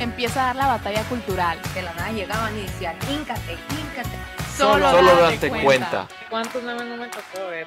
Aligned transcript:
Empieza 0.00 0.42
a 0.42 0.46
dar 0.46 0.56
la 0.56 0.66
batalla 0.66 1.02
cultural. 1.10 1.58
De 1.74 1.82
la 1.82 1.92
nada 1.92 2.10
llegaban 2.10 2.56
y 2.56 2.62
decían, 2.62 2.96
híncate, 3.10 3.52
híncate. 3.52 4.16
Solo, 4.56 4.90
Solo 4.90 5.14
date 5.14 5.34
date 5.34 5.48
cuenta. 5.50 5.62
cuenta. 5.64 6.08
¿Cuántos 6.30 6.62
memes 6.62 6.86
no 6.86 6.96
me 6.96 7.08
tocó 7.08 7.46
ver? 7.50 7.66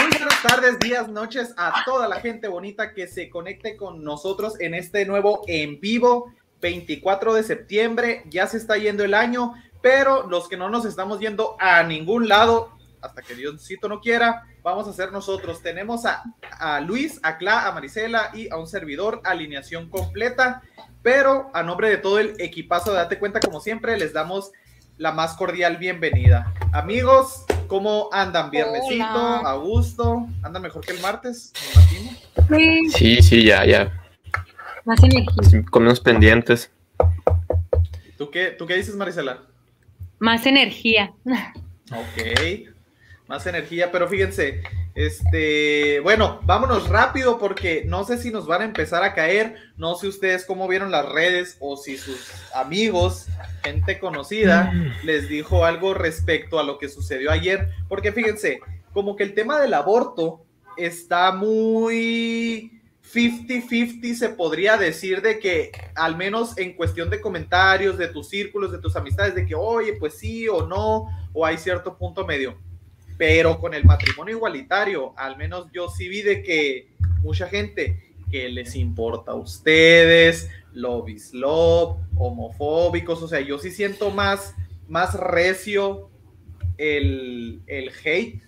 Muy 0.00 0.10
buenas 0.10 0.42
tardes, 0.42 0.78
días, 0.80 1.08
noches 1.08 1.54
a 1.56 1.82
toda 1.84 2.08
la 2.08 2.20
gente 2.20 2.48
bonita 2.48 2.92
que 2.94 3.06
se 3.06 3.30
conecte 3.30 3.76
con 3.76 4.02
nosotros 4.02 4.58
en 4.60 4.74
este 4.74 5.04
nuevo 5.06 5.42
en 5.46 5.80
vivo 5.80 6.32
24 6.60 7.34
de 7.34 7.42
septiembre. 7.42 8.22
Ya 8.28 8.46
se 8.46 8.56
está 8.56 8.76
yendo 8.76 9.04
el 9.04 9.14
año, 9.14 9.54
pero 9.80 10.28
los 10.28 10.48
que 10.48 10.56
no 10.56 10.68
nos 10.70 10.84
estamos 10.84 11.20
yendo 11.20 11.56
a 11.60 11.82
ningún 11.82 12.28
lado, 12.28 12.70
hasta 13.02 13.20
que 13.22 13.34
Diosito 13.34 13.88
no 13.88 14.00
quiera, 14.00 14.46
vamos 14.62 14.86
a 14.86 14.90
hacer 14.90 15.12
nosotros. 15.12 15.60
Tenemos 15.62 16.06
a, 16.06 16.22
a 16.58 16.80
Luis, 16.80 17.18
a 17.22 17.36
Cla, 17.36 17.66
a 17.66 17.72
Marisela 17.72 18.30
y 18.32 18.48
a 18.50 18.56
un 18.56 18.66
servidor, 18.66 19.20
alineación 19.24 19.88
completa, 19.90 20.62
pero 21.02 21.50
a 21.52 21.62
nombre 21.62 21.90
de 21.90 21.96
todo 21.98 22.18
el 22.18 22.34
equipazo 22.38 22.92
de 22.92 22.98
Date 22.98 23.18
Cuenta, 23.18 23.40
como 23.40 23.60
siempre, 23.60 23.98
les 23.98 24.12
damos 24.12 24.52
la 24.98 25.10
más 25.12 25.34
cordial 25.34 25.78
bienvenida. 25.78 26.54
Amigos, 26.72 27.44
¿cómo 27.66 28.08
andan? 28.12 28.50
Viernesito, 28.50 29.04
Hola. 29.04 29.50
a 29.50 29.54
gusto, 29.54 30.26
andan 30.42 30.62
mejor 30.62 30.84
que 30.84 30.92
el 30.92 31.00
martes, 31.00 31.52
me 31.60 31.72
imagino. 31.82 32.10
Sí, 32.48 32.90
Sí, 32.90 33.22
sí, 33.22 33.44
ya, 33.44 33.64
ya. 33.64 34.00
más 34.84 35.02
energía. 35.02 35.62
Con 35.70 35.82
unos 35.82 36.00
pendientes. 36.00 36.70
¿Tú 38.16 38.30
qué, 38.30 38.50
¿Tú 38.50 38.66
qué 38.66 38.76
dices, 38.76 38.94
Marisela? 38.94 39.38
Más 40.20 40.46
energía. 40.46 41.12
Ok, 41.90 42.71
más 43.28 43.46
energía, 43.46 43.90
pero 43.92 44.08
fíjense, 44.08 44.62
este, 44.94 46.00
bueno, 46.00 46.40
vámonos 46.44 46.88
rápido 46.88 47.38
porque 47.38 47.84
no 47.86 48.04
sé 48.04 48.18
si 48.18 48.30
nos 48.30 48.46
van 48.46 48.62
a 48.62 48.64
empezar 48.66 49.02
a 49.02 49.14
caer, 49.14 49.56
no 49.76 49.94
sé 49.94 50.08
ustedes 50.08 50.44
cómo 50.44 50.68
vieron 50.68 50.90
las 50.90 51.08
redes 51.08 51.56
o 51.60 51.76
si 51.76 51.96
sus 51.96 52.30
amigos, 52.54 53.26
gente 53.64 53.98
conocida, 53.98 54.72
les 55.04 55.28
dijo 55.28 55.64
algo 55.64 55.94
respecto 55.94 56.58
a 56.58 56.64
lo 56.64 56.78
que 56.78 56.88
sucedió 56.88 57.30
ayer, 57.30 57.70
porque 57.88 58.12
fíjense, 58.12 58.60
como 58.92 59.16
que 59.16 59.24
el 59.24 59.34
tema 59.34 59.60
del 59.60 59.74
aborto 59.74 60.44
está 60.76 61.32
muy 61.32 62.82
50-50, 63.12 64.14
se 64.14 64.28
podría 64.30 64.76
decir 64.76 65.22
de 65.22 65.38
que 65.38 65.72
al 65.94 66.16
menos 66.16 66.56
en 66.58 66.74
cuestión 66.74 67.10
de 67.10 67.20
comentarios, 67.20 67.98
de 67.98 68.08
tus 68.08 68.28
círculos, 68.28 68.72
de 68.72 68.78
tus 68.78 68.96
amistades, 68.96 69.34
de 69.34 69.46
que, 69.46 69.54
oye, 69.54 69.94
pues 69.94 70.18
sí 70.18 70.48
o 70.48 70.66
no, 70.66 71.06
o 71.32 71.44
hay 71.44 71.58
cierto 71.58 71.96
punto 71.96 72.26
medio. 72.26 72.58
Pero 73.22 73.60
con 73.60 73.72
el 73.72 73.84
matrimonio 73.84 74.34
igualitario, 74.34 75.14
al 75.16 75.36
menos 75.36 75.68
yo 75.72 75.88
sí 75.88 76.08
vi 76.08 76.22
de 76.22 76.42
que 76.42 76.88
mucha 77.20 77.46
gente 77.46 78.02
que 78.32 78.48
les 78.48 78.74
importa 78.74 79.30
a 79.30 79.34
ustedes, 79.36 80.50
lobbies 80.72 81.32
love, 81.32 81.98
homofóbicos, 82.16 83.22
o 83.22 83.28
sea, 83.28 83.38
yo 83.38 83.58
sí 83.58 83.70
siento 83.70 84.10
más, 84.10 84.56
más 84.88 85.14
recio 85.14 86.10
el, 86.78 87.62
el 87.68 87.92
hate 88.04 88.42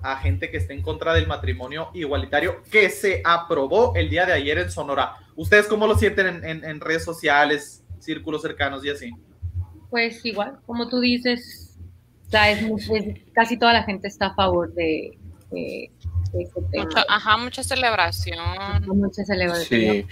a 0.00 0.16
gente 0.16 0.50
que 0.50 0.56
esté 0.56 0.72
en 0.72 0.80
contra 0.80 1.12
del 1.12 1.26
matrimonio 1.26 1.90
igualitario 1.92 2.62
que 2.70 2.88
se 2.88 3.20
aprobó 3.26 3.92
el 3.94 4.08
día 4.08 4.24
de 4.24 4.32
ayer 4.32 4.56
en 4.56 4.70
Sonora. 4.70 5.16
¿Ustedes 5.36 5.66
cómo 5.66 5.86
lo 5.86 5.98
sienten 5.98 6.42
en, 6.42 6.64
en- 6.64 6.80
redes 6.80 7.04
sociales, 7.04 7.84
círculos 7.98 8.40
cercanos 8.40 8.82
y 8.86 8.88
así? 8.88 9.10
Pues 9.90 10.24
igual, 10.24 10.60
como 10.64 10.88
tú 10.88 11.00
dices, 11.00 11.63
sea, 12.38 12.50
es 12.50 12.62
mu- 12.62 12.76
es- 12.78 13.20
casi 13.32 13.56
toda 13.58 13.72
la 13.72 13.82
gente 13.84 14.08
está 14.08 14.26
a 14.26 14.34
favor 14.34 14.72
de, 14.74 15.16
de- 15.50 15.90
de 16.32 16.42
ese 16.42 16.60
tema. 16.72 16.84
Mucha- 16.84 17.04
ajá, 17.08 17.36
mucha 17.36 17.62
celebración. 17.62 18.38
Mucha 18.86 19.24
celebración. 19.24 19.80
Sí. 19.80 20.06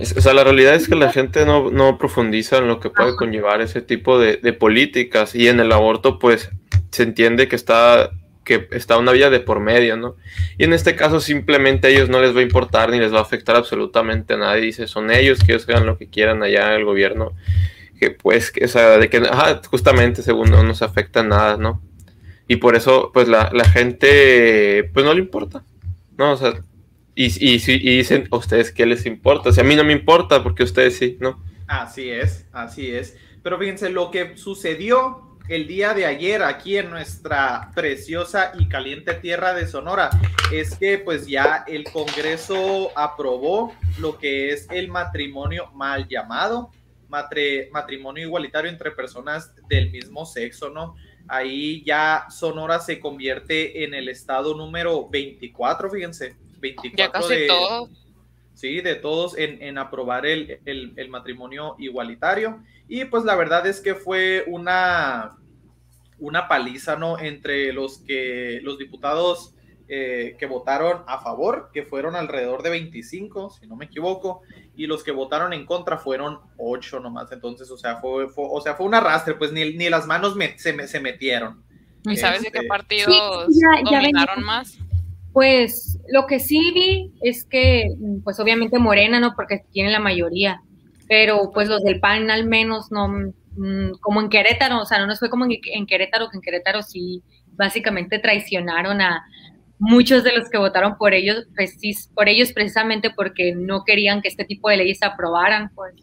O 0.00 0.20
sea, 0.20 0.32
la 0.34 0.42
realidad 0.42 0.74
es 0.74 0.88
que 0.88 0.96
la 0.96 1.12
gente 1.12 1.46
no, 1.46 1.70
no 1.70 1.98
profundiza 1.98 2.58
en 2.58 2.66
lo 2.66 2.80
que 2.80 2.90
puede 2.90 3.14
conllevar 3.14 3.60
ese 3.60 3.80
tipo 3.80 4.18
de, 4.18 4.38
de 4.38 4.52
políticas 4.52 5.34
y 5.36 5.46
en 5.46 5.60
el 5.60 5.70
aborto 5.70 6.18
pues 6.18 6.50
se 6.90 7.04
entiende 7.04 7.46
que 7.46 7.54
está, 7.54 8.10
que 8.42 8.66
está 8.72 8.98
una 8.98 9.12
vía 9.12 9.30
de 9.30 9.38
por 9.38 9.60
medio, 9.60 9.96
¿no? 9.96 10.16
Y 10.58 10.64
en 10.64 10.72
este 10.72 10.96
caso 10.96 11.20
simplemente 11.20 11.86
a 11.86 11.90
ellos 11.90 12.08
no 12.08 12.20
les 12.20 12.34
va 12.34 12.40
a 12.40 12.42
importar 12.42 12.90
ni 12.90 12.98
les 12.98 13.12
va 13.14 13.18
a 13.20 13.22
afectar 13.22 13.54
absolutamente 13.54 14.34
a 14.34 14.36
nadie. 14.36 14.62
Dice, 14.62 14.88
son 14.88 15.12
ellos 15.12 15.38
que 15.44 15.52
ellos 15.52 15.68
hagan 15.68 15.86
lo 15.86 15.96
que 15.96 16.08
quieran 16.08 16.42
allá 16.42 16.70
en 16.72 16.80
el 16.80 16.84
gobierno. 16.84 17.30
Pues, 18.10 18.50
que, 18.50 18.64
o 18.64 18.68
sea, 18.68 18.98
de 18.98 19.08
que 19.08 19.22
justamente 19.68 20.22
según 20.22 20.50
no 20.50 20.62
nos 20.62 20.82
afecta 20.82 21.22
nada, 21.22 21.56
¿no? 21.56 21.82
Y 22.46 22.56
por 22.56 22.76
eso 22.76 23.10
pues 23.12 23.26
la, 23.26 23.50
la 23.52 23.64
gente 23.64 24.90
pues 24.92 25.04
no 25.04 25.14
le 25.14 25.20
importa, 25.20 25.64
¿no? 26.16 26.32
O 26.32 26.36
sea, 26.36 26.54
y, 27.14 27.26
y, 27.26 27.62
y 27.66 27.96
dicen, 27.96 28.28
¿a 28.30 28.36
ustedes 28.36 28.70
qué 28.70 28.86
les 28.86 29.06
importa? 29.06 29.48
O 29.48 29.52
sea, 29.52 29.64
a 29.64 29.66
mí 29.66 29.76
no 29.76 29.84
me 29.84 29.92
importa 29.92 30.42
porque 30.42 30.62
ustedes 30.62 30.98
sí, 30.98 31.16
¿no? 31.20 31.42
Así 31.66 32.10
es, 32.10 32.46
así 32.52 32.90
es. 32.90 33.16
Pero 33.42 33.58
fíjense, 33.58 33.90
lo 33.90 34.10
que 34.10 34.36
sucedió 34.36 35.38
el 35.48 35.66
día 35.66 35.92
de 35.92 36.06
ayer 36.06 36.42
aquí 36.42 36.78
en 36.78 36.90
nuestra 36.90 37.70
preciosa 37.74 38.52
y 38.58 38.66
caliente 38.68 39.12
tierra 39.14 39.52
de 39.52 39.66
Sonora 39.66 40.10
es 40.52 40.76
que 40.76 40.98
pues 40.98 41.26
ya 41.26 41.64
el 41.66 41.84
Congreso 41.84 42.90
aprobó 42.96 43.74
lo 43.98 44.18
que 44.18 44.50
es 44.50 44.66
el 44.70 44.88
matrimonio 44.88 45.70
mal 45.74 46.08
llamado, 46.08 46.70
matrimonio 47.72 48.24
igualitario 48.26 48.70
entre 48.70 48.90
personas 48.90 49.54
del 49.68 49.90
mismo 49.90 50.24
sexo, 50.26 50.70
¿no? 50.70 50.94
Ahí 51.28 51.82
ya 51.84 52.26
Sonora 52.30 52.80
se 52.80 53.00
convierte 53.00 53.84
en 53.84 53.94
el 53.94 54.08
estado 54.08 54.54
número 54.54 55.08
24, 55.08 55.90
fíjense. 55.90 56.36
24 56.60 56.96
Ya 56.98 57.10
casi 57.10 57.34
de, 57.34 57.46
todo. 57.46 57.88
sí, 58.54 58.80
de 58.80 58.94
todos 58.96 59.36
en, 59.38 59.62
en 59.62 59.78
aprobar 59.78 60.26
el, 60.26 60.60
el- 60.64 60.92
el 60.96 61.08
matrimonio 61.08 61.76
igualitario. 61.78 62.62
Y 62.88 63.04
pues 63.06 63.24
la 63.24 63.34
verdad 63.36 63.66
es 63.66 63.80
que 63.80 63.94
fue 63.94 64.44
una, 64.46 65.38
una 66.18 66.46
paliza, 66.48 66.96
¿no? 66.96 67.18
Entre 67.18 67.72
los 67.72 67.98
que 67.98 68.60
los 68.62 68.78
diputados 68.78 69.53
eh, 69.88 70.36
que 70.38 70.46
votaron 70.46 71.02
a 71.06 71.18
favor, 71.20 71.70
que 71.72 71.82
fueron 71.82 72.16
alrededor 72.16 72.62
de 72.62 72.70
25, 72.70 73.50
si 73.50 73.66
no 73.66 73.76
me 73.76 73.84
equivoco, 73.84 74.40
y 74.76 74.86
los 74.86 75.04
que 75.04 75.12
votaron 75.12 75.52
en 75.52 75.66
contra 75.66 75.98
fueron 75.98 76.38
8 76.56 77.00
nomás. 77.00 77.30
Entonces, 77.32 77.70
o 77.70 77.76
sea, 77.76 77.96
fue, 77.96 78.28
fue- 78.28 78.46
o 78.50 78.60
sea, 78.60 78.74
fue 78.74 78.86
un 78.86 78.94
arrastre, 78.94 79.34
pues 79.34 79.52
ni, 79.52 79.74
ni 79.74 79.88
las 79.90 80.06
manos 80.06 80.36
me- 80.36 80.58
se, 80.58 80.72
me- 80.72 80.86
se 80.86 81.00
metieron. 81.00 81.62
¿Y 82.06 82.16
sabes 82.16 82.42
de 82.42 82.50
qué 82.50 82.58
Este, 82.58 82.68
partidos 82.68 83.14
Sí, 83.48 83.60
ya- 83.60 83.90
ya 83.90 83.98
dominaron 84.00 84.42
más? 84.44 84.78
Pues 85.32 85.98
lo 86.12 86.26
que 86.26 86.38
sí 86.38 86.58
vi 86.74 87.12
es 87.22 87.44
que, 87.44 87.88
pues 88.22 88.38
obviamente 88.40 88.78
Morena, 88.78 89.18
¿no? 89.20 89.34
Porque 89.34 89.64
tiene 89.72 89.90
la 89.90 89.98
mayoría, 90.00 90.62
pero 91.08 91.50
pues 91.52 91.68
los 91.68 91.82
del 91.82 91.98
PAN 92.00 92.30
al 92.30 92.46
menos 92.46 92.92
no, 92.92 93.08
mm, 93.08 93.98
como 94.00 94.20
en 94.20 94.28
Querétaro, 94.28 94.80
o 94.80 94.86
sea, 94.86 94.98
no 94.98 95.06
nos 95.06 95.18
fue 95.18 95.30
como 95.30 95.44
en, 95.44 95.52
en 95.72 95.86
Querétaro, 95.86 96.28
que 96.30 96.36
en 96.36 96.42
Querétaro 96.42 96.82
sí 96.82 97.22
básicamente 97.56 98.18
traicionaron 98.18 99.00
a 99.00 99.24
muchos 99.78 100.24
de 100.24 100.32
los 100.36 100.48
que 100.48 100.58
votaron 100.58 100.96
por 100.96 101.14
ellos, 101.14 101.46
precis- 101.54 102.08
por 102.14 102.28
ellos 102.28 102.52
precisamente 102.52 103.10
porque 103.10 103.54
no 103.54 103.84
querían 103.84 104.22
que 104.22 104.28
este 104.28 104.44
tipo 104.44 104.68
de 104.70 104.76
leyes 104.78 104.98
se 104.98 105.06
aprobaran, 105.06 105.70
pues. 105.74 105.94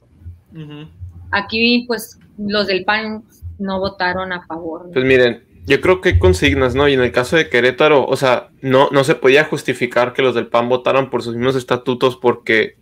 Aquí, 1.32 1.86
pues, 1.88 2.20
los 2.38 2.68
del 2.68 2.84
PAN 2.84 3.24
no 3.58 3.80
votaron 3.80 4.34
a 4.34 4.46
favor. 4.46 4.90
Pues 4.92 5.06
miren, 5.06 5.44
yo 5.66 5.80
creo 5.80 6.02
que 6.02 6.10
hay 6.10 6.20
consignas, 6.20 6.76
¿no? 6.76 6.88
Y 6.88 6.94
en 6.94 7.02
el 7.02 7.12
caso 7.12 7.36
de 7.38 7.50
Querétaro, 7.50 8.06
o 8.06 8.16
sea, 8.18 8.50
no, 8.62 8.90
no 8.92 9.04
se 9.04 9.16
podía 9.16 9.46
justificar 9.46 10.14
que 10.14 10.22
los 10.22 10.36
del 10.36 10.48
PAN 10.48 10.68
votaran 10.68 11.10
por 11.10 11.24
sus 11.24 11.36
mismos 11.36 11.56
estatutos 11.56 12.18
porque, 12.18 12.76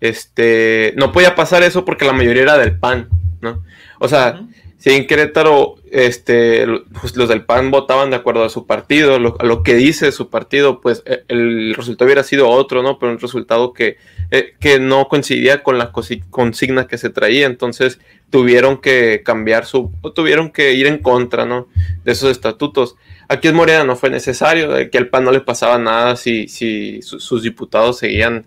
este, 0.00 0.94
no 0.96 1.12
podía 1.12 1.34
pasar 1.34 1.62
eso 1.62 1.84
porque 1.84 2.04
la 2.04 2.12
mayoría 2.12 2.42
era 2.42 2.58
del 2.58 2.78
PAN, 2.78 3.08
¿no? 3.40 3.62
O 3.98 4.08
sea. 4.08 4.40
Sí, 4.82 4.90
en 4.90 5.06
Querétaro, 5.06 5.76
este, 5.92 6.66
pues, 7.00 7.14
los 7.16 7.28
del 7.28 7.44
PAN 7.44 7.70
votaban 7.70 8.10
de 8.10 8.16
acuerdo 8.16 8.42
a 8.42 8.48
su 8.48 8.66
partido, 8.66 9.14
a 9.14 9.44
lo 9.44 9.62
que 9.62 9.76
dice 9.76 10.10
su 10.10 10.28
partido, 10.28 10.80
pues 10.80 11.04
eh, 11.06 11.22
el 11.28 11.72
resultado 11.76 12.06
hubiera 12.06 12.24
sido 12.24 12.48
otro, 12.48 12.82
¿no? 12.82 12.98
Pero 12.98 13.12
un 13.12 13.20
resultado 13.20 13.72
que, 13.74 13.98
eh, 14.32 14.54
que 14.58 14.80
no 14.80 15.06
coincidía 15.06 15.62
con 15.62 15.78
la 15.78 15.92
consigna 15.92 16.88
que 16.88 16.98
se 16.98 17.10
traía, 17.10 17.46
entonces 17.46 18.00
tuvieron 18.30 18.78
que 18.80 19.22
cambiar 19.24 19.66
su, 19.66 19.92
tuvieron 20.16 20.50
que 20.50 20.72
ir 20.72 20.88
en 20.88 20.98
contra, 20.98 21.46
¿no? 21.46 21.68
De 22.02 22.10
esos 22.10 22.32
estatutos. 22.32 22.96
Aquí 23.28 23.46
en 23.46 23.54
Morena 23.54 23.84
no 23.84 23.94
fue 23.94 24.10
necesario, 24.10 24.76
eh, 24.76 24.90
que 24.90 24.98
al 24.98 25.10
PAN 25.10 25.22
no 25.22 25.30
le 25.30 25.42
pasaba 25.42 25.78
nada 25.78 26.16
si, 26.16 26.48
si 26.48 27.02
su- 27.02 27.20
sus 27.20 27.44
diputados 27.44 27.98
seguían, 27.98 28.46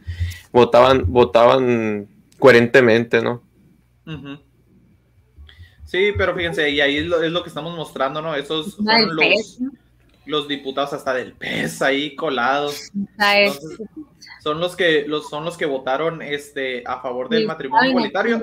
votaban, 0.52 1.06
votaban 1.08 2.08
coherentemente, 2.40 3.22
¿no? 3.22 3.42
Ujú. 4.06 4.40
Sí, 5.96 6.12
pero 6.18 6.36
fíjense, 6.36 6.70
y 6.70 6.82
ahí 6.82 6.98
es 6.98 7.06
lo, 7.06 7.24
es 7.24 7.32
lo 7.32 7.42
que 7.42 7.48
estamos 7.48 7.74
mostrando, 7.74 8.22
¿no? 8.22 8.36
Esos 8.36 8.74
son 8.74 8.86
los, 10.26 10.48
diputados 10.50 10.92
hasta 10.92 11.14
del 11.14 11.32
PES 11.34 11.82
ahí 11.82 12.16
colados. 12.18 12.92
Entonces, 13.18 13.80
son 14.44 14.60
los 14.60 14.76
que 14.76 15.06
los 15.08 15.30
son 15.30 15.46
los 15.46 15.56
que 15.56 15.66
votaron 15.66 16.22
este 16.22 16.84
a 16.86 17.00
favor 17.00 17.30
del 17.30 17.44
Sí, 17.44 17.48
matrimonio 17.48 17.90
igualitario. 17.92 18.42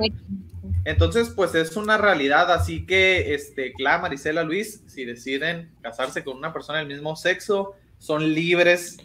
Entonces, 0.86 1.28
pues 1.28 1.54
es 1.54 1.76
una 1.76 1.98
realidad, 1.98 2.50
así 2.50 2.86
que 2.86 3.34
este 3.34 3.74
Cla, 3.74 3.98
Marisela, 3.98 4.44
Luis, 4.44 4.82
si 4.86 5.04
deciden 5.04 5.72
casarse 5.82 6.24
con 6.24 6.38
una 6.38 6.54
persona 6.54 6.78
del 6.78 6.88
mismo 6.88 7.16
sexo, 7.16 7.74
son 7.98 8.32
libres 8.32 8.96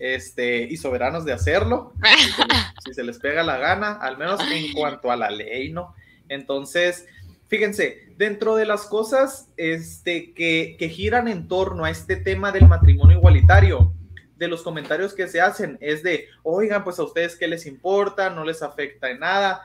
este 0.00 0.64
y 0.64 0.76
soberanos 0.78 1.24
de 1.24 1.32
hacerlo. 1.32 1.92
si 2.18 2.32
se 2.32 2.44
les- 2.44 2.66
si 2.86 2.94
se 2.94 3.04
les 3.04 3.18
pega 3.20 3.44
la 3.44 3.56
gana, 3.58 3.92
al 3.92 4.18
menos 4.18 4.40
en 4.50 4.72
cuanto 4.72 5.12
a 5.12 5.16
la 5.16 5.30
ley, 5.30 5.70
¿no? 5.70 5.94
Entonces, 6.28 7.06
fíjense, 7.54 8.12
dentro 8.16 8.56
de 8.56 8.66
las 8.66 8.84
cosas 8.86 9.48
este, 9.56 10.34
que, 10.34 10.76
giran 10.90 11.28
en 11.28 11.46
torno 11.46 11.84
a 11.84 11.90
este 11.90 12.16
tema 12.16 12.50
del 12.50 12.66
matrimonio 12.66 13.16
igualitario, 13.16 13.94
de 14.36 14.48
los 14.48 14.62
comentarios 14.62 15.14
que 15.14 15.28
se 15.28 15.40
hacen 15.40 15.78
es 15.80 16.02
de, 16.02 16.26
oigan, 16.42 16.82
pues 16.82 16.98
a 16.98 17.04
ustedes 17.04 17.36
qué 17.36 17.46
les 17.46 17.66
importa, 17.66 18.28
no 18.30 18.44
les 18.44 18.60
afecta 18.60 19.08
en 19.08 19.20
nada. 19.20 19.62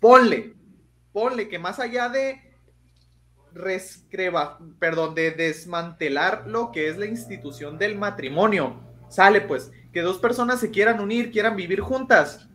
Ponle, 0.00 0.54
ponle 1.12 1.46
que 1.50 1.58
más 1.58 1.78
allá 1.78 2.08
de 2.08 2.40
rescreba, 3.52 4.58
perdón, 4.78 5.14
de 5.14 5.32
desmantelar 5.32 6.46
lo 6.46 6.72
que 6.72 6.88
es 6.88 6.96
la 6.96 7.04
institución 7.04 7.76
del 7.76 7.96
matrimonio, 7.98 8.80
sale 9.10 9.42
pues 9.42 9.70
que 9.92 10.00
dos 10.00 10.16
personas 10.16 10.58
se 10.58 10.70
quieran 10.70 11.00
unir, 11.00 11.30
quieran 11.30 11.54
vivir 11.54 11.80
juntas. 11.80 12.48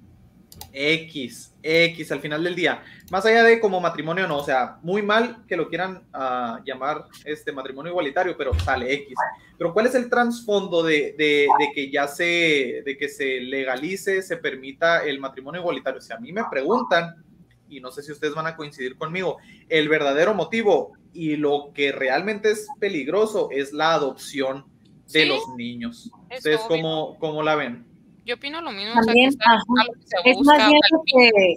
X, 0.73 1.53
X 1.61 2.11
al 2.11 2.19
final 2.19 2.43
del 2.43 2.55
día. 2.55 2.81
Más 3.11 3.25
allá 3.25 3.43
de 3.43 3.59
como 3.59 3.79
matrimonio, 3.81 4.27
no, 4.27 4.37
o 4.37 4.43
sea, 4.43 4.77
muy 4.81 5.01
mal 5.01 5.43
que 5.47 5.57
lo 5.57 5.67
quieran 5.69 6.03
ah, 6.13 6.59
llamar 6.65 7.05
este 7.25 7.51
matrimonio 7.51 7.91
igualitario, 7.91 8.35
pero 8.37 8.53
sale 8.59 8.93
X. 8.93 9.15
Pero 9.57 9.73
¿cuál 9.73 9.87
es 9.87 9.95
el 9.95 10.09
trasfondo 10.09 10.83
de, 10.83 11.15
de- 11.17 11.47
de 11.59 11.71
que 11.73 11.89
ya 11.91 12.07
se, 12.07 12.81
de 12.85 12.97
que 12.97 13.09
se 13.09 13.41
legalice, 13.41 14.21
se 14.21 14.37
permita 14.37 15.03
el 15.05 15.19
matrimonio 15.19 15.61
igualitario? 15.61 15.99
Si 16.01 16.13
a 16.13 16.17
mí 16.17 16.31
me 16.31 16.43
preguntan, 16.49 17.15
y 17.67 17.79
no 17.81 17.91
sé 17.91 18.01
si 18.01 18.11
ustedes 18.11 18.33
van 18.33 18.47
a 18.47 18.55
coincidir 18.55 18.97
conmigo, 18.97 19.37
el 19.67 19.89
verdadero 19.89 20.33
motivo 20.33 20.93
y 21.13 21.35
lo 21.35 21.71
que 21.73 21.91
realmente 21.91 22.51
es 22.51 22.67
peligroso 22.79 23.49
es 23.51 23.73
la 23.73 23.93
adopción 23.93 24.65
de 25.11 25.21
Sí, 25.23 25.25
los 25.27 25.41
niños. 25.57 26.11
es 26.29 26.37
¿Ustedes 26.37 26.61
cómo, 26.67 27.17
cómo 27.19 27.41
la 27.43 27.55
ven? 27.55 27.85
Yo 28.29 28.35
opino 28.35 28.61
lo 28.61 28.71
mismo. 28.71 28.93
También, 28.93 29.29
o 29.29 29.31
sea, 29.31 29.39
que 29.39 29.55
ajá. 29.55 29.63
sea 29.65 29.81
algo 29.81 29.93
que 29.93 30.07
se 30.07 30.29
Es 30.29 30.35
busca, 30.37 30.57
más 30.57 30.67
bien 30.69 30.79
que 31.07 31.55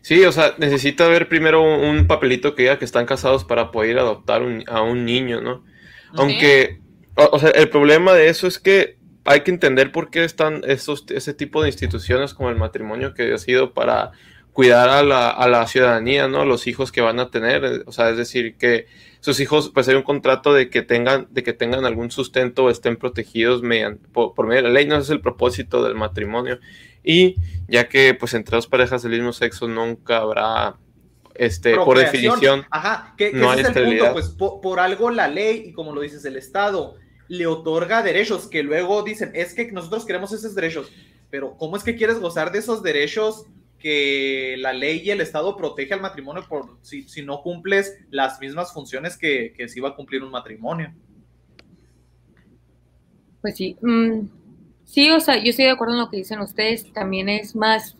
Sí, 0.00 0.24
o 0.24 0.30
sea, 0.30 0.54
necesita 0.58 1.06
haber 1.06 1.28
primero 1.28 1.60
un, 1.62 1.84
un 1.84 2.06
papelito 2.06 2.54
que 2.54 2.62
diga 2.62 2.78
que 2.78 2.84
están 2.84 3.04
casados 3.06 3.44
para 3.44 3.72
poder 3.72 3.98
adoptar 3.98 4.42
un- 4.42 4.62
a 4.68 4.82
un 4.82 5.04
niño, 5.04 5.40
¿no? 5.40 5.64
Aunque, 6.16 6.78
o, 7.16 7.30
o 7.32 7.38
sea, 7.40 7.50
el 7.50 7.68
problema 7.68 8.12
de 8.12 8.28
eso 8.28 8.46
es 8.46 8.60
que 8.60 8.98
hay 9.24 9.40
que 9.40 9.50
entender 9.50 9.90
por 9.90 10.10
qué 10.10 10.22
están 10.22 10.62
esos, 10.68 11.04
ese 11.10 11.34
tipo 11.34 11.62
de 11.62 11.68
instituciones 11.70 12.34
como 12.34 12.50
el 12.50 12.56
matrimonio 12.56 13.14
que 13.14 13.32
ha 13.32 13.38
sido 13.38 13.72
para 13.74 14.12
cuidar 14.54 14.88
a 14.88 15.02
la, 15.02 15.28
a 15.28 15.48
la 15.48 15.66
ciudadanía, 15.66 16.28
¿no? 16.28 16.44
Los 16.46 16.66
hijos 16.68 16.92
que 16.92 17.00
van 17.02 17.18
a 17.20 17.28
tener, 17.30 17.64
eh, 17.64 17.82
o 17.86 17.92
sea, 17.92 18.08
es 18.08 18.16
decir, 18.16 18.56
que 18.56 18.86
sus 19.18 19.40
hijos, 19.40 19.70
pues 19.74 19.88
hay 19.88 19.96
un 19.96 20.02
contrato 20.04 20.54
de 20.54 20.70
que 20.70 20.80
tengan, 20.82 21.26
de 21.30 21.42
que 21.42 21.52
tengan 21.52 21.84
algún 21.84 22.10
sustento 22.12 22.64
o 22.64 22.70
estén 22.70 22.96
protegidos 22.96 23.62
mediante, 23.62 24.08
por, 24.08 24.32
por 24.32 24.46
medio 24.46 24.62
de 24.62 24.68
la 24.68 24.74
ley, 24.74 24.86
no 24.86 24.94
ese 24.94 25.02
es 25.04 25.10
el 25.10 25.20
propósito 25.20 25.82
del 25.82 25.96
matrimonio. 25.96 26.60
Y 27.02 27.34
ya 27.66 27.88
que, 27.88 28.14
pues, 28.14 28.32
entre 28.32 28.56
dos 28.56 28.68
parejas 28.68 29.02
del 29.02 29.12
mismo 29.12 29.32
sexo 29.32 29.66
nunca 29.66 30.18
habrá, 30.18 30.76
este, 31.34 31.74
por 31.74 31.98
definición, 31.98 32.64
Ajá, 32.70 33.14
que, 33.18 33.32
que 33.32 33.36
no 33.36 33.52
ese 33.52 33.66
hay 33.66 33.70
es 33.72 33.76
el 33.76 33.84
punto, 33.84 34.12
pues 34.12 34.28
po- 34.28 34.60
por, 34.60 34.78
algo 34.78 35.10
la 35.10 35.26
ley, 35.26 35.64
y 35.66 35.72
como 35.72 35.92
lo 35.92 36.00
dices, 36.00 36.24
el 36.24 36.36
Estado 36.36 36.94
le 37.26 37.46
otorga 37.48 38.04
derechos 38.04 38.46
que 38.46 38.62
luego 38.62 39.02
dicen, 39.02 39.32
es 39.34 39.52
que 39.52 39.72
nosotros 39.72 40.04
queremos 40.04 40.32
esos 40.32 40.54
derechos, 40.54 40.92
pero 41.28 41.56
¿cómo 41.56 41.76
es 41.76 41.82
que 41.82 41.96
quieres 41.96 42.20
gozar 42.20 42.52
de 42.52 42.60
esos 42.60 42.84
derechos 42.84 43.46
que 43.84 44.56
la 44.60 44.72
ley 44.72 45.02
y 45.04 45.10
el 45.10 45.20
Estado 45.20 45.58
protege 45.58 45.92
al 45.92 46.00
matrimonio 46.00 46.42
por 46.48 46.78
si, 46.80 47.06
si 47.06 47.20
no 47.20 47.42
cumples 47.42 47.94
las 48.08 48.40
mismas 48.40 48.72
funciones 48.72 49.18
que, 49.18 49.52
que 49.54 49.68
si 49.68 49.78
va 49.78 49.90
a 49.90 49.94
cumplir 49.94 50.22
un 50.22 50.30
matrimonio? 50.30 50.90
Pues 53.42 53.58
sí, 53.58 53.76
mm, 53.82 54.20
sí, 54.86 55.10
o 55.10 55.20
sea, 55.20 55.36
yo 55.36 55.50
estoy 55.50 55.66
de 55.66 55.72
acuerdo 55.72 55.92
en 55.92 56.00
lo 56.00 56.08
que 56.08 56.16
dicen 56.16 56.40
ustedes, 56.40 56.90
también 56.94 57.28
es 57.28 57.54
más 57.54 57.94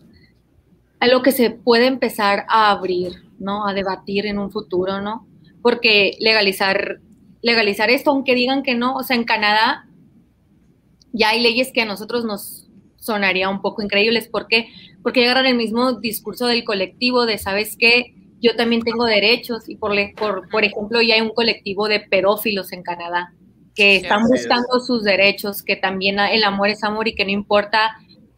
a 1.01 1.07
lo 1.07 1.21
que 1.21 1.33
se 1.33 1.51
puede 1.51 1.85
empezar 1.85 2.47
a 2.49 2.71
abrir, 2.71 3.29
¿no? 3.39 3.69
A 3.69 3.75
debatir 3.75 4.25
en 4.25 4.39
un 4.39 4.51
futuro, 4.51 5.03
¿no? 5.03 5.29
Porque 5.61 6.17
legalizar, 6.19 7.01
legalizar 7.43 7.91
esto, 7.91 8.11
aunque 8.11 8.35
digan 8.35 8.63
que 8.63 8.75
no, 8.75 8.97
o 8.97 9.03
sea, 9.03 9.17
en 9.17 9.25
Canadá 9.25 9.87
ya 11.13 11.29
hay 11.29 11.43
leyes 11.43 11.73
que 11.75 11.83
a 11.83 11.85
nosotros 11.85 12.25
nos 12.25 12.64
sonaría 13.05 13.49
un 13.49 13.61
poco 13.61 13.83
increíbles, 13.83 14.29
¿por 14.29 14.47
qué? 14.49 14.69
Porque 15.03 15.25
agarran 15.25 15.47
el 15.47 15.57
mismo 15.57 15.93
discurso 16.01 16.47
del 16.47 16.65
colectivo 16.65 17.27
de, 17.27 17.39
¿sabes 17.39 17.77
qué? 17.79 18.15
Yo 18.41 18.57
también 18.57 18.83
tengo 18.83 19.05
derechos 19.07 19.69
y 19.69 19.77
por, 19.77 19.93
le- 19.95 20.15
por, 20.19 20.49
por 20.51 20.65
ejemplo, 20.65 21.01
ya 21.03 21.15
hay 21.15 21.21
un 21.21 21.31
colectivo 21.35 21.89
de 21.89 22.01
pedófilos 22.01 22.73
en 22.73 22.83
Canadá 22.83 23.35
que 23.75 23.97
están 23.97 24.27
buscando 24.29 24.81
sus 24.87 25.03
derechos, 25.05 25.63
que 25.63 25.77
también 25.77 26.19
el 26.19 26.45
amor 26.45 26.69
es 26.69 26.83
amor 26.85 27.09
y 27.09 27.15
que 27.15 27.25
no 27.25 27.31
importa 27.31 27.91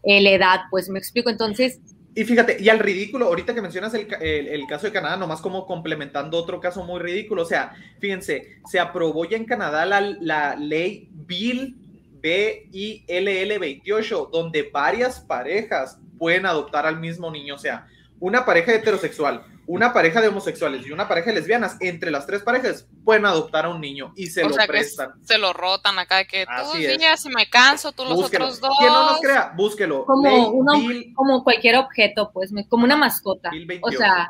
eh, 0.03 0.21
la 0.21 0.31
edad, 0.31 0.61
pues 0.71 0.89
me 0.89 0.99
explico. 0.99 1.31
Entonces, 1.31 1.81
Y 2.15 2.25
fíjate, 2.25 2.57
y 2.61 2.69
al 2.71 2.79
ridículo, 2.79 3.27
ahorita 3.27 3.55
que 3.55 3.61
mencionas 3.61 3.93
el, 3.95 4.09
el- 4.21 4.49
el 4.49 4.67
caso 4.67 4.87
de 4.87 4.93
Canadá, 4.93 5.17
nomás 5.19 5.43
como 5.43 5.67
complementando 5.67 6.39
otro 6.39 6.61
caso 6.61 6.85
muy 6.85 6.99
ridículo, 7.01 7.43
o 7.43 7.47
sea, 7.47 7.73
fíjense, 8.01 8.47
se 8.65 8.81
aprobó 8.81 9.27
ya 9.27 9.37
en 9.37 9.45
Canadá 9.45 9.85
la, 9.85 10.01
la 10.01 10.57
ley 10.57 11.09
Bill 11.13 11.77
BILL 12.21 13.59
28, 13.59 14.31
donde 14.33 14.71
varias 14.73 15.21
parejas 15.21 15.99
pueden 16.19 16.47
adoptar 16.47 16.87
al 16.87 16.99
mismo 16.99 17.31
niño, 17.31 17.55
o 17.55 17.59
sea, 17.59 17.87
una 18.19 18.45
pareja 18.45 18.73
heterosexual, 18.73 19.45
una 19.67 19.93
pareja 19.93 20.21
de 20.21 20.29
homosexuales 20.29 20.87
y 20.87 20.93
una 20.93 21.09
pareja 21.09 21.31
de 21.31 21.37
lesbianas, 21.37 21.77
entre 21.81 22.11
las 22.11 22.27
tres 22.27 22.43
parejas 22.43 22.89
pueden 23.05 23.27
adoptar 23.27 23.67
a 23.67 23.69
un 23.71 23.81
niño 23.81 24.13
y 24.17 24.29
se 24.29 24.45
o 24.45 24.49
lo 24.49 24.55
sea, 24.55 24.65
que 24.67 24.73
prestan. 24.73 25.13
se 25.23 25.39
lo 25.39 25.53
rotan 25.53 25.99
acá, 25.99 26.25
que 26.25 26.47
tú 26.47 26.53
Así 26.53 26.85
es. 26.87 27.21
si 27.21 27.29
me 27.29 27.49
canso, 27.51 27.93
tú 27.93 28.05
los 28.05 28.15
Búsquelo. 28.15 28.45
otros 28.45 28.61
dos. 28.61 28.77
Quien 28.79 28.93
no 28.93 29.11
nos 29.11 29.21
crea, 29.21 29.53
búsquelo. 29.57 30.05
como, 30.05 30.29
Ley 30.29 30.47
uno, 30.53 30.79
Bill, 30.79 31.13
como 31.15 31.43
cualquier 31.43 31.77
objeto, 31.77 32.31
pues, 32.33 32.53
como 32.69 32.85
una 32.85 32.97
mascota. 32.97 33.49
O 33.49 33.67
28. 33.67 33.99
sea, 33.99 34.29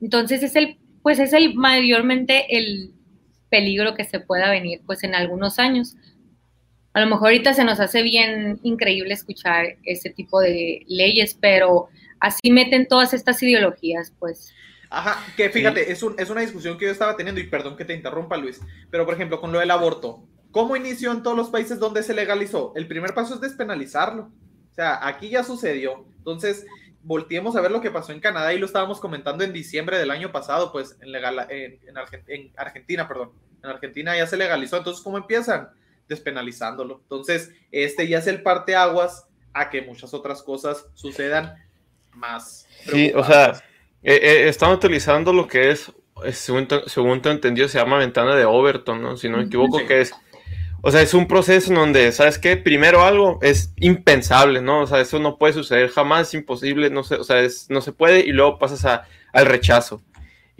entonces 0.00 0.42
es 0.42 0.56
el, 0.56 0.78
pues 1.02 1.18
es 1.18 1.32
el 1.32 1.54
mayormente 1.54 2.56
el 2.58 2.92
peligro 3.48 3.94
que 3.94 4.04
se 4.04 4.20
pueda 4.20 4.50
venir, 4.50 4.80
pues 4.86 5.04
en 5.04 5.14
algunos 5.14 5.58
años. 5.58 5.94
A 6.92 7.00
lo 7.00 7.06
mejor 7.06 7.28
ahorita 7.28 7.54
se 7.54 7.64
nos 7.64 7.78
hace 7.80 8.02
bien 8.02 8.58
increíble 8.62 9.14
escuchar 9.14 9.76
ese 9.84 10.10
tipo 10.10 10.40
de 10.40 10.84
leyes, 10.88 11.36
pero 11.40 11.88
así 12.18 12.50
meten 12.50 12.88
todas 12.88 13.14
estas 13.14 13.42
ideologías, 13.42 14.12
pues. 14.18 14.52
Ajá, 14.90 15.24
que 15.36 15.50
fíjate, 15.50 15.92
es, 15.92 16.02
un- 16.02 16.16
es 16.18 16.30
una 16.30 16.40
discusión 16.40 16.76
que 16.76 16.86
yo 16.86 16.90
estaba 16.90 17.16
teniendo 17.16 17.40
y 17.40 17.46
perdón 17.46 17.76
que 17.76 17.84
te 17.84 17.94
interrumpa 17.94 18.36
Luis, 18.36 18.60
pero 18.90 19.04
por 19.04 19.14
ejemplo 19.14 19.40
con 19.40 19.52
lo 19.52 19.60
del 19.60 19.70
aborto, 19.70 20.24
¿cómo 20.50 20.74
inició 20.74 21.12
en 21.12 21.22
todos 21.22 21.36
los 21.36 21.48
países 21.48 21.78
donde 21.78 22.02
se 22.02 22.12
legalizó? 22.12 22.72
El 22.74 22.88
primer 22.88 23.14
paso 23.14 23.34
es 23.34 23.40
despenalizarlo, 23.40 24.24
o 24.72 24.74
sea, 24.74 25.06
aquí 25.06 25.28
ya 25.28 25.44
sucedió, 25.44 26.04
entonces 26.18 26.66
volteemos 27.04 27.54
a 27.54 27.60
ver 27.60 27.70
lo 27.70 27.80
que 27.80 27.92
pasó 27.92 28.10
en 28.12 28.18
Canadá 28.18 28.52
y 28.52 28.58
lo 28.58 28.66
estábamos 28.66 28.98
comentando 28.98 29.44
en 29.44 29.52
diciembre 29.52 29.96
del 29.96 30.10
año 30.10 30.32
pasado, 30.32 30.72
pues 30.72 30.96
en, 31.00 31.12
legal, 31.12 31.46
en, 31.50 31.78
en 31.86 31.94
Argen- 31.94 32.24
en 32.26 32.52
Argentina, 32.56 33.06
perdón, 33.06 33.30
en 33.62 33.70
Argentina 33.70 34.16
ya 34.16 34.26
se 34.26 34.36
legalizó, 34.36 34.76
entonces 34.78 35.04
¿cómo 35.04 35.18
empiezan? 35.18 35.68
Despenalizándolo, 36.10 36.98
entonces 37.04 37.52
este 37.70 38.08
ya 38.08 38.18
es 38.18 38.26
el 38.26 38.42
parteaguas 38.42 39.26
a 39.54 39.70
que 39.70 39.80
muchas 39.80 40.12
otras 40.12 40.42
cosas 40.42 40.86
sucedan 40.94 41.54
más. 42.12 42.66
Sí, 42.90 43.12
o 43.14 43.24
sea, 43.24 43.52
eh, 44.02 44.18
eh, 44.20 44.48
están 44.48 44.72
utilizando 44.72 45.32
lo 45.32 45.46
que 45.46 45.70
es, 45.70 45.92
eh, 46.24 46.32
según, 46.32 46.66
te- 46.66 46.88
según 46.88 47.22
te 47.22 47.30
entendido, 47.30 47.68
se 47.68 47.78
llama 47.78 47.96
ventana 47.98 48.34
de 48.34 48.44
Overton, 48.44 49.00
¿no? 49.00 49.16
Si 49.16 49.28
no 49.28 49.38
me 49.38 49.44
equivoco, 49.44 49.78
Sí. 49.78 49.86
que 49.86 50.00
es 50.02 50.12
o 50.82 50.90
sea, 50.90 51.02
es 51.02 51.12
un 51.12 51.28
proceso 51.28 51.68
en 51.68 51.74
donde, 51.76 52.10
¿sabes 52.10 52.38
qué? 52.38 52.56
Primero 52.56 53.02
algo 53.02 53.38
es 53.42 53.72
impensable, 53.76 54.62
¿no? 54.62 54.80
O 54.80 54.86
sea, 54.86 54.98
eso 55.00 55.18
no 55.18 55.36
puede 55.36 55.52
suceder 55.52 55.90
jamás, 55.90 56.28
es 56.28 56.34
imposible, 56.34 56.88
no 56.88 57.04
sé, 57.04 57.16
o 57.16 57.22
sea, 57.24 57.40
es- 57.40 57.68
no 57.68 57.82
se 57.82 57.92
puede 57.92 58.20
y 58.20 58.32
luego 58.32 58.58
pasas 58.58 58.84
a- 58.86 59.06
al 59.32 59.44
rechazo. 59.46 60.02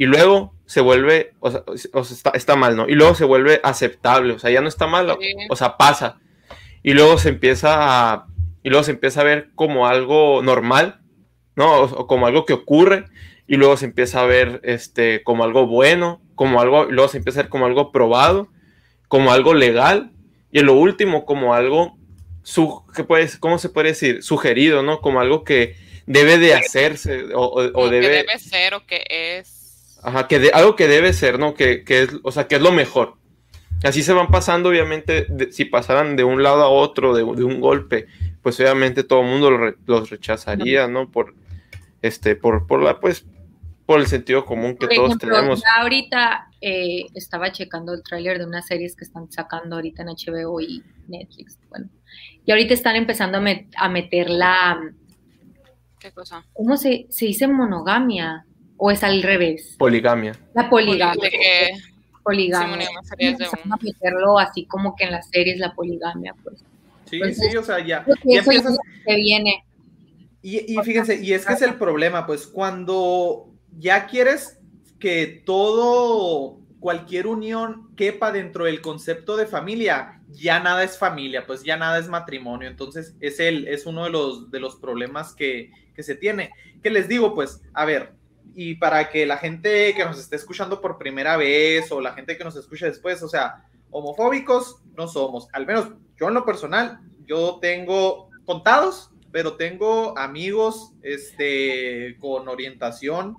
Y 0.00 0.06
luego 0.06 0.54
se 0.64 0.80
vuelve, 0.80 1.34
o 1.40 1.50
sea, 1.50 1.62
o 1.66 2.04
sea, 2.04 2.16
está, 2.16 2.30
está 2.30 2.56
mal, 2.56 2.74
¿no? 2.74 2.88
Y 2.88 2.94
luego 2.94 3.14
se 3.14 3.26
vuelve 3.26 3.60
aceptable, 3.62 4.32
o 4.32 4.38
sea, 4.38 4.50
ya 4.50 4.62
no 4.62 4.68
está 4.68 4.86
mal, 4.86 5.14
Sí. 5.20 5.34
o 5.50 5.56
sea, 5.56 5.76
pasa. 5.76 6.18
Y 6.82 6.94
luego 6.94 7.18
se 7.18 7.28
empieza 7.28 7.74
a, 8.14 8.26
y 8.62 8.70
luego 8.70 8.82
se 8.82 8.92
empieza 8.92 9.20
a 9.20 9.24
ver 9.24 9.50
como 9.54 9.86
algo 9.86 10.40
normal, 10.42 11.02
¿no? 11.54 11.80
O, 11.80 11.84
o 11.84 12.06
como 12.06 12.26
algo 12.26 12.46
que 12.46 12.54
ocurre, 12.54 13.04
y 13.46 13.56
luego 13.56 13.76
se 13.76 13.84
empieza 13.84 14.22
a 14.22 14.24
ver 14.24 14.62
este, 14.64 15.22
como 15.22 15.44
algo 15.44 15.66
bueno, 15.66 16.22
como 16.34 16.62
algo, 16.62 16.88
y 16.88 16.92
luego 16.92 17.08
se 17.10 17.18
empieza 17.18 17.40
a 17.40 17.42
ver 17.42 17.50
como 17.50 17.66
algo 17.66 17.92
probado, 17.92 18.48
como 19.06 19.32
algo 19.32 19.52
legal, 19.52 20.12
y 20.50 20.60
en 20.60 20.64
lo 20.64 20.76
último 20.76 21.26
como 21.26 21.52
algo, 21.52 21.98
su, 22.42 22.86
¿qué 22.96 23.04
puedes, 23.04 23.36
¿cómo 23.36 23.58
se 23.58 23.68
puede 23.68 23.88
decir? 23.88 24.22
Sugerido, 24.22 24.82
¿no? 24.82 25.02
Como 25.02 25.20
algo 25.20 25.44
que 25.44 25.76
debe 26.06 26.38
de 26.38 26.54
hacerse, 26.54 27.26
o, 27.34 27.54
que 27.56 27.90
debe, 27.90 28.08
debe 28.08 28.38
ser 28.38 28.72
o 28.72 28.86
que 28.86 29.04
es. 29.10 29.59
Ajá, 30.02 30.28
que 30.28 30.38
de, 30.38 30.50
algo 30.50 30.76
que 30.76 30.88
debe 30.88 31.12
ser, 31.12 31.38
¿no? 31.38 31.54
Que, 31.54 31.84
que 31.84 32.02
es, 32.02 32.10
o 32.22 32.32
sea, 32.32 32.46
que 32.48 32.56
es 32.56 32.62
lo 32.62 32.72
mejor. 32.72 33.16
Así 33.82 34.02
se 34.02 34.12
van 34.12 34.28
pasando, 34.28 34.68
obviamente, 34.70 35.26
de- 35.28 35.52
si 35.52 35.64
pasaran 35.64 36.16
de 36.16 36.24
un 36.24 36.42
lado 36.42 36.62
a 36.62 36.68
otro, 36.68 37.14
de, 37.14 37.22
de 37.22 37.44
un 37.44 37.60
golpe, 37.60 38.06
pues 38.42 38.58
obviamente 38.60 39.04
todo 39.04 39.20
el 39.22 39.26
mundo 39.28 39.50
lo 39.50 39.58
re- 39.58 39.76
los 39.86 40.10
rechazaría, 40.10 40.86
¿no? 40.88 41.10
Por, 41.10 41.34
este, 42.02 42.36
por, 42.36 42.66
por 42.66 42.82
la, 42.82 42.98
pues, 43.00 43.26
por 43.86 44.00
el 44.00 44.06
sentido 44.06 44.44
común 44.44 44.76
que 44.76 44.86
Por 44.86 44.94
todos 44.96 45.08
ejemplo, 45.08 45.34
tenemos. 45.36 45.60
ya 45.62 45.82
ahorita 45.82 46.48
eh, 46.60 47.06
estaba 47.14 47.52
checando 47.52 47.92
el 47.92 48.02
tráiler 48.02 48.38
de 48.38 48.44
unas 48.46 48.66
series 48.66 48.94
que 48.96 49.04
están 49.04 49.30
sacando 49.32 49.76
ahorita 49.76 50.02
en 50.02 50.08
HBO 50.08 50.60
y 50.60 50.82
Netflix. 51.08 51.58
Bueno, 51.68 51.88
y 52.44 52.50
ahorita 52.52 52.72
están 52.74 52.96
empezando 52.96 53.38
a, 53.38 53.40
met- 53.40 53.68
a 53.76 53.88
meter 53.88 54.30
la, 54.30 54.78
¿Qué 55.98 56.12
cosa? 56.12 56.44
¿cómo 56.52 56.76
se, 56.76 57.06
se 57.10 57.26
dice 57.26 57.46
monogamia? 57.48 58.46
¿O 58.82 58.90
es 58.90 59.04
al 59.04 59.22
revés? 59.22 59.74
Poligamia. 59.78 60.32
La 60.54 60.70
poligamia. 60.70 61.28
Que 61.28 61.72
Poligamia. 62.22 62.88
Empezaron 63.18 63.72
a 63.72 63.76
meterlo 63.76 64.38
así 64.38 64.64
como 64.64 64.96
que 64.96 65.04
en 65.04 65.10
las 65.10 65.28
series 65.28 65.58
la 65.58 65.74
poligamia, 65.74 66.34
pues. 66.42 66.64
Sí, 67.04 67.20
sí, 67.34 67.56
o 67.58 67.62
sea, 67.62 67.84
ya, 67.84 68.04
que 68.04 68.12
ya 68.24 68.40
eso 68.40 68.52
ya 68.52 68.58
empiezas, 68.58 68.78
se 69.04 69.14
viene. 69.16 69.64
Y, 70.40 70.74
y 70.74 70.82
fíjense, 70.82 71.20
y 71.22 71.34
es 71.34 71.44
que 71.44 71.52
es 71.52 71.60
el 71.60 71.74
problema, 71.74 72.26
pues 72.26 72.46
cuando 72.46 73.50
ya 73.78 74.06
quieres 74.06 74.58
que 74.98 75.42
todo, 75.44 76.60
cualquier 76.78 77.26
unión 77.26 77.94
quepa 77.96 78.32
dentro 78.32 78.64
del 78.64 78.80
concepto 78.80 79.36
de 79.36 79.46
familia, 79.46 80.22
ya 80.30 80.58
nada 80.58 80.84
es 80.84 80.96
familia, 80.96 81.46
pues 81.46 81.64
ya 81.64 81.76
nada 81.76 81.98
es 81.98 82.08
matrimonio. 82.08 82.66
Entonces, 82.66 83.14
es 83.20 83.40
el, 83.40 83.68
es 83.68 83.84
uno 83.84 84.04
de 84.04 84.10
los, 84.10 84.50
de 84.50 84.60
los 84.60 84.76
problemas 84.76 85.34
que, 85.34 85.70
que 85.94 86.02
se 86.02 86.14
tiene. 86.14 86.52
¿Qué 86.82 86.88
les 86.88 87.08
digo? 87.08 87.34
Pues, 87.34 87.60
a 87.74 87.84
ver, 87.84 88.19
y 88.54 88.74
para 88.76 89.10
que 89.10 89.26
la 89.26 89.36
gente 89.36 89.94
que 89.94 90.04
nos 90.04 90.18
esté 90.18 90.36
escuchando 90.36 90.80
por 90.80 90.98
primera 90.98 91.36
vez 91.36 91.90
o 91.92 92.00
la 92.00 92.12
gente 92.12 92.36
que 92.36 92.44
nos 92.44 92.56
escuche 92.56 92.86
después, 92.86 93.22
o 93.22 93.28
sea, 93.28 93.64
homofóbicos 93.90 94.82
no 94.96 95.08
somos. 95.08 95.48
Al 95.52 95.66
menos 95.66 95.88
yo 96.16 96.28
en 96.28 96.34
lo 96.34 96.44
personal, 96.44 97.00
yo 97.26 97.58
tengo 97.60 98.28
contados, 98.44 99.10
pero 99.32 99.56
tengo 99.56 100.18
amigos 100.18 100.92
este, 101.02 102.16
con 102.18 102.48
orientación 102.48 103.36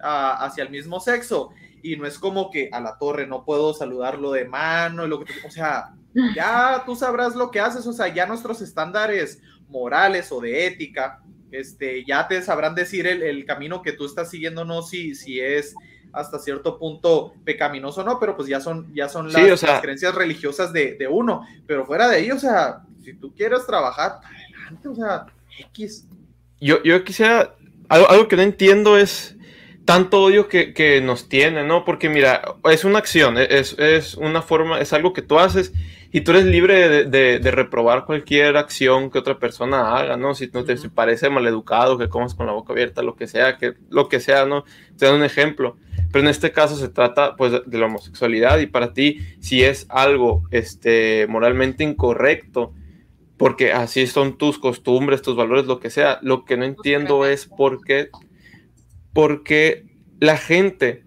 ah, 0.00 0.44
hacia 0.44 0.64
el 0.64 0.70
mismo 0.70 1.00
sexo. 1.00 1.50
Y 1.82 1.96
no 1.96 2.06
es 2.06 2.18
como 2.18 2.50
que 2.50 2.68
a 2.72 2.80
la 2.80 2.96
torre 2.96 3.26
no 3.26 3.44
puedo 3.44 3.74
saludarlo 3.74 4.30
de 4.32 4.44
mano, 4.44 5.06
lo 5.08 5.24
que, 5.24 5.32
o 5.44 5.50
sea, 5.50 5.94
ya 6.36 6.84
tú 6.86 6.94
sabrás 6.94 7.34
lo 7.34 7.50
que 7.50 7.58
haces, 7.58 7.86
o 7.86 7.92
sea, 7.92 8.06
ya 8.08 8.26
nuestros 8.26 8.60
estándares 8.60 9.42
morales 9.68 10.30
o 10.30 10.40
de 10.40 10.66
ética, 10.66 11.20
este, 11.52 12.04
ya 12.04 12.26
te 12.28 12.42
sabrán 12.42 12.74
decir 12.74 13.06
el, 13.06 13.22
el 13.22 13.44
camino 13.44 13.82
que 13.82 13.92
tú 13.92 14.04
estás 14.06 14.30
siguiendo, 14.30 14.64
no 14.64 14.82
si, 14.82 15.14
si 15.14 15.40
es 15.40 15.74
hasta 16.12 16.38
cierto 16.38 16.78
punto 16.78 17.32
pecaminoso 17.44 18.02
o 18.02 18.04
no, 18.04 18.18
pero 18.18 18.36
pues 18.36 18.48
ya 18.48 18.60
son, 18.60 18.92
ya 18.94 19.08
son 19.08 19.32
las, 19.32 19.42
Sí, 19.42 19.50
o 19.50 19.56
sea- 19.56 19.72
las 19.74 19.82
creencias 19.82 20.14
religiosas 20.14 20.72
de, 20.72 20.94
de 20.96 21.08
uno, 21.08 21.46
pero 21.66 21.86
fuera 21.86 22.08
de 22.08 22.16
ahí, 22.16 22.30
o 22.30 22.38
sea, 22.38 22.82
si 23.02 23.14
tú 23.14 23.32
quieres 23.34 23.64
trabajar, 23.66 24.18
adelante, 24.24 24.88
o 24.88 24.94
sea, 24.94 25.26
X. 25.70 26.06
Yo, 26.60 26.82
yo 26.82 27.02
quisiera, 27.04 27.54
algo, 27.88 28.10
algo 28.10 28.28
que 28.28 28.36
no 28.36 28.42
entiendo 28.42 28.98
es 28.98 29.36
tanto 29.84 30.22
odio 30.22 30.48
que, 30.48 30.72
que 30.74 31.00
nos 31.00 31.28
tiene, 31.28 31.64
¿no? 31.64 31.84
Porque 31.84 32.08
mira, 32.08 32.42
es 32.70 32.84
una 32.84 32.98
acción, 32.98 33.36
es, 33.38 33.76
es 33.78 34.14
una 34.14 34.40
forma, 34.42 34.80
es 34.80 34.92
algo 34.92 35.12
que 35.12 35.22
tú 35.22 35.38
haces 35.38 35.72
y 36.12 36.20
tú 36.20 36.32
eres 36.32 36.44
libre 36.44 36.88
de, 36.88 37.04
de- 37.06 37.38
de 37.38 37.50
reprobar 37.50 38.04
cualquier 38.04 38.56
acción 38.58 39.10
que 39.10 39.18
otra 39.18 39.38
persona 39.38 39.96
haga, 39.96 40.16
¿no? 40.16 40.34
Si 40.34 40.48
no 40.52 40.62
te 40.64 40.76
si 40.76 40.88
parece 40.88 41.30
maleducado, 41.30 41.96
que 41.98 42.08
comas 42.08 42.34
con 42.34 42.46
la 42.46 42.52
boca 42.52 42.72
abierta, 42.72 43.02
lo 43.02 43.16
que 43.16 43.26
sea, 43.26 43.56
que 43.56 43.74
lo 43.90 44.08
que 44.08 44.20
sea, 44.20 44.44
¿no? 44.46 44.64
Te 44.98 45.06
dan 45.06 45.16
un 45.16 45.24
ejemplo. 45.24 45.76
Pero 46.12 46.24
en 46.24 46.28
este 46.28 46.52
caso 46.52 46.76
se 46.76 46.88
trata, 46.88 47.34
pues, 47.36 47.52
de 47.66 47.78
la 47.78 47.86
homosexualidad 47.86 48.58
y 48.58 48.66
para 48.66 48.92
ti, 48.92 49.18
si 49.40 49.62
es 49.62 49.86
algo, 49.88 50.42
este, 50.50 51.26
moralmente 51.28 51.82
incorrecto, 51.82 52.74
porque 53.38 53.72
así 53.72 54.06
son 54.06 54.36
tus 54.38 54.58
costumbres, 54.58 55.22
tus 55.22 55.34
valores, 55.34 55.64
lo 55.66 55.80
que 55.80 55.90
sea. 55.90 56.18
Lo 56.22 56.44
que 56.44 56.56
no 56.58 56.64
entiendo 56.64 57.24
es 57.26 57.46
por 57.46 57.82
qué, 57.82 58.08
por 59.12 59.42
qué 59.42 59.84
la 60.20 60.36
gente 60.36 61.04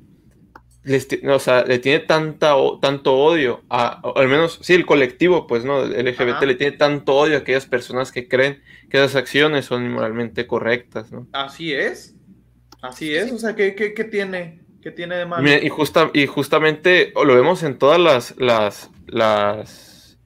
les 0.86 1.08
o 1.30 1.40
sea, 1.40 1.66
le 1.66 1.80
tiene 1.80 2.00
tanta, 2.00 2.56
o- 2.56 2.80
tanto 2.80 3.14
odio, 3.16 3.62
a, 3.70 4.00
o 4.04 4.18
al 4.18 4.28
menos, 4.30 4.60
sí, 4.62 4.74
el 4.74 4.86
colectivo, 4.86 5.48
pues, 5.48 5.66
¿no? 5.66 5.84
El 5.84 5.94
LGBT 6.08 6.32
Ajá. 6.32 6.46
le 6.46 6.56
tiene 6.56 6.78
tanto 6.78 7.16
odio 7.16 7.36
a 7.36 7.40
aquellas 7.40 7.66
personas 7.66 8.12
que 8.12 8.28
creen 8.28 8.62
que 8.90 8.98
esas 8.98 9.16
acciones 9.16 9.66
son 9.66 9.92
moralmente 9.92 10.48
correctas, 10.48 11.12
¿no? 11.12 11.28
Así 11.34 11.74
es, 11.74 12.16
así 12.82 13.14
es, 13.16 13.32
o 13.32 13.38
sea, 13.38 13.56
¿qué, 13.56 13.76
qué, 13.76 13.94
qué 13.94 14.04
tiene? 14.06 14.62
¿Qué 14.82 14.92
tiene 14.92 15.16
de 15.16 15.26
malo? 15.26 15.44
Y, 15.64 15.70
justa, 15.70 16.12
y 16.14 16.28
justamente 16.28 17.12
lo 17.16 17.36
vemos 17.36 17.64
en 17.64 17.78
todas 17.78 18.00
las, 18.00 18.36
las, 18.38 18.92
las, 19.08 20.18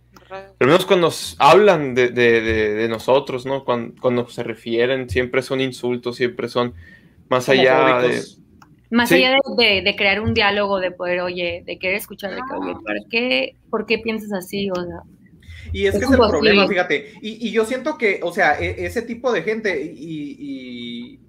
al 0.59 0.67
menos 0.67 0.85
cuando 0.85 1.11
hablan 1.39 1.95
de, 1.95 2.09
de- 2.09 2.41
de- 2.41 2.73
de 2.75 2.89
nosotros, 2.89 3.45
¿no? 3.45 3.63
Cuando, 3.65 3.95
cuando 4.01 4.27
se 4.29 4.43
refieren, 4.43 5.09
siempre 5.09 5.41
son 5.41 5.61
insultos, 5.61 6.17
siempre 6.17 6.49
son 6.49 6.73
más 7.29 7.49
allá 7.49 8.01
de... 8.01 8.29
Más 8.91 9.09
Sí. 9.09 9.15
allá 9.15 9.31
de, 9.57 9.63
de- 9.65 9.81
de 9.83 9.95
crear 9.95 10.19
un 10.21 10.33
diálogo, 10.33 10.79
de 10.79 10.91
poder, 10.91 11.21
oye, 11.21 11.63
de 11.65 11.77
querer 11.77 11.97
escuchar, 11.97 12.31
de 12.31 12.37
que, 12.37 12.55
oye, 12.57 12.73
¿por 12.73 13.09
qué, 13.09 13.55
¿por 13.69 13.85
qué 13.85 13.99
piensas 13.99 14.33
así? 14.33 14.69
O 14.71 14.75
sea, 14.75 15.01
Y 15.71 15.85
es 15.85 15.91
que 15.91 15.97
Es 15.99 16.03
es 16.05 16.11
el 16.11 16.17
problema, 16.17 16.67
fíjate. 16.67 17.13
Y, 17.21 17.47
y 17.47 17.51
yo 17.51 17.65
siento 17.65 17.97
que, 17.97 18.19
o 18.23 18.31
sea, 18.31 18.59
e- 18.59 18.85
ese 18.85 19.03
tipo 19.03 19.31
de 19.31 19.43
gente, 19.43 19.79
y, 19.95 20.35
y 20.39 21.19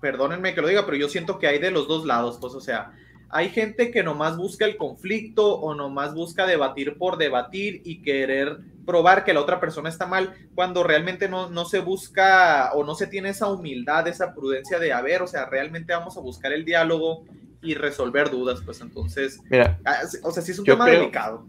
perdónenme 0.00 0.54
que 0.54 0.62
lo 0.62 0.68
diga, 0.68 0.86
pero 0.86 0.96
yo 0.96 1.08
siento 1.10 1.38
que 1.38 1.46
hay 1.46 1.58
de 1.58 1.70
los 1.70 1.86
dos 1.86 2.06
lados, 2.06 2.38
pues, 2.40 2.54
o 2.54 2.60
sea, 2.60 2.92
hay 3.28 3.50
gente 3.50 3.90
que 3.90 4.02
nomás 4.02 4.36
busca 4.38 4.64
el 4.64 4.76
conflicto 4.78 5.58
o 5.60 5.74
nomás 5.74 6.14
busca 6.14 6.46
debatir 6.46 6.96
por 6.96 7.18
debatir 7.18 7.82
y 7.84 8.00
querer 8.02 8.58
probar 8.90 9.22
que 9.24 9.32
la 9.32 9.40
otra 9.40 9.60
persona 9.60 9.88
está 9.88 10.04
mal, 10.06 10.34
cuando 10.56 10.82
realmente 10.82 11.28
no, 11.28 11.48
no 11.48 11.64
se 11.64 11.78
busca 11.78 12.72
o 12.74 12.82
no 12.84 12.96
se 12.96 13.06
tiene 13.06 13.28
esa 13.28 13.46
humildad, 13.46 14.08
esa 14.08 14.34
prudencia 14.34 14.80
de, 14.80 14.92
a 14.92 15.00
ver, 15.00 15.22
o 15.22 15.28
sea, 15.28 15.46
realmente 15.46 15.92
vamos 15.92 16.16
a 16.16 16.20
buscar 16.20 16.52
el 16.52 16.64
diálogo 16.64 17.24
y 17.62 17.74
resolver 17.74 18.30
dudas, 18.30 18.62
pues 18.64 18.80
entonces, 18.80 19.38
Mira, 19.48 19.78
ah, 19.84 19.98
o 20.24 20.32
sea, 20.32 20.42
sí 20.42 20.50
es 20.50 20.58
un 20.58 20.64
tema 20.64 20.86
creo- 20.86 20.98
delicado. 21.00 21.46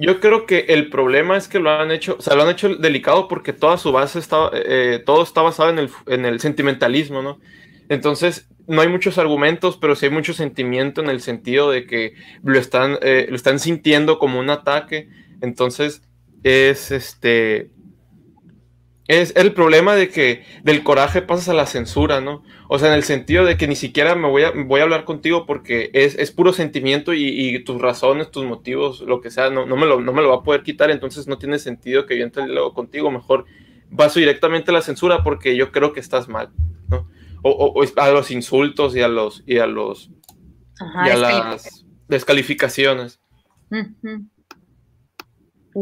Yo 0.00 0.20
creo 0.20 0.46
que 0.46 0.66
el 0.68 0.90
problema 0.90 1.36
es 1.36 1.48
que 1.48 1.58
lo 1.58 1.70
han 1.70 1.90
hecho, 1.90 2.14
o 2.16 2.22
sea, 2.22 2.36
lo 2.36 2.44
han 2.44 2.50
hecho 2.50 2.76
delicado 2.76 3.26
porque 3.26 3.52
toda 3.52 3.76
su 3.78 3.90
base 3.90 4.20
está, 4.20 4.50
eh, 4.52 5.02
todo 5.04 5.24
está 5.24 5.42
basado 5.42 5.70
en 5.70 5.80
el, 5.80 5.90
en 6.06 6.24
el 6.24 6.38
sentimentalismo, 6.38 7.20
¿no? 7.20 7.40
Entonces, 7.88 8.46
no 8.68 8.80
hay 8.80 8.86
muchos 8.88 9.18
argumentos, 9.18 9.76
pero 9.76 9.96
sí 9.96 10.06
hay 10.06 10.12
mucho 10.12 10.34
sentimiento 10.34 11.00
en 11.00 11.08
el 11.08 11.20
sentido 11.20 11.70
de 11.72 11.86
que 11.86 12.14
lo 12.44 12.56
están, 12.58 12.98
eh, 13.02 13.26
lo 13.28 13.34
están 13.34 13.58
sintiendo 13.58 14.20
como 14.20 14.38
un 14.38 14.50
ataque. 14.50 15.08
Entonces, 15.40 16.02
es 16.42 16.90
este. 16.90 17.70
Es 19.06 19.32
el 19.36 19.54
problema 19.54 19.94
de 19.94 20.10
que 20.10 20.44
del 20.64 20.82
coraje 20.82 21.22
pasas 21.22 21.48
a 21.48 21.54
la 21.54 21.64
censura, 21.64 22.20
¿no? 22.20 22.42
O 22.68 22.78
sea, 22.78 22.88
en 22.88 22.94
el 22.94 23.04
sentido 23.04 23.46
de 23.46 23.56
que 23.56 23.66
ni 23.66 23.74
siquiera 23.74 24.14
me 24.14 24.28
voy 24.28 24.42
a, 24.42 24.50
voy 24.50 24.80
a 24.80 24.82
hablar 24.82 25.04
contigo 25.06 25.46
porque 25.46 25.88
es, 25.94 26.14
es 26.16 26.30
puro 26.30 26.52
sentimiento 26.52 27.14
y, 27.14 27.24
y 27.26 27.64
tus 27.64 27.80
razones, 27.80 28.30
tus 28.30 28.44
motivos, 28.44 29.00
lo 29.00 29.22
que 29.22 29.30
sea, 29.30 29.48
no, 29.48 29.64
no, 29.64 29.76
me 29.76 29.86
lo, 29.86 30.02
no 30.02 30.12
me 30.12 30.20
lo 30.20 30.28
va 30.28 30.36
a 30.36 30.42
poder 30.42 30.62
quitar, 30.62 30.90
entonces 30.90 31.26
no 31.26 31.38
tiene 31.38 31.58
sentido 31.58 32.04
que 32.04 32.18
yo 32.18 32.24
entre 32.24 32.46
luego 32.48 32.74
contigo, 32.74 33.10
mejor 33.10 33.46
paso 33.96 34.18
directamente 34.20 34.72
a 34.72 34.74
la 34.74 34.82
censura 34.82 35.24
porque 35.24 35.56
yo 35.56 35.72
creo 35.72 35.94
que 35.94 36.00
estás 36.00 36.28
mal, 36.28 36.50
¿no? 36.88 37.08
O, 37.42 37.50
o- 37.50 37.80
o 37.82 37.84
a 37.96 38.10
los 38.10 38.30
insultos 38.30 38.94
y 38.94 39.00
a 39.00 39.08
los, 39.08 39.42
y 39.46 39.56
a 39.56 39.66
los, 39.66 40.10
ajá, 40.80 41.06
y 41.06 41.10
a 41.10 41.16
las 41.16 41.86
descalificaciones. 42.08 43.20
Ujú. 43.70 44.26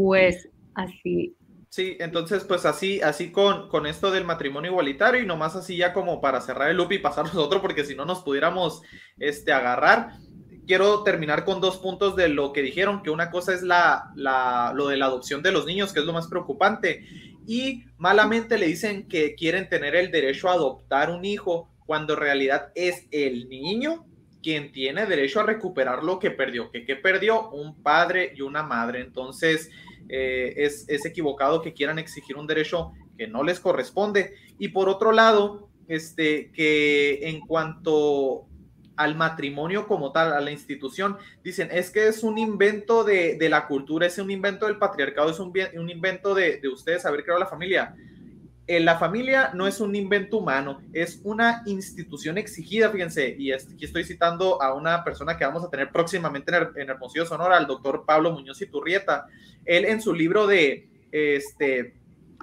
Pues 0.02 0.50
así. 0.74 1.34
Sí, 1.70 1.96
entonces 2.00 2.44
pues 2.44 2.66
así, 2.66 3.00
así 3.00 3.32
con, 3.32 3.70
con 3.70 3.86
esto 3.86 4.10
del 4.10 4.24
matrimonio 4.24 4.72
igualitario 4.72 5.22
y 5.22 5.26
nomás 5.26 5.56
así 5.56 5.78
ya 5.78 5.94
como 5.94 6.20
para 6.20 6.42
cerrar 6.42 6.68
el 6.68 6.76
loop 6.76 6.92
y 6.92 6.98
pasarnos 6.98 7.34
otro, 7.36 7.62
porque 7.62 7.82
si 7.82 7.94
no 7.94 8.04
nos 8.04 8.22
pudiéramos 8.22 8.82
este, 9.18 9.54
agarrar. 9.54 10.10
quiero 10.66 11.02
terminar 11.02 11.46
con 11.46 11.62
dos 11.62 11.78
puntos 11.78 12.14
de 12.14 12.28
lo 12.28 12.52
que 12.52 12.60
dijeron, 12.60 13.02
que 13.02 13.08
una 13.08 13.30
cosa 13.30 13.54
es 13.54 13.62
la, 13.62 14.12
la, 14.16 14.74
lo 14.74 14.88
de 14.88 14.98
la 14.98 15.06
adopción 15.06 15.42
de 15.42 15.52
los 15.52 15.64
niños, 15.64 15.94
que 15.94 16.00
es 16.00 16.06
lo 16.06 16.12
más 16.12 16.28
preocupante, 16.28 17.06
y 17.46 17.84
malamente 17.96 18.58
le 18.58 18.66
dicen 18.66 19.08
que 19.08 19.34
quieren 19.34 19.70
tener 19.70 19.96
el 19.96 20.10
derecho 20.10 20.50
a 20.50 20.54
adoptar 20.54 21.10
un 21.10 21.24
hijo, 21.24 21.70
cuando 21.86 22.12
en 22.12 22.20
realidad 22.20 22.70
es 22.74 23.06
el 23.12 23.48
niño 23.48 24.04
quien 24.42 24.72
tiene 24.72 25.06
derecho 25.06 25.40
a 25.40 25.44
recuperar 25.44 26.04
lo 26.04 26.18
que 26.18 26.30
perdió, 26.30 26.70
que, 26.70 26.96
perdió 26.96 27.50
un 27.50 27.82
padre 27.82 28.32
y 28.36 28.42
una 28.42 28.62
madre. 28.62 29.00
Entonces, 29.00 29.70
eh, 30.08 30.54
es, 30.56 30.88
es 30.88 31.04
equivocado 31.04 31.62
que 31.62 31.72
quieran 31.72 31.98
exigir 31.98 32.36
un 32.36 32.46
derecho 32.46 32.92
que 33.16 33.26
no 33.26 33.42
les 33.42 33.60
corresponde. 33.60 34.34
Y 34.58 34.68
por 34.68 34.88
otro 34.88 35.12
lado, 35.12 35.68
este, 35.88 36.50
que 36.52 37.28
en 37.28 37.40
cuanto 37.40 38.46
al 38.96 39.14
matrimonio 39.14 39.86
como 39.86 40.10
tal, 40.10 40.32
a 40.32 40.40
la 40.40 40.50
institución, 40.50 41.18
dicen, 41.44 41.68
es 41.70 41.90
que 41.90 42.08
es 42.08 42.22
un 42.22 42.38
invento 42.38 43.04
de, 43.04 43.36
de 43.36 43.48
la 43.48 43.66
cultura, 43.66 44.06
es 44.06 44.18
un 44.18 44.30
invento 44.30 44.66
del 44.66 44.78
patriarcado, 44.78 45.30
es 45.30 45.38
un, 45.38 45.52
un 45.76 45.90
invento 45.90 46.34
de, 46.34 46.58
de 46.58 46.68
ustedes 46.68 47.04
haber 47.04 47.22
creado 47.22 47.40
la 47.40 47.46
familia. 47.46 47.94
Eh, 48.68 48.80
la 48.80 48.98
familia 48.98 49.52
no 49.54 49.68
es 49.68 49.80
un 49.80 49.94
invento 49.94 50.38
humano, 50.38 50.80
es 50.92 51.20
una 51.22 51.62
institución 51.66 52.36
exigida, 52.36 52.90
fíjense, 52.90 53.36
y 53.38 53.52
aquí 53.52 53.84
estoy 53.84 54.02
citando 54.02 54.60
a 54.60 54.74
una 54.74 55.04
persona 55.04 55.36
que 55.36 55.44
vamos 55.44 55.62
a 55.62 55.70
tener 55.70 55.92
próximamente 55.92 56.52
en 56.74 56.90
Hermosillo, 56.90 57.26
Sonora, 57.26 57.58
al 57.58 57.68
doctor 57.68 58.04
Pablo 58.04 58.32
Muñoz 58.32 58.60
Iturrieta. 58.60 59.26
Él 59.64 59.84
en 59.84 60.02
su 60.02 60.12
libro 60.12 60.48
de 60.48 60.88
este, 61.12 61.94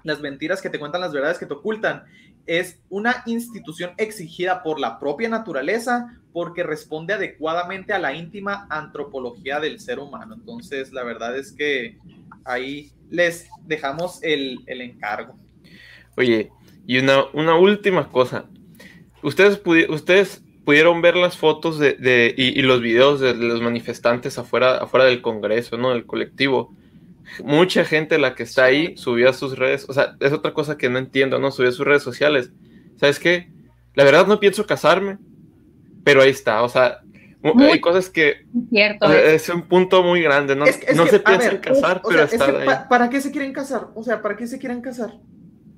Las 0.04 0.22
mentiras 0.22 0.62
que 0.62 0.70
te 0.70 0.80
cuentan, 0.80 1.02
las 1.02 1.12
verdades 1.12 1.38
que 1.38 1.46
te 1.46 1.54
ocultan, 1.54 2.06
es 2.46 2.80
una 2.90 3.24
institución 3.26 3.92
exigida 3.98 4.64
por 4.64 4.80
la 4.80 5.00
propia 5.00 5.28
naturaleza 5.28 6.20
porque 6.32 6.64
responde 6.64 7.14
adecuadamente 7.14 7.92
a 7.92 8.00
la 8.00 8.14
íntima 8.14 8.66
antropología 8.70 9.60
del 9.60 9.80
ser 9.80 10.00
humano. 10.00 10.36
Entonces, 10.36 10.94
la 10.94 11.04
verdad 11.04 11.38
es 11.38 11.52
que 11.52 11.98
ahí 12.46 12.92
les 13.10 13.50
dejamos 13.66 14.20
el, 14.24 14.60
el 14.68 14.82
encargo. 14.82 15.38
Oye, 16.18 16.52
y 16.88 16.98
una, 17.00 17.26
una 17.34 17.56
última 17.56 18.10
cosa. 18.12 18.46
Ustedes, 19.22 19.64
pudi- 19.64 19.90
ustedes 19.90 20.44
pudieron 20.66 21.02
ver 21.02 21.16
las 21.16 21.38
fotos 21.38 21.80
de, 21.80 21.94
de- 21.94 22.34
y, 22.38 22.60
y 22.60 22.62
los 22.62 22.82
videos 22.82 23.20
de 23.20 23.34
los 23.36 23.62
manifestantes 23.62 24.38
afuera, 24.38 24.78
afuera 24.78 25.06
del 25.06 25.22
Congreso, 25.22 25.78
¿no? 25.78 25.92
Del 25.92 26.06
colectivo. 26.06 26.74
Mucha 27.44 27.84
gente 27.86 28.18
la 28.20 28.36
que 28.36 28.44
está 28.44 28.66
ahí 28.66 28.96
subió 28.98 29.30
a 29.30 29.34
sus 29.34 29.58
redes, 29.58 29.86
o 29.90 29.94
sea, 29.94 30.16
es 30.20 30.34
otra 30.34 30.54
cosa 30.54 30.78
que 30.78 30.90
no 30.90 31.00
entiendo, 31.00 31.40
¿no? 31.40 31.52
Subió 31.52 31.70
a 31.70 31.74
sus 31.74 31.86
redes 31.86 32.04
sociales. 32.04 32.52
¿Sabes 32.98 33.20
qué? 33.20 33.50
La 33.96 34.04
verdad 34.04 34.28
no 34.28 34.40
pienso 34.40 34.66
casarme, 34.66 35.18
pero 36.04 36.22
ahí 36.22 36.30
está, 36.30 36.62
o 36.64 36.70
sea, 36.70 37.00
mu- 37.42 37.54
Muy- 37.56 37.66
hay 37.68 37.80
cosas 37.82 38.10
que 38.10 38.46
Cierto. 38.70 39.06
o 39.06 39.10
sea, 39.10 39.20
es. 39.22 39.44
es 39.44 39.50
un 39.56 39.64
punto 39.64 40.04
muy 40.04 40.22
grande, 40.22 40.56
¿no? 40.56 40.66
Es 40.66 40.78
que- 40.78 40.92
es 40.92 40.98
no 40.98 41.06
que, 41.06 41.12
se 41.12 41.20
piensa 41.22 41.50
ver, 41.50 41.62
casar, 41.62 42.02
pero 42.04 42.16
sea, 42.18 42.26
es 42.26 42.34
está 42.34 42.46
que 42.52 42.58
ahí. 42.58 42.66
pa- 42.66 42.88
¿Para 42.90 43.10
qué 43.10 43.22
se 43.22 43.32
quieren 43.32 43.54
casar? 43.54 43.88
O 43.96 44.04
sea, 44.04 44.22
¿para 44.22 44.36
qué 44.36 44.46
se 44.48 44.60
quieren 44.60 44.82
casar? 44.82 45.14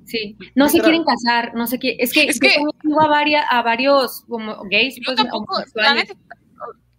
Sí, 0.06 0.38
no 0.54 0.70
se 0.70 0.80
quieren 0.80 1.04
casar, 1.04 1.54
no 1.56 1.66
sé 1.68 1.80
qué. 1.80 1.96
Es 2.00 2.14
que, 2.14 2.24
Es 2.26 2.40
yo 2.40 2.48
que- 2.48 2.56
a, 3.02 3.08
varias, 3.08 3.44
a 3.50 3.62
varios 3.64 4.24
como 4.30 4.56
gays, 4.70 4.96
Yo 4.98 5.02
pues, 5.06 5.16
tampoco, 5.18 5.54
la 5.54 5.92
homosexuales, 5.92 6.10
neta, 6.10 6.20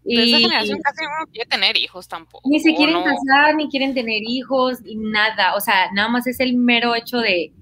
de 0.03 0.23
esa 0.23 0.39
y 0.39 0.43
generación 0.43 0.79
casi 0.83 1.05
uno 1.05 1.31
quiere 1.33 1.49
tener 1.49 1.77
hijos 1.77 2.07
tampoco. 2.09 2.49
ni 2.49 2.61
se 2.61 2.75
quieren 2.75 2.95
¿no? 2.95 3.05
casar, 3.05 3.55
ni 3.57 3.69
quieren 3.69 3.95
tener 3.95 4.23
hijos, 4.27 4.79
y 4.85 4.97
nada. 4.97 5.55
O 5.57 5.61
sea, 5.61 5.91
nada 5.93 6.09
más 6.09 6.27
es 6.27 6.39
el 6.41 6.55
mero 6.57 6.95
hecho 6.95 7.19
de. 7.19 7.53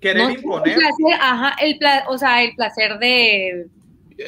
Querer 0.00 0.22
no 0.24 0.30
imponer. 0.30 0.68
El 0.68 0.74
placer, 0.78 1.20
ajá, 1.20 1.56
el 1.60 1.78
pla- 1.78 2.04
o 2.08 2.16
sea, 2.18 2.42
el 2.42 2.54
placer 2.54 2.98
de. 2.98 3.66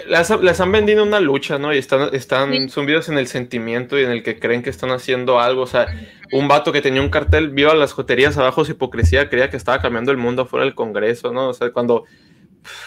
Las, 0.07 0.31
las 0.31 0.61
han 0.61 0.71
vendido 0.71 1.03
una 1.03 1.19
lucha, 1.19 1.59
¿no? 1.59 1.75
Y 1.75 1.79
están, 1.79 2.15
están 2.15 2.53
Sí. 2.53 2.69
zumbidos 2.69 3.09
en 3.09 3.19
el 3.19 3.27
sentimiento 3.27 3.99
y 3.99 4.05
en 4.05 4.13
el 4.13 4.23
que 4.23 4.39
creen 4.39 4.63
que 4.63 4.71
están 4.71 4.91
haciendo 4.91 5.41
algo. 5.41 5.63
O 5.63 5.67
sea, 5.67 5.89
un 6.33 6.47
vato 6.47 6.71
que 6.73 6.81
tenía 6.81 7.03
un 7.03 7.09
cartel, 7.11 7.51
viva 7.51 7.75
las 7.75 7.93
joterías 7.93 8.39
abajo, 8.39 8.65
su 8.65 8.71
hipocresía, 8.73 9.29
creía 9.29 9.51
que 9.51 9.57
estaba 9.57 9.81
cambiando 9.83 10.13
el 10.13 10.17
mundo 10.19 10.43
afuera 10.43 10.65
del 10.65 10.77
Congreso, 10.77 11.33
¿no? 11.33 11.49
O 11.49 11.55
sea, 11.55 11.73
cuando 11.73 12.05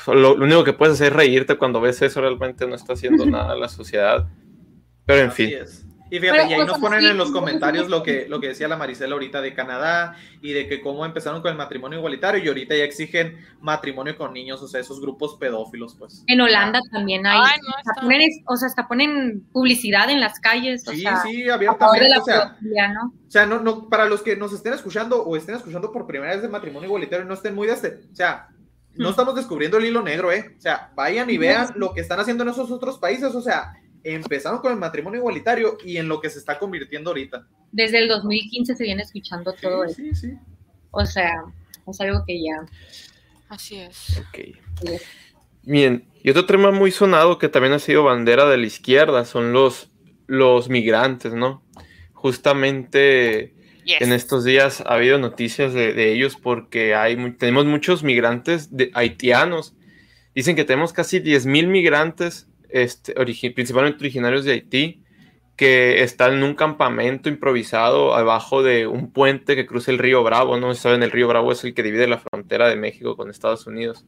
lo, 0.07 0.37
lo 0.37 0.45
único 0.45 0.63
que 0.63 0.71
puedes 0.73 0.93
hacer 0.93 1.07
es 1.07 1.13
reírte 1.13 1.57
cuando 1.57 1.81
ves 1.81 2.01
eso, 2.01 2.21
realmente 2.21 2.65
no 2.67 2.75
está 2.75 2.93
haciendo 2.93 3.25
nada 3.27 3.51
a 3.51 3.55
la 3.57 3.67
sociedad. 3.67 4.27
Pero 5.05 5.21
en 5.23 5.27
Así 5.29 5.47
fin, 5.47 5.57
es. 5.61 5.85
Y 6.13 6.19
fíjate, 6.19 6.37
Pero, 6.41 6.51
y 6.51 6.53
ahí 6.53 6.59
nos 6.59 6.73
sea, 6.73 6.79
ponen 6.79 6.99
sí, 7.01 7.07
en 7.07 7.17
los 7.17 7.31
comentarios 7.31 7.89
lo 7.89 8.03
que, 8.03 8.27
lo 8.29 8.39
que 8.39 8.49
decía 8.49 8.67
la 8.67 8.77
Maricela 8.77 9.13
ahorita 9.13 9.41
de 9.41 9.55
Canadá 9.55 10.15
y 10.43 10.53
de 10.53 10.67
que 10.67 10.79
cómo 10.79 11.07
empezaron 11.07 11.41
con 11.41 11.49
el 11.49 11.57
matrimonio 11.57 11.97
igualitario 11.97 12.43
y 12.43 12.47
ahorita 12.47 12.75
ya 12.75 12.83
exigen 12.83 13.39
matrimonio 13.61 14.15
con 14.15 14.31
niños, 14.31 14.61
o 14.61 14.67
sea, 14.67 14.79
esos 14.79 15.01
grupos 15.01 15.37
pedófilos, 15.39 15.95
pues. 15.97 16.23
En 16.27 16.39
Holanda 16.39 16.81
también 16.91 17.25
hay. 17.25 17.39
Ay, 17.43 17.59
no, 17.67 17.75
hasta 17.75 17.99
ponen, 17.99 18.29
o 18.45 18.55
sea, 18.55 18.67
hasta 18.67 18.87
ponen 18.87 19.43
publicidad 19.51 20.07
en 20.11 20.19
las 20.19 20.39
calles. 20.39 20.87
O 20.87 20.91
Sí, 20.91 21.01
sea, 21.01 21.17
sí, 21.23 21.49
abiertamente, 21.49 22.07
la 22.07 22.19
o 22.19 22.23
sea, 22.23 22.57
¿no? 22.93 23.05
o 23.07 23.31
sea, 23.31 23.47
no, 23.47 23.59
no, 23.61 23.89
para 23.89 24.05
los 24.05 24.21
que 24.21 24.35
nos 24.35 24.53
estén 24.53 24.73
escuchando 24.73 25.23
o 25.23 25.35
estén 25.35 25.55
escuchando 25.55 25.91
por 25.91 26.05
primera 26.05 26.33
vez 26.33 26.43
de 26.43 26.47
matrimonio 26.47 26.89
igualitario, 26.89 27.25
no 27.25 27.33
estén 27.33 27.55
muy 27.55 27.65
de 27.65 27.73
este, 27.73 28.01
o 28.11 28.15
sea, 28.15 28.49
no 28.95 29.07
Hmm. 29.07 29.09
estamos 29.09 29.33
descubriendo 29.33 29.77
el 29.79 29.85
hilo 29.85 30.03
negro, 30.03 30.31
¿eh? 30.31 30.53
O 30.55 30.61
sea, 30.61 30.91
vayan 30.93 31.27
y 31.31 31.39
vean 31.39 31.69
lo 31.73 31.91
que 31.91 32.01
están 32.01 32.19
haciendo 32.19 32.43
en 32.43 32.49
esos 32.49 32.69
otros 32.69 32.99
países, 32.99 33.33
o 33.33 33.41
sea, 33.41 33.73
empezaron 34.03 34.59
con 34.59 34.71
el 34.71 34.77
matrimonio 34.77 35.19
igualitario 35.19 35.77
y 35.83 35.97
en 35.97 36.07
lo 36.07 36.19
que 36.19 36.29
se 36.29 36.39
está 36.39 36.59
convirtiendo 36.59 37.09
ahorita. 37.09 37.47
Desde 37.71 37.99
el 37.99 38.07
2015 38.07 38.75
se 38.75 38.83
viene 38.83 39.03
escuchando 39.03 39.53
todo 39.53 39.83
eso. 39.83 39.95
Sí, 39.95 40.13
sí. 40.13 40.33
O 40.91 41.05
sea, 41.05 41.31
es 41.87 42.01
algo 42.01 42.23
que 42.25 42.41
ya. 42.41 42.65
Así 43.49 43.77
es. 43.77 44.19
ok. 44.19 44.39
Bien, 45.63 46.05
y 46.21 46.29
otro 46.29 46.45
tema 46.45 46.71
muy 46.71 46.91
sonado 46.91 47.37
que 47.37 47.49
también 47.49 47.73
ha 47.73 47.79
sido 47.79 48.03
bandera 48.03 48.49
de 48.49 48.57
la 48.57 48.65
izquierda 48.65 49.25
son 49.25 49.53
los, 49.53 49.91
los 50.27 50.69
migrantes, 50.69 51.33
¿no? 51.33 51.63
Justamente 52.13 53.53
Yes. 53.85 54.01
en 54.01 54.13
estos 54.13 54.45
días 54.45 54.81
ha 54.81 54.93
habido 54.93 55.17
noticias 55.17 55.73
de, 55.73 55.93
de 55.93 56.13
ellos 56.13 56.37
porque 56.41 56.95
hay, 56.95 57.17
tenemos 57.33 57.65
muchos 57.65 58.01
migrantes 58.03 58.75
de, 58.75 58.91
haitianos. 58.93 59.75
Dicen 60.33 60.55
que 60.55 60.63
tenemos 60.63 60.93
casi 60.93 61.19
10.000 61.19 61.67
migrantes, 61.67 62.47
este, 62.73 63.15
origi- 63.15 63.53
principalmente 63.53 63.99
originarios 63.99 64.43
de 64.45 64.51
Haití, 64.53 64.99
que 65.55 66.01
están 66.01 66.33
en 66.33 66.43
un 66.43 66.55
campamento 66.55 67.29
improvisado 67.29 68.15
abajo 68.15 68.63
de 68.63 68.87
un 68.87 69.11
puente 69.11 69.55
que 69.55 69.67
cruza 69.67 69.91
el 69.91 69.99
río 69.99 70.23
Bravo, 70.23 70.57
¿no? 70.57 70.73
Saben, 70.73 71.03
el 71.03 71.11
río 71.11 71.27
Bravo 71.27 71.51
es 71.51 71.63
el 71.63 71.75
que 71.75 71.83
divide 71.83 72.07
la 72.07 72.17
frontera 72.17 72.67
de 72.67 72.75
México 72.75 73.15
con 73.15 73.29
Estados 73.29 73.67
Unidos. 73.67 74.03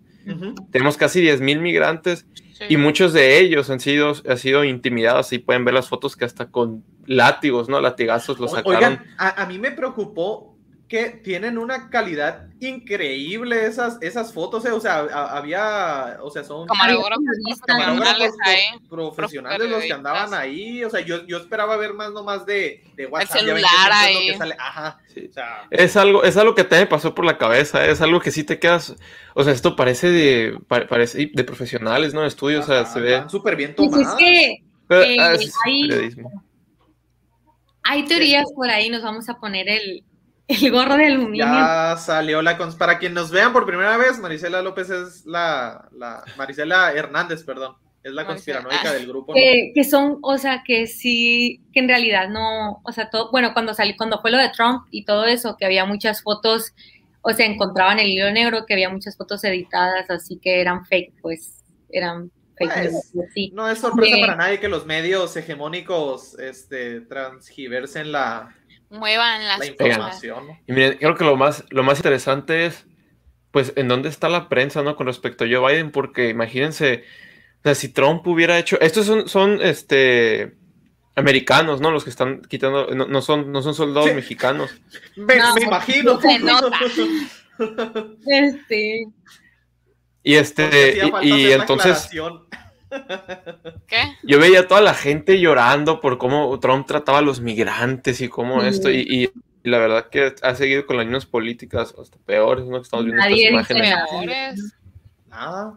Tenemos 0.72 0.98
casi 0.98 1.22
10.000 1.22 1.60
migrantes 1.62 2.26
Sí. 2.54 2.64
y 2.70 2.78
muchos 2.78 3.12
de 3.14 3.38
ellos 3.40 3.70
han 3.70 3.80
sido, 3.82 4.14
han 4.28 4.38
sido 4.38 4.64
intimidados 4.64 5.32
y 5.34 5.40
pueden 5.40 5.66
ver 5.66 5.74
las 5.76 5.90
fotos 5.90 6.16
que 6.16 6.24
hasta 6.26 6.50
con 6.50 6.84
látigos, 7.06 7.68
¿no? 7.70 7.80
Latigazos 7.82 8.40
los 8.40 8.52
sacaron. 8.52 8.76
Oigan, 8.78 9.04
a, 9.18 9.44
a 9.44 9.46
mí 9.46 9.60
me 9.60 9.72
preocupó 9.72 10.55
que 10.96 11.10
tienen 11.10 11.58
una 11.58 11.90
calidad 11.90 12.46
increíble 12.62 13.66
esas, 13.66 13.98
esas 14.02 14.32
fotos, 14.34 14.66
eh, 14.66 14.72
o 14.72 14.80
sea, 14.80 15.00
a- 15.00 15.38
había, 15.38 16.18
o 16.22 16.32
sea, 16.32 16.44
son 16.46 16.66
Camarógrafos 16.68 17.24
profesionales 17.26 17.62
camarógrafos 17.66 18.36
ahí. 18.46 18.88
pro- 18.90 19.12
profesionales 19.14 19.70
los 19.70 19.84
que 19.84 19.92
andaban 19.92 20.34
ahí, 20.34 20.84
o 20.84 20.90
sea, 20.90 21.02
yo, 21.02 21.26
yo 21.28 21.38
esperaba 21.38 21.76
ver 21.76 21.94
más 21.94 22.12
nomás 22.12 22.46
de, 22.46 22.82
de 22.96 23.06
WhatsApp. 23.08 23.34
que 23.34 23.40
celular 23.40 23.62
es 23.92 23.96
ahí. 23.98 24.28
que 24.32 24.38
sale, 24.38 24.56
Ajá, 24.58 25.00
Sí. 25.14 25.28
o 25.30 25.34
sea, 25.34 25.68
Es 25.70 25.98
algo, 25.98 26.24
es 26.24 26.38
algo 26.38 26.56
que 26.56 26.64
te 26.64 26.78
me 26.78 26.86
pasó 26.88 27.14
por 27.14 27.26
la 27.26 27.38
cabeza, 27.38 27.86
es 27.86 28.00
algo 28.02 28.20
que 28.22 28.32
sí 28.32 28.44
te 28.46 28.58
quedas, 28.58 28.96
o 29.34 29.44
sea, 29.44 29.52
esto 29.52 29.76
parece 29.76 30.10
de, 30.10 30.58
pa- 30.68 30.88
parece 30.88 31.30
de 31.34 31.44
profesionales, 31.44 32.14
¿no? 32.14 32.26
Estudios, 32.26 32.64
o 32.64 32.68
sea, 32.68 32.86
se 32.86 33.02
ve. 33.02 33.24
súper 33.28 33.56
bien 33.58 33.76
Pues 33.76 33.88
es 33.90 33.94
tomadas. 33.98 34.16
que 34.16 34.64
Pero, 34.88 35.02
eh, 35.02 35.18
ah, 35.20 35.34
es 35.34 35.54
hay- 35.66 36.16
hay 37.84 38.06
teorías 38.06 38.46
por 38.56 38.70
ahí, 38.70 38.90
nos 38.90 39.04
vamos 39.04 39.30
a 39.30 39.36
poner 39.40 39.68
el, 39.70 40.04
el 40.48 40.72
gorro 40.72 40.96
de 40.96 41.08
aluminio. 41.08 41.46
Ya 41.46 41.98
salió 41.98 42.42
la 42.42 42.58
cons 42.58 42.76
para 42.76 43.00
quien 43.00 43.14
nos 43.14 43.32
vean 43.32 43.52
por 43.52 43.66
primera 43.66 43.98
vez, 43.98 44.20
Marisela 44.20 44.62
López 44.62 44.90
es 44.90 45.26
la, 45.26 45.90
la 45.92 46.24
Marisela 46.38 46.94
Hernández, 46.94 47.44
perdón, 47.44 47.76
es 48.04 48.14
la 48.14 48.26
conspiranoica 48.28 48.90
ah. 48.90 48.94
del 48.94 49.08
grupo. 49.08 49.34
¿no? 49.34 49.36
que, 49.36 49.84
son, 49.84 50.20
o 50.22 50.38
sea, 50.38 50.64
que 50.66 50.86
sí, 50.86 51.62
que 51.74 51.80
en 51.80 51.88
realidad 51.88 52.30
no, 52.30 52.82
o 52.84 52.92
sea, 52.92 53.10
todo, 53.10 53.32
bueno, 53.32 53.54
cuando 53.54 53.74
salió, 53.74 53.96
cuando 53.98 54.22
fue 54.22 54.30
lo 54.32 54.38
de 54.38 54.50
Trump 54.50 54.86
y 54.92 55.06
todo 55.06 55.26
eso, 55.26 55.58
que 55.58 55.66
había 55.66 55.86
muchas 55.86 56.22
fotos, 56.22 56.74
o 57.22 57.32
sea, 57.34 57.48
encontraban 57.48 57.98
el 58.00 58.10
hilo 58.10 58.32
negro, 58.32 58.66
que 58.68 58.74
había 58.74 58.90
muchas 58.90 59.18
fotos 59.18 59.44
editadas, 59.44 60.10
así 60.12 60.38
que 60.38 60.62
eran 60.62 60.86
fake, 60.86 61.14
pues, 61.22 61.64
eran 61.90 62.32
fake 62.56 62.92
news, 62.92 63.12
sí. 63.34 63.52
No 63.56 63.68
es 63.68 63.80
sorpresa 63.80 64.16
de- 64.16 64.22
para 64.22 64.36
nadie 64.36 64.60
que 64.60 64.70
los 64.70 64.86
medios 64.86 65.36
hegemónicos 65.36 66.38
este, 66.38 67.02
transgiversen 67.02 68.12
la, 68.12 68.56
Muevan 68.90 69.48
las 69.48 69.60
la 69.60 69.66
cosas. 69.76 69.88
información. 69.88 70.48
¿no? 70.48 70.60
Y 70.68 70.74
miren, 70.74 70.98
creo 70.98 71.16
que 71.16 71.24
lo 71.24 71.36
más, 71.36 71.66
lo 71.70 71.84
más 71.84 71.98
interesante 72.00 72.66
es, 72.66 72.86
pues, 73.52 73.74
en 73.76 73.88
dónde 73.88 74.10
está 74.10 74.30
la 74.30 74.48
prensa, 74.50 74.84
¿no? 74.84 74.96
Con 74.96 75.08
respecto 75.08 75.44
a 75.44 75.48
Joe 75.50 75.74
Biden, 75.74 75.92
porque 75.92 76.30
imagínense, 76.30 77.04
o 77.60 77.64
sea, 77.64 77.76
si 77.76 77.90
Trump 77.90 78.26
hubiera 78.28 78.58
hecho, 78.60 78.80
estos 78.82 79.06
son, 79.06 79.28
son, 79.28 79.62
este, 79.62 80.56
americanos, 81.16 81.80
¿no? 81.82 81.92
Los 81.92 82.04
que 82.04 82.10
están 82.10 82.42
quitando, 82.42 82.88
no, 82.94 83.08
no 83.08 83.22
son, 83.22 83.52
no 83.52 83.62
son 83.62 83.74
soldados 83.74 84.10
Sí. 84.10 84.16
mexicanos. 84.16 84.70
Me, 85.16 85.38
No, 85.38 85.56
me 85.56 85.62
imagino. 85.64 86.20
se 86.20 86.40
nota. 86.40 86.78
Este, 88.28 89.08
Y 90.24 90.36
este, 90.36 90.68
hacía 91.02 91.12
y- 91.24 91.48
y, 91.48 91.52
entonces, 91.52 92.06
aclaración. 92.08 92.48
¿Qué? 93.88 93.98
Yo 94.24 94.40
veía 94.40 94.62
a 94.62 94.68
toda 94.68 94.82
la 94.82 94.94
gente 94.94 95.40
llorando 95.40 96.02
por 96.02 96.18
cómo 96.18 96.58
Trump 96.60 96.88
trataba 96.88 97.20
a 97.20 97.22
los 97.22 97.42
migrantes 97.42 98.22
y 98.22 98.28
cómo 98.30 98.62
Sí. 98.62 98.68
esto, 98.68 98.90
y, 98.90 99.00
y- 99.08 99.30
y 99.64 99.70
la 99.70 99.80
verdad 99.80 100.10
que 100.10 100.34
ha 100.44 100.56
seguido 100.56 100.86
con 100.86 100.98
las 100.98 101.06
mismas 101.06 101.26
políticas, 101.26 101.94
hasta 102.00 102.18
peores, 102.26 102.66
¿no? 102.66 102.78
Que 102.78 102.84
estamos 102.84 103.06
viendo 103.06 103.22
Nadie 103.24 103.50
imágenes. 103.50 103.94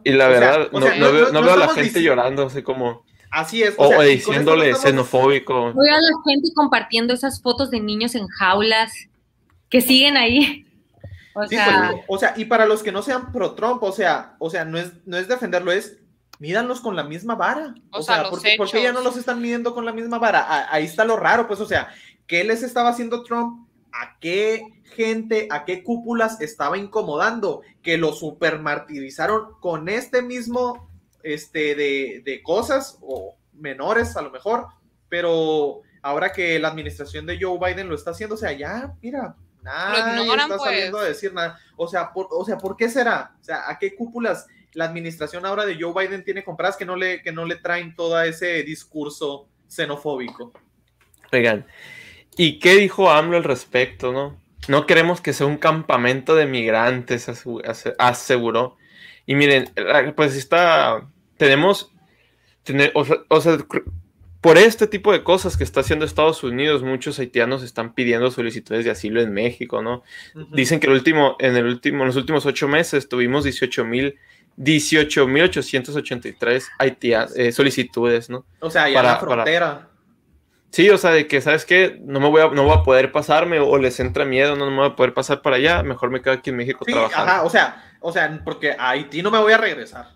Y 0.04 0.12
la 0.12 0.28
O 0.28 0.31
sea, 0.31 0.40
verdad, 0.40 0.68
o 0.72 0.81
no, 0.81 0.87
sea, 0.87 0.96
no 0.96 1.07
no- 1.07 1.12
veo, 1.12 1.22
no- 1.26 1.33
no 1.33 1.40
no 1.40 1.46
veo 1.46 1.54
a 1.54 1.57
la 1.57 1.68
gente 1.68 2.02
llorando, 2.02 2.46
así 2.46 2.62
como, 2.62 3.04
Así 3.31 3.62
es. 3.62 3.74
o, 3.76 3.88
sea, 3.88 3.98
o 3.98 4.02
diciéndole 4.02 4.70
estamos- 4.70 4.83
xenofóbico. 4.90 5.54
Oiga, 5.74 5.96
la 6.00 6.11
gente 6.26 6.48
compartiendo 6.54 7.12
esas 7.14 7.42
fotos 7.42 7.70
de 7.70 7.81
niños 7.81 8.14
en 8.14 8.26
jaulas 8.28 8.92
que 9.68 9.81
siguen 9.81 10.16
ahí. 10.16 10.64
O 11.35 11.46
Sí, 11.46 11.54
sea, 11.57 11.90
pues, 11.92 12.04
o 12.09 12.18
sea, 12.18 12.35
y 12.37 12.44
para 12.46 12.66
los 12.66 12.83
que 12.83 12.90
no 12.92 13.00
sean 13.02 13.33
pro 13.33 13.52
Trump, 13.54 13.83
o 13.83 13.92
sea, 13.92 14.35
o 14.38 14.50
sea, 14.50 14.64
no 14.64 14.76
es, 14.78 14.92
no 15.07 15.16
es 15.16 15.28
defenderlo, 15.28 15.70
es 15.72 15.98
mídanlos 16.38 16.81
con 16.81 16.96
la 16.96 17.05
misma 17.05 17.35
vara. 17.35 17.74
O 17.90 17.98
O, 17.98 18.03
sea, 18.03 18.14
sea, 18.16 18.22
los 18.24 18.31
¿por, 18.57 18.70
qué, 18.70 18.83
ya 18.83 18.92
no 18.92 19.01
los 19.01 19.16
están 19.16 19.40
midiendo 19.40 19.74
con 19.74 19.85
la 19.85 19.92
misma 19.92 20.18
vara? 20.18 20.40
A- 20.40 20.72
ahí 20.74 20.85
está 20.85 21.05
lo 21.05 21.16
raro, 21.16 21.46
pues, 21.48 21.61
o 21.61 21.66
sea, 21.66 21.88
¿qué 22.27 22.44
les 22.44 22.62
estaba 22.62 22.90
haciendo 22.90 23.22
Trump? 23.22 23.68
¿A 23.92 24.18
qué 24.20 24.62
gente, 24.94 25.48
a 25.51 25.64
qué 25.64 25.83
cúpulas 25.83 26.40
estaba 26.40 26.77
incomodando? 26.79 27.62
Que 27.83 27.96
lo 27.98 28.12
supermartirizaron 28.12 29.59
con 29.61 29.88
este 29.88 30.22
mismo, 30.22 30.88
este, 31.22 31.74
de, 31.74 32.22
de 32.24 32.42
cosas, 32.42 32.98
o 33.01 33.35
menores 33.53 34.16
a 34.16 34.22
lo 34.22 34.31
mejor, 34.31 34.66
pero 35.09 35.83
ahora 36.03 36.33
que 36.33 36.59
la 36.59 36.68
administración 36.68 37.27
de 37.27 37.38
Joe 37.40 37.59
Biden 37.59 37.88
lo 37.88 37.94
está 37.94 38.12
haciendo, 38.12 38.37
o 38.37 38.38
sea, 38.38 38.53
ya, 38.53 38.94
mira, 39.03 39.35
nadie 39.62 40.22
ignoran, 40.22 40.51
está 40.53 40.64
saliendo 40.64 40.98
pues. 40.98 41.05
a 41.05 41.09
decir 41.09 41.35
nada. 41.35 41.59
O 41.77 41.88
sea, 41.88 42.12
por, 42.12 42.29
o 42.31 42.44
sea, 42.44 42.57
¿por 42.59 42.77
qué 42.77 42.88
será? 42.88 43.35
O 43.40 43.44
sea, 43.44 43.68
¿a 43.68 43.79
qué 43.79 43.94
cúpulas 43.96 44.46
la 44.74 44.85
administración 44.85 45.46
ahora 45.46 45.66
de 45.66 45.76
Joe 45.81 45.92
Biden 45.94 46.24
tiene 46.24 46.44
compradas 46.44 46.76
que 46.76 46.85
no 46.85 46.96
le, 46.96 47.22
que 47.22 47.33
no 47.33 47.44
le 47.44 47.57
traen 47.57 47.94
todo 47.94 48.20
ese 48.22 48.62
discurso 48.62 49.48
xenofóbico? 49.68 50.52
Oigan, 51.33 51.66
¿y 52.37 52.59
qué 52.59 52.76
dijo 52.76 53.11
AMLO 53.11 53.37
al 53.37 53.44
respecto, 53.44 54.12
no? 54.12 54.40
No 54.68 54.87
queremos 54.87 55.20
que 55.20 55.33
sea 55.33 55.46
un 55.46 55.57
campamento 55.57 56.35
de 56.35 56.46
migrantes, 56.46 57.31
aseguró. 57.98 58.76
Y 59.26 59.35
miren, 59.35 59.70
pues 60.14 60.37
está, 60.37 61.09
tenemos, 61.37 61.92
o 62.94 63.04
sea, 63.04 63.16
o 63.28 63.40
sea, 63.40 63.59
por 64.40 64.57
este 64.57 64.87
tipo 64.87 65.12
de 65.12 65.24
cosas 65.24 65.57
que 65.57 65.64
está 65.64 65.81
haciendo 65.81 66.04
Estados 66.04 66.44
Unidos, 66.44 66.83
muchos 66.83 67.18
haitianos 67.18 67.62
están 67.62 67.94
pidiendo 67.94 68.31
solicitudes 68.31 68.85
de 68.85 68.90
asilo 68.90 69.20
en 69.20 69.33
México, 69.33 69.83
¿no? 69.83 70.02
Dicen 70.52 70.78
que 70.78 70.87
el 70.87 70.92
último, 70.92 71.37
en 71.40 71.57
el 71.57 71.64
último, 71.66 72.02
en 72.02 72.09
los 72.09 72.16
últimos 72.16 72.46
ocho 72.46 72.68
meses 72.68 73.09
tuvimos 73.09 73.44
18 73.44 73.85
mil, 73.85 74.16
18.883 74.59 76.68
haitia- 76.79 77.29
eh, 77.37 77.53
solicitudes, 77.53 78.29
¿no? 78.31 78.44
O 78.61 78.71
sea, 78.71 78.88
ya 78.88 78.94
para- 78.97 79.12
la 79.12 79.16
frontera. 79.18 79.88
Sí, 80.71 80.90
o 80.90 80.99
sea, 80.99 81.12
de 81.12 81.27
que, 81.27 81.40
¿sabes 81.40 81.64
qué? 81.64 81.99
No 82.03 82.21
me 82.21 82.29
voy 82.29 82.42
a, 82.42 82.49
no 82.49 82.64
voy 82.64 82.77
a 82.77 82.83
poder 82.83 83.11
pasarme 83.11 83.59
o 83.59 83.79
les 83.79 83.99
entra 84.01 84.27
miedo, 84.27 84.55
no, 84.55 84.66
no 84.66 84.71
me 84.71 84.77
voy 84.79 84.88
a 84.90 84.97
poder 84.97 85.14
pasar 85.14 85.40
para 85.40 85.57
allá, 85.57 85.83
mejor 85.83 86.11
me 86.11 86.21
quedo 86.21 86.35
aquí 86.35 86.51
en 86.51 86.57
México 86.57 86.85
Sí, 86.85 86.92
trabajando. 86.92 87.33
ajá, 87.33 87.42
o 87.44 87.49
sea, 87.51 87.97
o 88.01 88.12
sea, 88.12 88.40
porque 88.44 88.73
a 88.79 88.90
Haití 88.90 89.23
no 89.23 89.31
me 89.31 89.38
voy 89.38 89.53
a 89.55 89.59
regresar. 89.59 90.11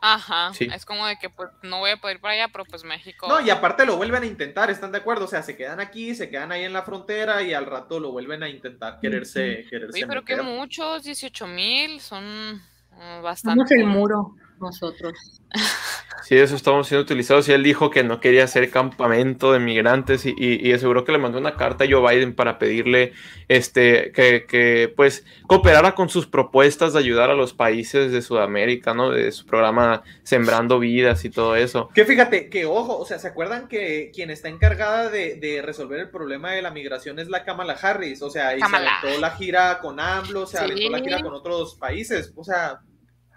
Ajá. 0.00 0.52
Sí. 0.54 0.68
Es 0.72 0.84
como 0.84 1.04
de 1.06 1.16
que 1.18 1.28
pues 1.30 1.48
no 1.62 1.78
voy 1.78 1.90
a 1.90 1.96
poder 1.96 2.16
ir 2.18 2.20
para 2.20 2.34
allá, 2.34 2.48
pero 2.52 2.64
pues 2.66 2.84
México. 2.84 3.26
No, 3.26 3.40
y 3.40 3.50
aparte 3.50 3.84
lo 3.84 3.96
vuelven 3.96 4.22
a 4.22 4.26
intentar, 4.26 4.70
¿están 4.70 4.92
de 4.92 4.98
acuerdo? 4.98 5.24
O 5.24 5.28
sea, 5.28 5.42
se 5.42 5.56
quedan 5.56 5.80
aquí, 5.80 6.14
se 6.14 6.28
quedan 6.30 6.52
ahí 6.52 6.62
en 6.64 6.72
la 6.72 6.82
frontera 6.82 7.42
y 7.42 7.52
al 7.54 7.66
rato 7.66 7.98
lo 7.98 8.12
vuelven 8.12 8.42
a 8.44 8.48
intentar 8.48 9.00
quererse, 9.00 9.66
quererse 9.68 9.96
Oye, 9.96 10.06
pero 10.06 10.24
que 10.24 10.36
muchos, 10.40 11.02
18 11.04 11.46
mil, 11.48 12.00
son 12.00 12.62
eh, 13.00 13.20
somos 13.20 13.22
bastante. 13.22 13.74
el 13.76 13.86
muro 13.86 14.34
nosotros. 14.60 15.14
Sí, 16.24 16.36
eso 16.36 16.56
estamos 16.56 16.86
siendo 16.88 17.04
utilizados 17.04 17.48
y 17.48 17.52
él 17.52 17.62
dijo 17.62 17.88
que 17.90 18.02
no 18.04 18.20
quería 18.20 18.44
hacer 18.44 18.70
campamento 18.70 19.52
de 19.52 19.60
migrantes 19.60 20.26
y, 20.26 20.34
y, 20.36 20.68
y 20.68 20.72
aseguró 20.74 21.04
que 21.04 21.12
le 21.12 21.16
mandó 21.16 21.38
una 21.38 21.54
carta 21.54 21.84
a 21.84 21.86
Joe 21.88 22.02
Biden 22.16 22.34
para 22.34 22.58
pedirle 22.58 23.12
este, 23.46 24.12
que, 24.12 24.44
que, 24.46 24.92
pues 24.94 25.24
cooperara 25.46 25.94
con 25.94 26.10
sus 26.10 26.26
propuestas 26.26 26.92
de 26.92 26.98
ayudar 26.98 27.30
a 27.30 27.34
los 27.34 27.54
países 27.54 28.12
de 28.12 28.20
Sudamérica, 28.20 28.92
¿no? 28.92 29.10
De 29.10 29.32
su 29.32 29.46
programa 29.46 30.02
Sembrando 30.22 30.78
Vidas 30.80 31.24
y 31.24 31.30
todo 31.30 31.56
eso. 31.56 31.88
Que 31.94 32.04
fíjate, 32.04 32.50
que 32.50 32.66
ojo, 32.66 32.98
o 32.98 33.06
sea, 33.06 33.18
¿se 33.18 33.28
acuerdan 33.28 33.66
que 33.68 34.10
quien 34.12 34.28
está 34.30 34.48
encargada 34.48 35.08
de, 35.08 35.36
de 35.36 35.62
resolver 35.62 35.98
el 36.00 36.10
problema 36.10 36.50
de 36.52 36.60
la 36.60 36.72
migración 36.72 37.18
es 37.20 37.28
la 37.28 37.44
Kamala 37.44 37.72
Harris? 37.80 38.20
O 38.20 38.28
sea, 38.28 38.54
y 38.54 38.60
Kamala. 38.60 38.98
se 39.00 39.06
aventó 39.06 39.20
la 39.22 39.30
gira 39.30 39.78
con 39.80 39.98
AMLO, 39.98 40.46
se 40.46 40.58
Sí. 40.58 40.64
aventó 40.64 40.90
la 40.90 40.98
gira 40.98 41.22
con 41.22 41.32
otros 41.32 41.76
países. 41.76 42.34
O 42.36 42.44
sea, 42.44 42.80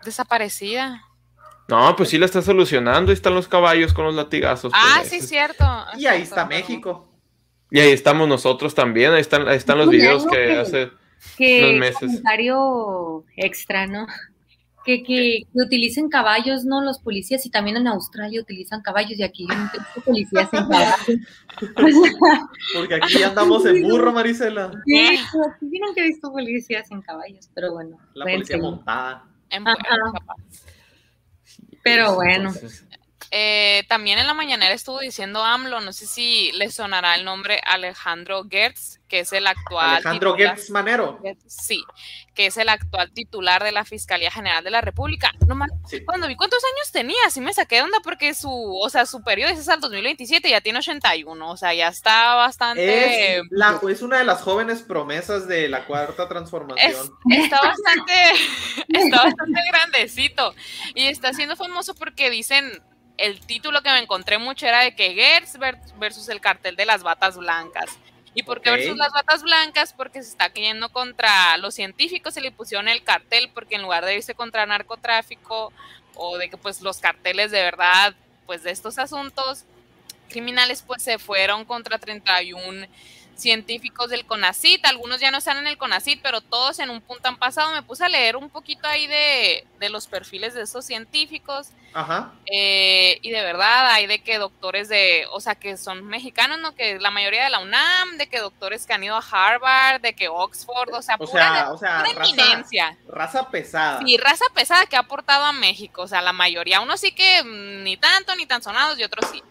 Desaparecida. 0.05 1.03
No, 1.67 1.95
pues 1.95 2.09
sí 2.09 2.17
la 2.17 2.25
está 2.25 2.41
solucionando, 2.41 3.11
ahí 3.11 3.13
están 3.13 3.33
los 3.35 3.47
caballos 3.47 3.93
con 3.93 4.05
los 4.05 4.15
latigazos. 4.15 4.73
Ah, 4.75 4.95
pues, 4.97 5.09
sí, 5.09 5.15
es- 5.17 5.29
cierto. 5.29 5.63
y 5.97 6.05
ahí 6.05 6.21
está 6.23 6.45
México. 6.45 7.07
Y 7.69 7.79
ahí 7.79 7.91
estamos 7.91 8.27
nosotros 8.27 8.75
también, 8.75 9.13
ahí 9.13 9.21
están, 9.21 9.47
ahí 9.47 9.55
están 9.55 9.77
los 9.77 9.87
Un 9.87 9.93
videos 9.93 10.25
que 10.25 10.31
que- 10.37 10.57
hace... 10.57 10.91
Que 11.37 11.63
Unos 11.69 11.79
meses. 11.79 11.99
comentario 11.99 13.23
extra, 13.37 13.85
¿no? 13.87 14.07
Que, 14.83 15.03
que, 15.03 15.43
que 15.53 15.61
utilicen 15.63 16.09
caballos, 16.09 16.65
¿no? 16.65 16.81
Los 16.81 16.97
policías, 16.97 17.45
y 17.45 17.51
también 17.51 17.77
en 17.77 17.87
Australia 17.87 18.41
utilizan 18.41 18.81
caballos, 18.81 19.19
y 19.19 19.23
aquí 19.23 19.45
yo 19.47 19.55
nunca 19.55 19.73
he 19.75 19.79
visto 19.79 20.01
policías 20.01 20.49
en 20.51 20.59
caballos. 20.67 21.05
Porque 22.73 22.95
aquí 22.95 23.19
ya 23.19 23.27
andamos 23.29 23.65
en 23.65 23.83
burro, 23.83 24.11
Marisela. 24.11 24.71
sí, 24.85 25.05
aquí 25.05 25.69
yo 25.71 25.85
nunca 25.85 26.01
he 26.01 26.07
visto 26.07 26.31
policías 26.31 26.89
en 26.91 27.01
caballos, 27.01 27.49
pero 27.53 27.71
bueno. 27.73 27.97
La 28.15 28.25
policía 28.25 28.57
montada. 28.57 29.25
En. 29.51 29.63
Puebla. 29.63 30.13
Pero 31.83 32.15
bueno. 32.15 32.49
Entonces, 32.53 32.85
Eh, 33.33 33.85
también 33.87 34.19
en 34.19 34.27
la 34.27 34.33
mañanera 34.33 34.73
estuvo 34.73 34.99
diciendo 34.99 35.41
AMLO, 35.43 35.79
no 35.79 35.93
sé 35.93 36.05
si 36.05 36.51
le 36.51 36.69
sonará 36.69 37.15
el 37.15 37.23
nombre 37.23 37.61
Alejandro 37.65 38.43
Gertz, 38.49 38.99
que 39.07 39.19
es 39.21 39.31
el 39.31 39.47
actual 39.47 39.89
Alejandro 39.89 40.33
titular- 40.35 40.55
Gertz 40.55 40.69
Manero. 40.69 41.17
Sí, 41.47 41.81
que 42.35 42.47
es 42.47 42.57
el 42.57 42.67
actual 42.67 43.11
titular 43.13 43.63
de 43.63 43.71
la 43.71 43.85
Fiscalía 43.85 44.31
General 44.31 44.61
de 44.65 44.69
la 44.71 44.81
República. 44.81 45.31
No 45.47 45.55
Sí. 45.87 46.03
cuando 46.03 46.27
vi 46.27 46.35
cuántos 46.35 46.61
años 46.63 46.91
tenía, 46.91 47.17
sí 47.29 47.39
me 47.39 47.53
saqué 47.53 47.75
de 47.77 47.81
onda 47.83 47.99
porque 48.03 48.33
su, 48.33 48.49
o 48.51 48.89
sea, 48.89 49.05
su 49.05 49.23
periodo 49.23 49.51
es 49.53 49.69
al 49.69 49.79
2027, 49.79 50.49
ya 50.49 50.59
tiene 50.59 50.79
81, 50.79 51.51
o 51.51 51.55
sea, 51.55 51.73
ya 51.73 51.87
está 51.87 52.35
bastante, 52.35 53.37
Es, 53.37 53.43
la, 53.49 53.79
es 53.89 54.01
una 54.01 54.17
de 54.17 54.25
las 54.25 54.41
jóvenes 54.41 54.81
promesas 54.81 55.47
de 55.47 55.69
la 55.69 55.85
cuarta 55.85 56.27
transformación. 56.27 56.91
es- 56.91 57.11
está 57.43 57.61
bastante, 57.61 58.13
está 58.89 59.23
bastante 59.23 59.61
grandecito 59.71 60.53
y 60.95 61.07
está 61.07 61.31
siendo 61.33 61.55
famoso 61.55 61.95
porque 61.95 62.29
dicen, 62.29 62.81
el 63.21 63.39
título 63.39 63.81
que 63.81 63.91
me 63.91 63.99
encontré 63.99 64.37
mucho 64.37 64.65
era 64.67 64.81
de 64.81 64.95
que 64.95 65.13
Gertz 65.13 65.57
ver- 65.57 65.77
versus 65.97 66.27
el 66.29 66.41
cartel 66.41 66.75
de 66.75 66.85
las 66.85 67.03
batas 67.03 67.37
blancas. 67.37 67.89
¿Y 68.33 68.43
por 68.43 68.61
qué 68.61 68.69
versus 68.71 68.97
las 68.97 69.11
batas 69.11 69.43
blancas? 69.43 69.93
Porque 69.93 70.23
se 70.23 70.29
está 70.29 70.51
yendo 70.53 70.89
contra 70.89 71.57
los 71.57 71.75
científicos, 71.75 72.33
se 72.33 72.41
le 72.41 72.51
pusieron 72.51 72.87
el 72.87 73.03
cartel 73.03 73.49
porque 73.53 73.75
en 73.75 73.81
lugar 73.81 74.05
de 74.05 74.15
irse 74.15 74.33
contra 74.35 74.65
narcotráfico 74.65 75.73
o 76.15 76.37
de 76.37 76.49
que 76.49 76.57
pues 76.57 76.81
los 76.81 76.99
carteles 76.99 77.51
de 77.51 77.61
verdad, 77.61 78.13
pues 78.45 78.63
de 78.63 78.71
estos 78.71 78.97
asuntos 78.99 79.65
criminales, 80.29 80.81
pues 80.85 81.03
se 81.03 81.19
fueron 81.19 81.65
contra 81.65 81.97
31 81.99 82.87
científicos 83.41 84.09
del 84.09 84.25
CONACIT. 84.25 84.85
Algunos 84.85 85.19
ya 85.19 85.31
no 85.31 85.39
están 85.39 85.57
en 85.57 85.67
el 85.67 85.77
CONACIT, 85.77 86.21
pero 86.21 86.41
todos 86.41 86.79
en 86.79 86.89
un 86.89 87.01
punto 87.01 87.27
han 87.27 87.37
pasado. 87.37 87.71
Me 87.71 87.83
puse 87.83 88.05
a 88.05 88.09
leer 88.09 88.35
un 88.35 88.49
poquito 88.49 88.87
ahí 88.87 89.07
de, 89.07 89.65
de 89.79 89.89
los 89.89 90.07
perfiles 90.07 90.53
de 90.53 90.61
esos 90.63 90.85
científicos. 90.85 91.69
Ajá. 91.93 92.31
Eh, 92.45 93.19
y 93.21 93.31
de 93.31 93.43
verdad 93.43 93.87
hay 93.91 94.07
de 94.07 94.23
que 94.23 94.37
doctores 94.37 94.87
de, 94.87 95.25
o 95.31 95.41
sea, 95.41 95.55
que 95.55 95.75
son 95.75 96.05
mexicanos, 96.07 96.59
¿no? 96.59 96.73
Que 96.73 96.99
la 96.99 97.11
mayoría 97.11 97.43
de 97.43 97.49
la 97.49 97.59
UNAM, 97.59 98.17
de 98.17 98.27
que 98.29 98.39
doctores 98.39 98.85
que 98.85 98.93
han 98.93 99.03
ido 99.03 99.17
a 99.17 99.23
Harvard, 99.29 99.99
de 100.01 100.13
que 100.13 100.29
Oxford, 100.29 100.93
o 100.93 101.01
sea, 101.01 101.15
O 101.15 101.27
pura, 101.27 101.31
sea, 101.53 101.71
o 101.71 101.77
sea, 101.77 102.03
pura 102.05 102.13
raza, 102.19 102.31
eminencia. 102.31 102.97
raza 103.09 103.49
pesada. 103.49 103.99
Y 104.05 104.17
raza 104.17 104.45
pesada 104.53 104.85
que 104.85 104.95
ha 104.95 104.99
aportado 104.99 105.43
a 105.43 105.51
México, 105.51 106.03
o 106.03 106.07
sea, 106.07 106.21
la 106.21 106.31
mayoría. 106.31 106.79
Unos 106.79 107.01
sí 107.01 107.11
que 107.11 107.43
ni 107.43 107.97
tanto, 107.97 108.35
ni 108.35 108.45
tan 108.45 108.61
sonados, 108.63 108.97
y 108.97 109.03
otros 109.03 109.29
sí. 109.29 109.43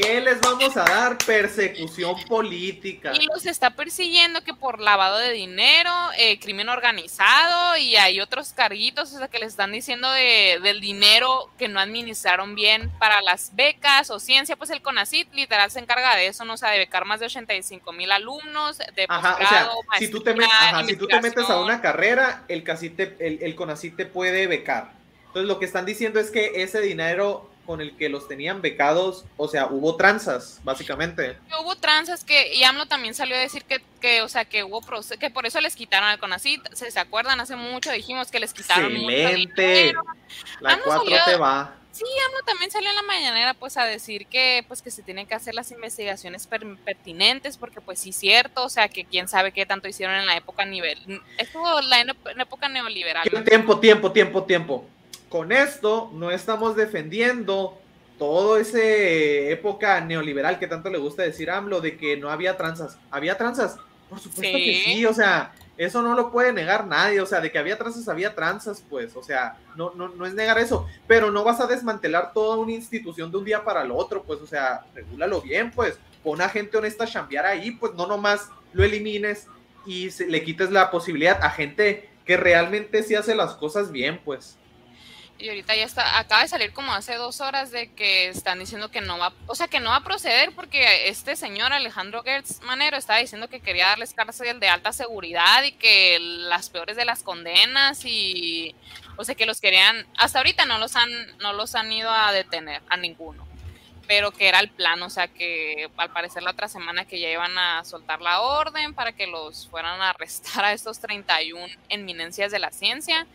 ¿Qué 0.00 0.20
les 0.20 0.40
vamos 0.40 0.76
a 0.76 0.84
dar? 0.84 1.18
Persecución 1.18 2.16
política. 2.28 3.12
Y 3.14 3.26
los 3.26 3.44
está 3.46 3.70
persiguiendo 3.70 4.42
que 4.42 4.54
por 4.54 4.80
lavado 4.80 5.18
de 5.18 5.32
dinero, 5.32 5.92
eh, 6.16 6.38
crimen 6.40 6.68
organizado 6.68 7.76
y 7.76 7.96
hay 7.96 8.20
otros 8.20 8.52
carguitos, 8.52 9.12
o 9.12 9.18
sea, 9.18 9.28
que 9.28 9.38
les 9.38 9.48
están 9.48 9.72
diciendo 9.72 10.10
de, 10.10 10.58
del 10.62 10.80
dinero 10.80 11.50
que 11.58 11.68
no 11.68 11.80
administraron 11.80 12.54
bien 12.54 12.90
para 12.98 13.20
las 13.22 13.54
becas 13.54 14.10
o 14.10 14.18
ciencia, 14.20 14.56
pues 14.56 14.70
el 14.70 14.82
CONACIT 14.82 15.32
literal 15.34 15.70
se 15.70 15.80
encarga 15.80 16.16
de 16.16 16.28
eso, 16.28 16.44
¿no? 16.44 16.54
O 16.54 16.56
sea, 16.56 16.70
de 16.70 16.78
becar 16.78 17.04
más 17.04 17.20
de 17.20 17.26
85 17.26 17.92
mil 17.92 18.10
alumnos, 18.12 18.78
de 18.78 19.06
Ajá, 19.08 19.34
o 19.34 19.46
sea, 19.46 19.70
si 19.98 20.08
tú, 20.08 20.20
te 20.22 20.32
met- 20.32 20.38
maestría, 20.38 20.68
ajá, 20.70 20.86
si 20.86 20.96
tú 20.96 21.06
te 21.06 21.20
metes 21.20 21.50
a 21.50 21.60
una 21.60 21.80
carrera, 21.80 22.44
el, 22.48 22.64
CACIT 22.64 22.96
te- 22.96 23.16
el, 23.20 23.42
el 23.42 23.54
CONACYT 23.54 23.96
te 23.96 24.06
puede 24.06 24.46
becar. 24.46 24.92
Entonces 25.26 25.46
lo 25.46 25.58
que 25.58 25.66
están 25.66 25.84
diciendo 25.86 26.18
es 26.18 26.30
que 26.30 26.62
ese 26.62 26.80
dinero 26.80 27.48
con 27.66 27.80
el 27.80 27.96
que 27.96 28.08
los 28.08 28.26
tenían 28.28 28.62
becados, 28.62 29.24
o 29.36 29.46
sea, 29.48 29.66
hubo 29.66 29.96
tranzas, 29.96 30.60
básicamente. 30.64 31.36
Hubo 31.60 31.76
tranzas 31.76 32.24
que, 32.24 32.54
y 32.54 32.64
AMLO 32.64 32.86
también 32.86 33.14
salió 33.14 33.36
a 33.36 33.38
decir 33.40 33.64
que, 33.64 33.80
que 34.00 34.22
o 34.22 34.28
sea, 34.28 34.44
que 34.44 34.64
hubo 34.64 34.80
que 35.18 35.30
por 35.30 35.46
eso 35.46 35.60
les 35.60 35.76
quitaron 35.76 36.08
al 36.08 36.18
CONACYT. 36.18 36.72
¿Se, 36.74 36.90
se 36.90 36.98
acuerdan? 37.00 37.40
Hace 37.40 37.56
mucho 37.56 37.90
dijimos 37.92 38.30
que 38.30 38.40
les 38.40 38.52
quitaron 38.52 38.92
mucho 38.94 39.10
Excelente. 39.10 39.62
dinero. 39.62 40.02
La 40.60 40.72
AMLO 40.72 40.84
4 40.86 41.04
salió- 41.04 41.24
te 41.26 41.36
va. 41.36 41.74
Sí, 41.92 42.04
AMLO 42.28 42.42
también 42.46 42.70
salió 42.70 42.88
en 42.88 42.94
la 42.96 43.02
mañanera 43.02 43.52
pues 43.54 43.76
a 43.76 43.84
decir 43.84 44.26
que 44.28 44.64
pues 44.68 44.80
que 44.80 44.92
se 44.92 45.02
tienen 45.02 45.26
que 45.26 45.34
hacer 45.34 45.54
las 45.54 45.72
investigaciones 45.72 46.46
per- 46.46 46.76
pertinentes 46.84 47.56
porque 47.56 47.80
pues 47.80 47.98
sí 47.98 48.12
cierto, 48.12 48.64
o 48.64 48.68
sea 48.68 48.88
que 48.88 49.04
quién 49.04 49.26
sabe 49.26 49.50
qué 49.52 49.66
tanto 49.66 49.88
hicieron 49.88 50.14
en 50.14 50.26
la 50.26 50.36
época 50.36 50.64
nivel, 50.64 51.20
estuvo 51.36 51.80
la 51.82 52.00
en 52.00 52.06
la 52.36 52.42
época 52.44 52.68
neoliberal. 52.68 53.28
Tiempo, 53.44 53.80
tiempo, 53.80 54.12
tiempo, 54.12 54.44
tiempo. 54.44 54.86
Con 55.30 55.52
esto 55.52 56.10
no 56.12 56.30
estamos 56.30 56.76
defendiendo 56.76 57.78
todo 58.18 58.58
ese 58.58 59.50
época 59.52 60.00
neoliberal 60.02 60.58
que 60.58 60.66
tanto 60.66 60.90
le 60.90 60.98
gusta 60.98 61.22
decir 61.22 61.50
AMLO 61.50 61.80
de 61.80 61.96
que 61.96 62.16
no 62.18 62.28
había 62.30 62.56
tranzas. 62.58 62.98
¿Había 63.10 63.38
tranzas? 63.38 63.76
Por 64.10 64.18
supuesto 64.18 64.58
que 64.58 64.82
Sí. 64.84 64.94
sí, 64.96 65.06
o 65.06 65.14
sea, 65.14 65.52
eso 65.78 66.02
no 66.02 66.14
lo 66.14 66.30
puede 66.30 66.52
negar 66.52 66.86
nadie, 66.86 67.20
o 67.20 67.26
sea, 67.26 67.40
de 67.40 67.50
que 67.50 67.58
había 67.58 67.78
tranzas, 67.78 68.06
había 68.08 68.34
tranzas, 68.34 68.84
pues, 68.90 69.16
o 69.16 69.22
sea, 69.22 69.56
no, 69.76 69.92
no, 69.94 70.08
no 70.08 70.26
es 70.26 70.34
negar 70.34 70.58
eso, 70.58 70.86
pero 71.06 71.30
no 71.30 71.44
vas 71.44 71.60
a 71.60 71.66
desmantelar 71.66 72.32
toda 72.34 72.56
una 72.58 72.72
institución 72.72 73.30
de 73.30 73.38
un 73.38 73.44
día 73.44 73.64
para 73.64 73.82
el 73.82 73.90
otro, 73.92 74.22
pues, 74.24 74.40
o 74.40 74.46
sea, 74.46 74.84
regúlalo 74.94 75.40
bien, 75.40 75.70
pues, 75.70 75.98
pon 76.24 76.42
a 76.42 76.48
gente 76.50 76.76
honesta 76.76 77.04
a 77.04 77.06
chambear 77.06 77.46
ahí, 77.46 77.70
pues, 77.70 77.94
no 77.94 78.06
nomás 78.06 78.48
lo 78.74 78.82
elimines 78.84 79.46
y 79.86 80.10
se- 80.10 80.26
le 80.26 80.42
quites 80.44 80.70
la 80.70 80.90
posibilidad 80.90 81.38
a 81.42 81.48
gente 81.50 82.10
que 82.26 82.36
realmente 82.36 83.02
sí 83.02 83.14
hace 83.14 83.34
las 83.34 83.54
cosas 83.54 83.90
bien, 83.92 84.20
pues. 84.24 84.58
Y 85.40 85.48
ahorita 85.48 85.74
ya 85.74 85.84
está, 85.84 86.18
acaba 86.18 86.42
de 86.42 86.48
salir 86.48 86.72
como 86.72 86.92
hace 86.92 87.14
dos 87.14 87.40
horas 87.40 87.70
de 87.70 87.90
que 87.92 88.28
están 88.28 88.58
diciendo 88.58 88.90
que 88.90 89.00
no 89.00 89.18
va, 89.18 89.32
o 89.46 89.54
sea 89.54 89.68
que 89.68 89.80
no 89.80 89.88
va 89.88 89.96
a 89.96 90.04
proceder 90.04 90.52
porque 90.54 91.08
este 91.08 91.34
señor 91.34 91.72
Alejandro 91.72 92.22
Gertz 92.22 92.60
Manero 92.60 92.98
estaba 92.98 93.20
diciendo 93.20 93.48
que 93.48 93.60
quería 93.60 93.86
darles 93.86 94.12
cárcel 94.12 94.60
de 94.60 94.68
alta 94.68 94.92
seguridad 94.92 95.62
y 95.62 95.72
que 95.72 96.18
las 96.20 96.68
peores 96.68 96.94
de 96.96 97.06
las 97.06 97.22
condenas 97.22 98.04
y 98.04 98.74
o 99.20 99.24
sea 99.24 99.34
que 99.34 99.44
los 99.44 99.60
querían, 99.60 100.06
hasta 100.16 100.38
ahorita 100.38 100.64
no 100.64 100.78
los 100.78 100.96
han, 100.96 101.10
no 101.40 101.52
los 101.52 101.74
han 101.74 101.92
ido 101.92 102.10
a 102.10 102.32
detener 102.32 102.80
a 102.88 102.96
ninguno. 102.96 103.46
Pero 104.06 104.30
que 104.32 104.48
era 104.48 104.60
el 104.60 104.70
plan, 104.70 105.02
o 105.02 105.10
sea 105.10 105.28
que 105.28 105.90
al 105.98 106.10
parecer 106.10 106.42
la 106.42 106.52
otra 106.52 106.68
semana 106.68 107.04
que 107.04 107.20
ya 107.20 107.30
iban 107.30 107.56
a 107.58 107.84
soltar 107.84 108.22
la 108.22 108.40
orden 108.40 108.94
para 108.94 109.12
que 109.12 109.26
los 109.26 109.68
fueran 109.68 110.00
a 110.00 110.10
arrestar 110.10 110.64
a 110.64 110.72
estos 110.72 111.00
31 111.00 111.66
eminencias 111.90 112.50
de 112.50 112.58
la 112.58 112.70
ciencia. 112.70 113.26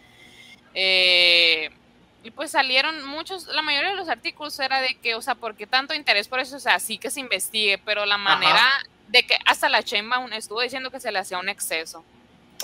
Eh, 0.74 1.70
y 2.26 2.32
pues 2.32 2.52
salieron 2.52 3.06
muchos, 3.06 3.46
la 3.48 3.62
mayoría 3.62 3.92
de 3.92 3.96
los 3.96 4.10
artículos 4.10 4.60
era 4.60 4.82
de 4.82 4.96
que, 4.96 5.16
o 5.16 5.22
sea, 5.22 5.36
¿por 5.36 5.56
qué 5.56 5.68
tanto 5.68 5.94
interés 5.94 6.28
por 6.28 6.40
eso? 6.40 6.58
O 6.58 6.60
sea, 6.60 6.80
sí 6.80 6.98
que 6.98 7.12
se 7.12 7.20
investigue, 7.20 7.78
pero 7.78 8.06
la 8.06 8.18
manera 8.18 8.68
de 9.10 9.24
que 9.24 9.38
hasta 9.46 9.70
la 9.70 9.82
Sheinbaum 9.82 10.34
estuvo 10.34 10.62
diciendo 10.62 10.90
que 10.92 11.00
se 11.00 11.12
le 11.12 11.20
hacía 11.20 11.38
un 11.38 11.50
exceso. 11.50 12.04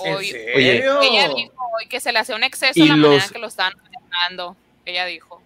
¿En 0.03 0.15
Hoy, 0.15 0.27
serio? 0.31 0.99
ella 1.01 1.29
dijo 1.29 1.53
hoy 1.77 1.87
que 1.87 1.99
se 1.99 2.11
le 2.11 2.19
hacía 2.19 2.35
un 2.35 2.43
exceso 2.43 2.79
Y 2.79 2.87
la 2.87 2.95
manera 2.95 3.21
los- 3.23 3.31
que 3.31 3.39
lo 3.39 3.47
estaban 3.47 3.73
manejando. 3.83 4.55
Ella 4.85 5.05
dijo. 5.05 5.41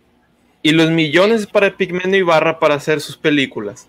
Y 0.61 0.71
los 0.71 0.89
millones 0.89 1.45
para 1.45 1.75
Pigmeno 1.75 2.15
Ibarra 2.15 2.57
para 2.59 2.75
hacer 2.75 3.01
sus 3.01 3.17
películas. 3.17 3.87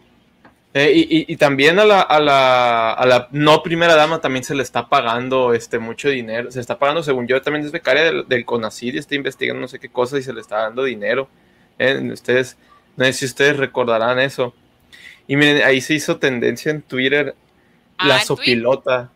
Eh, 0.78 0.92
y, 0.94 1.00
y- 1.20 1.24
y 1.32 1.36
también 1.36 1.78
a 1.78 1.86
la, 1.86 2.02
a, 2.02 2.20
la, 2.20 2.92
a 2.92 3.06
la 3.06 3.28
no 3.32 3.62
primera 3.62 3.94
dama 3.94 4.20
también 4.20 4.44
se 4.44 4.54
le 4.54 4.62
está 4.62 4.88
pagando 4.90 5.54
este 5.54 5.78
mucho 5.78 6.10
dinero. 6.10 6.50
Se 6.50 6.60
está 6.60 6.78
pagando, 6.78 7.02
según 7.02 7.26
yo, 7.26 7.40
también 7.40 7.64
es 7.64 7.72
becaria 7.72 8.02
del, 8.04 8.28
del 8.28 8.44
CONACYT 8.44 8.94
y 8.94 8.98
está 8.98 9.14
investigando 9.14 9.60
no 9.62 9.68
sé 9.68 9.78
qué 9.78 9.88
cosas 9.88 10.20
y 10.20 10.22
se 10.22 10.34
le 10.34 10.40
está 10.42 10.58
dando 10.58 10.84
dinero. 10.84 11.28
Eh, 11.78 12.10
ustedes, 12.12 12.58
no 12.96 13.06
sé 13.06 13.12
si 13.14 13.24
ustedes 13.24 13.56
recordarán 13.56 14.18
eso. 14.18 14.52
Y 15.26 15.36
miren, 15.36 15.62
ahí 15.62 15.80
se 15.80 15.94
hizo 15.94 16.18
tendencia 16.18 16.70
en 16.70 16.82
Twitter 16.82 17.34
Ah, 17.96 18.08
la 18.08 18.20
sopilota. 18.20 19.10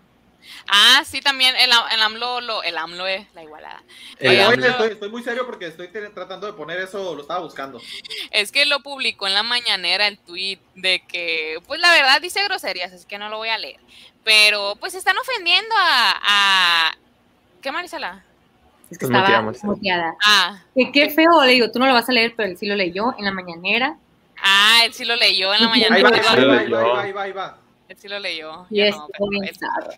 Ah, 0.69 1.03
sí, 1.05 1.21
también 1.21 1.55
el, 1.57 1.71
el 1.71 2.01
AMLO, 2.03 2.41
lo- 2.41 2.63
el 2.63 2.77
AMLO 2.79 3.07
es 3.07 3.27
la 3.35 3.43
igualada. 3.43 3.83
El 4.19 4.31
Oye, 4.31 4.43
AMLO- 4.45 4.59
oye, 4.59 4.69
estoy, 4.69 4.89
estoy 4.93 5.09
muy 5.11 5.23
serio 5.23 5.47
porque 5.47 5.67
estoy 5.67 5.89
tratando 6.15 6.47
de 6.47 6.53
poner 6.55 6.79
eso, 6.81 7.15
lo 7.15 7.23
estaba 7.23 7.41
buscando. 7.41 7.81
Es 8.31 8.51
que 8.53 8.67
lo 8.67 8.81
publicó 8.81 9.27
en 9.27 9.35
la 9.35 9.43
mañanera 9.43 10.07
el 10.07 10.19
tweet 10.19 10.59
de 10.75 11.03
que, 11.07 11.59
pues 11.67 11.81
la 11.81 11.93
verdad 11.93 12.21
dice 12.21 12.43
groserías, 12.45 12.93
así 12.93 13.07
que 13.07 13.19
no 13.19 13.29
lo 13.29 13.37
voy 13.39 13.49
a 13.49 13.59
leer. 13.59 13.81
Pero 14.25 14.77
pues 14.79 14.95
están 14.95 15.17
ofendiendo 15.19 15.75
a. 15.79 16.21
a... 16.23 16.97
¿Qué 17.63 17.73
Marisela? 17.73 18.25
Es 18.91 18.99
que 18.99 19.07
Pues 19.07 19.19
estaba 19.19 19.43
muteada. 19.63 20.15
Ah, 20.25 20.63
Que 20.75 20.91
qué 20.93 21.11
feo, 21.11 21.45
le 21.45 21.53
digo, 21.53 21.71
tú 21.71 21.79
no 21.79 21.87
lo 21.87 21.95
vas 21.95 22.09
a 22.09 22.13
leer, 22.13 22.35
pero 22.37 22.49
él 22.51 22.59
sí 22.59 22.67
lo 22.67 22.75
leyó 22.75 23.15
en 23.19 23.25
la 23.25 23.31
mañanera. 23.33 23.97
ah, 24.43 24.81
él 24.85 24.93
sí 24.93 25.05
lo 25.05 25.15
leyó 25.17 25.55
en 25.55 25.61
la 25.63 25.73
Ahí 25.73 25.81
mañanera. 25.81 26.11
va, 26.11 26.17
ahí 26.17 26.23
va, 26.23 26.33
ahí 26.33 26.45
va, 26.45 26.59
ahí 26.61 26.71
va, 26.71 27.03
ahí 27.03 27.13
va, 27.13 27.23
ahí 27.23 27.33
va. 27.33 27.59
Él 27.89 27.97
sí 27.99 28.09
lo 28.09 28.19
leyó. 28.19 28.67
Y 28.71 28.81
es 28.83 28.95
no, 28.97 29.09
pero 29.13 29.29
bien 29.31 29.45
él- 29.45 29.57
sad. 29.57 29.95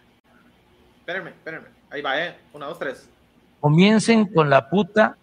Espérenme, 1.02 1.30
espérenme. 1.30 1.66
Ahí 1.90 2.00
va, 2.00 2.24
eh. 2.24 2.36
Una, 2.52 2.66
dos, 2.66 2.78
tres. 2.78 3.08
Comiencen 3.58 4.26
con 4.26 4.48
la 4.48 4.70
puta 4.70 5.16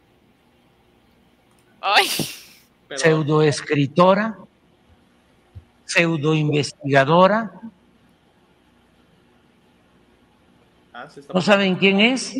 Ay, 1.79 2.09
pseudoescritora, 2.93 4.37
pseudoinvestigadora. 5.85 7.53
Ah, 10.93 11.07
¿No 11.33 11.39
saben 11.39 11.75
quién 11.75 12.01
es? 12.01 12.35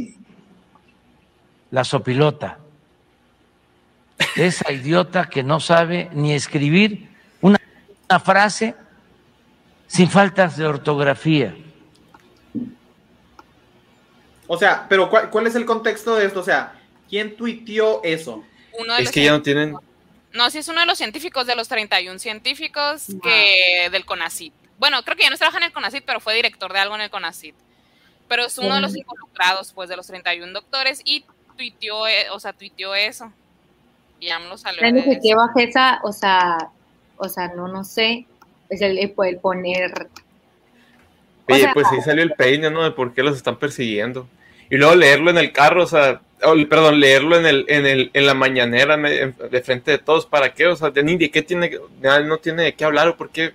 La 1.72 1.86
sopilota. 1.86 2.60
Esa 4.36 4.70
idiota 4.74 5.30
que 5.30 5.44
no 5.44 5.62
sabe 5.62 6.10
ni 6.12 6.34
escribir 6.34 7.10
una, 7.40 7.58
una 8.10 8.20
frase 8.20 8.76
sin 9.88 10.10
faltas 10.10 10.58
de 10.58 10.68
ortografía. 10.68 11.56
O 14.52 14.58
sea, 14.58 14.88
pero 14.90 15.12
¿cuál, 15.12 15.30
cuál 15.30 15.46
es 15.46 15.54
el 15.54 15.64
contexto 15.64 16.16
de 16.16 16.26
esto? 16.26 16.40
O 16.40 16.44
sea, 16.44 16.74
¿quién 17.08 17.38
tuiteó 17.38 18.02
eso? 18.04 18.44
uno 18.80 18.94
de 18.96 19.00
Es 19.00 19.06
los 19.06 19.14
que 19.14 19.24
ya 19.24 19.32
no 19.32 19.44
tienen. 19.44 19.76
No, 20.34 20.50
sí 20.50 20.58
es 20.58 20.68
uno 20.68 20.80
de 20.80 20.88
los 20.88 20.98
científicos, 20.98 21.46
de 21.46 21.56
los 21.56 21.68
31 21.68 22.18
científicos 22.18 23.06
que 23.22 23.90
del 23.92 24.06
CONACYT. 24.06 24.52
Bueno, 24.80 25.04
creo 25.04 25.16
que 25.16 25.24
ya 25.24 25.30
no 25.30 25.38
trabaja 25.38 25.60
en 25.60 25.66
el 25.66 25.72
CONACYT, 25.72 26.04
pero 26.04 26.20
fue 26.20 26.34
director 26.34 26.74
de 26.74 26.80
algo 26.80 26.96
en 26.96 27.02
el 27.02 27.12
CONACYT. 27.12 27.54
Pero 28.28 28.46
es 28.46 28.58
uno 28.58 28.74
de 28.74 28.82
los 28.82 28.96
involucrados, 28.96 29.72
pues, 29.72 29.88
de 29.88 29.96
los 29.96 30.08
31 30.08 30.52
doctores 30.52 31.02
y 31.06 31.26
tuiteó, 31.56 32.08
eh, 32.08 32.32
o 32.32 32.40
sea, 32.40 32.52
tuiteó 32.54 32.96
eso. 32.96 33.32
Y 34.20 34.30
salió 34.58 34.80
Créeme 34.80 35.02
de 35.02 35.06
que 35.06 35.12
eso. 35.12 35.22
qué 35.22 35.36
bajeza, 35.36 36.00
o 36.04 36.12
sea, 36.12 36.70
o 37.18 37.30
sea, 37.30 37.50
no, 37.50 37.68
no 37.68 37.84
sé, 37.84 38.26
es 38.70 38.82
el, 38.82 38.98
el 38.98 39.12
poner, 39.40 40.08
O 41.48 41.54
Oye, 41.54 41.62
sea- 41.62 41.74
pues 41.74 41.86
ahí 41.92 42.02
salió 42.02 42.24
el 42.24 42.34
peine, 42.34 42.72
¿no? 42.72 42.84
De 42.84 42.92
por 42.92 43.14
qué 43.14 43.22
los 43.22 43.38
están 43.38 43.58
persiguiendo. 43.58 44.28
Y 44.70 44.78
luego 44.78 44.96
leerlo 44.96 45.32
en 45.32 45.38
el 45.38 45.52
carro, 45.52 45.84
o 45.84 45.88
sea, 45.88 46.22
o, 46.44 46.54
perdón, 46.70 47.00
leerlo 47.00 47.38
en 47.38 47.46
el, 47.46 47.66
en 47.68 47.86
el, 47.86 48.12
en 48.14 48.26
la 48.26 48.34
mañanera 48.34 48.96
de 48.98 49.62
frente 49.64 49.92
de 49.92 49.98
todos, 49.98 50.26
¿para 50.26 50.54
qué? 50.54 50.68
O 50.68 50.76
sea, 50.76 50.90
de 50.92 51.04
ni 51.04 51.18
de 51.18 51.32
qué 51.32 51.42
tiene, 51.42 51.72
no 52.26 52.38
tiene 52.38 52.64
de 52.64 52.74
qué 52.74 52.86
hablar, 52.86 53.08
o 53.10 53.18
por 53.18 53.30
qué. 53.30 53.54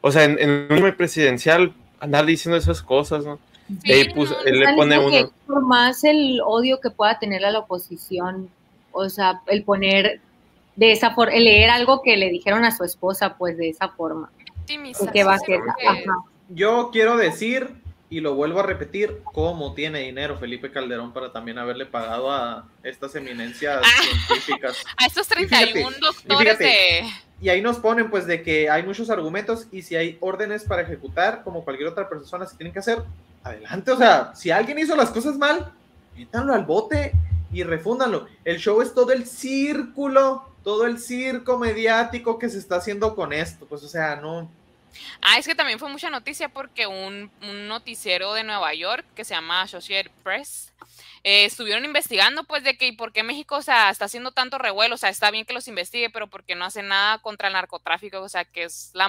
O 0.00 0.10
sea, 0.10 0.24
en, 0.24 0.38
en 0.38 0.66
un 0.70 0.92
presidencial 0.96 1.72
andar 2.00 2.26
diciendo 2.26 2.56
esas 2.58 2.82
cosas, 2.82 3.24
¿no? 3.24 3.38
Y 3.84 3.92
ahí 3.92 4.02
Sí, 4.04 4.10
puso- 4.10 4.34
no, 4.36 4.44
él 4.44 4.58
le 4.58 4.74
pone 4.74 4.98
uno. 4.98 5.32
por 5.46 5.62
más 5.62 6.02
el 6.04 6.40
odio 6.44 6.80
que 6.80 6.90
pueda 6.90 7.18
tener 7.18 7.44
a 7.44 7.50
la 7.52 7.60
oposición, 7.60 8.50
o 8.90 9.08
sea, 9.08 9.40
el 9.46 9.62
poner 9.62 10.20
de 10.74 10.90
esa 10.92 11.14
forma, 11.14 11.32
el 11.34 11.44
leer 11.44 11.70
algo 11.70 12.02
que 12.02 12.16
le 12.16 12.28
dijeron 12.30 12.64
a 12.64 12.76
su 12.76 12.82
esposa, 12.84 13.36
pues 13.38 13.56
de 13.56 13.68
esa 13.68 13.88
forma. 13.90 14.30
Que 14.66 14.82
qué 14.82 14.94
sí, 15.20 15.22
bajeza, 15.22 15.62
porque- 15.66 15.86
ajá. 15.86 16.16
Yo 16.48 16.90
quiero 16.92 17.16
decir, 17.16 17.70
y 18.12 18.20
lo 18.20 18.34
vuelvo 18.34 18.60
a 18.60 18.62
repetir, 18.64 19.22
cómo 19.24 19.72
tiene 19.72 20.00
dinero 20.00 20.36
Felipe 20.36 20.70
Calderón 20.70 21.14
para 21.14 21.32
también 21.32 21.56
haberle 21.58 21.86
pagado 21.86 22.30
a 22.30 22.68
estas 22.82 23.14
eminencias 23.14 23.80
Ah. 23.82 24.02
científicas. 24.02 24.84
A 24.98 25.06
estos 25.06 25.26
Y 25.30 25.46
fíjate, 25.46 25.72
31 25.72 25.96
y 25.96 26.00
doctores 26.00 26.58
fíjate, 26.58 26.64
de... 26.64 27.02
Y 27.40 27.48
ahí 27.48 27.62
nos 27.62 27.78
ponen 27.78 28.10
pues 28.10 28.26
de 28.26 28.42
que 28.42 28.68
hay 28.68 28.82
muchos 28.82 29.08
argumentos 29.08 29.66
y 29.72 29.80
si 29.80 29.96
hay 29.96 30.18
órdenes 30.20 30.64
para 30.64 30.82
ejecutar, 30.82 31.42
como 31.42 31.64
cualquier 31.64 31.88
otra 31.88 32.06
persona 32.06 32.44
se 32.44 32.54
tienen 32.54 32.74
que 32.74 32.80
hacer, 32.80 33.02
adelante. 33.42 33.90
O 33.92 33.96
sea, 33.96 34.34
si 34.34 34.50
alguien 34.50 34.78
hizo 34.78 34.94
las 34.94 35.08
cosas 35.08 35.38
mal, 35.38 35.72
métanlo 36.14 36.52
al 36.52 36.66
bote 36.66 37.12
y 37.50 37.62
refúndanlo. 37.62 38.26
El 38.44 38.58
show 38.58 38.82
es 38.82 38.92
todo 38.92 39.12
el 39.12 39.26
círculo, 39.26 40.44
todo 40.62 40.84
el 40.86 40.98
circo 40.98 41.58
mediático 41.58 42.38
que 42.38 42.50
se 42.50 42.58
está 42.58 42.76
haciendo 42.76 43.14
con 43.14 43.32
esto. 43.32 43.64
Pues 43.64 43.82
o 43.82 43.88
sea, 43.88 44.16
no, 44.16 44.50
Ah, 45.20 45.38
es 45.38 45.46
que 45.46 45.54
también 45.54 45.78
fue 45.78 45.88
mucha 45.88 46.10
noticia 46.10 46.48
porque 46.48 46.86
un, 46.86 47.30
un 47.42 47.68
noticiero 47.68 48.34
de 48.34 48.44
Nueva 48.44 48.74
York 48.74 49.04
que 49.14 49.24
se 49.24 49.34
llama 49.34 49.62
Associated 49.62 50.10
Press 50.22 50.72
eh, 51.24 51.44
estuvieron 51.44 51.84
investigando 51.84 52.42
pues 52.42 52.64
de 52.64 52.76
que 52.76 52.88
y 52.88 52.92
por 52.92 53.12
qué 53.12 53.22
México 53.22 53.56
o 53.56 53.62
sea, 53.62 53.90
está 53.90 54.06
haciendo 54.06 54.32
tanto 54.32 54.58
revuelo, 54.58 54.96
o 54.96 54.98
sea, 54.98 55.08
está 55.08 55.30
bien 55.30 55.44
que 55.44 55.54
los 55.54 55.68
investigue, 55.68 56.10
pero 56.10 56.26
por 56.26 56.42
qué 56.42 56.56
no 56.56 56.64
hace 56.64 56.82
nada 56.82 57.18
contra 57.18 57.46
el 57.46 57.54
narcotráfico, 57.54 58.20
o 58.20 58.28
sea, 58.28 58.44
que 58.44 58.64
es 58.64 58.90
la 58.94 59.08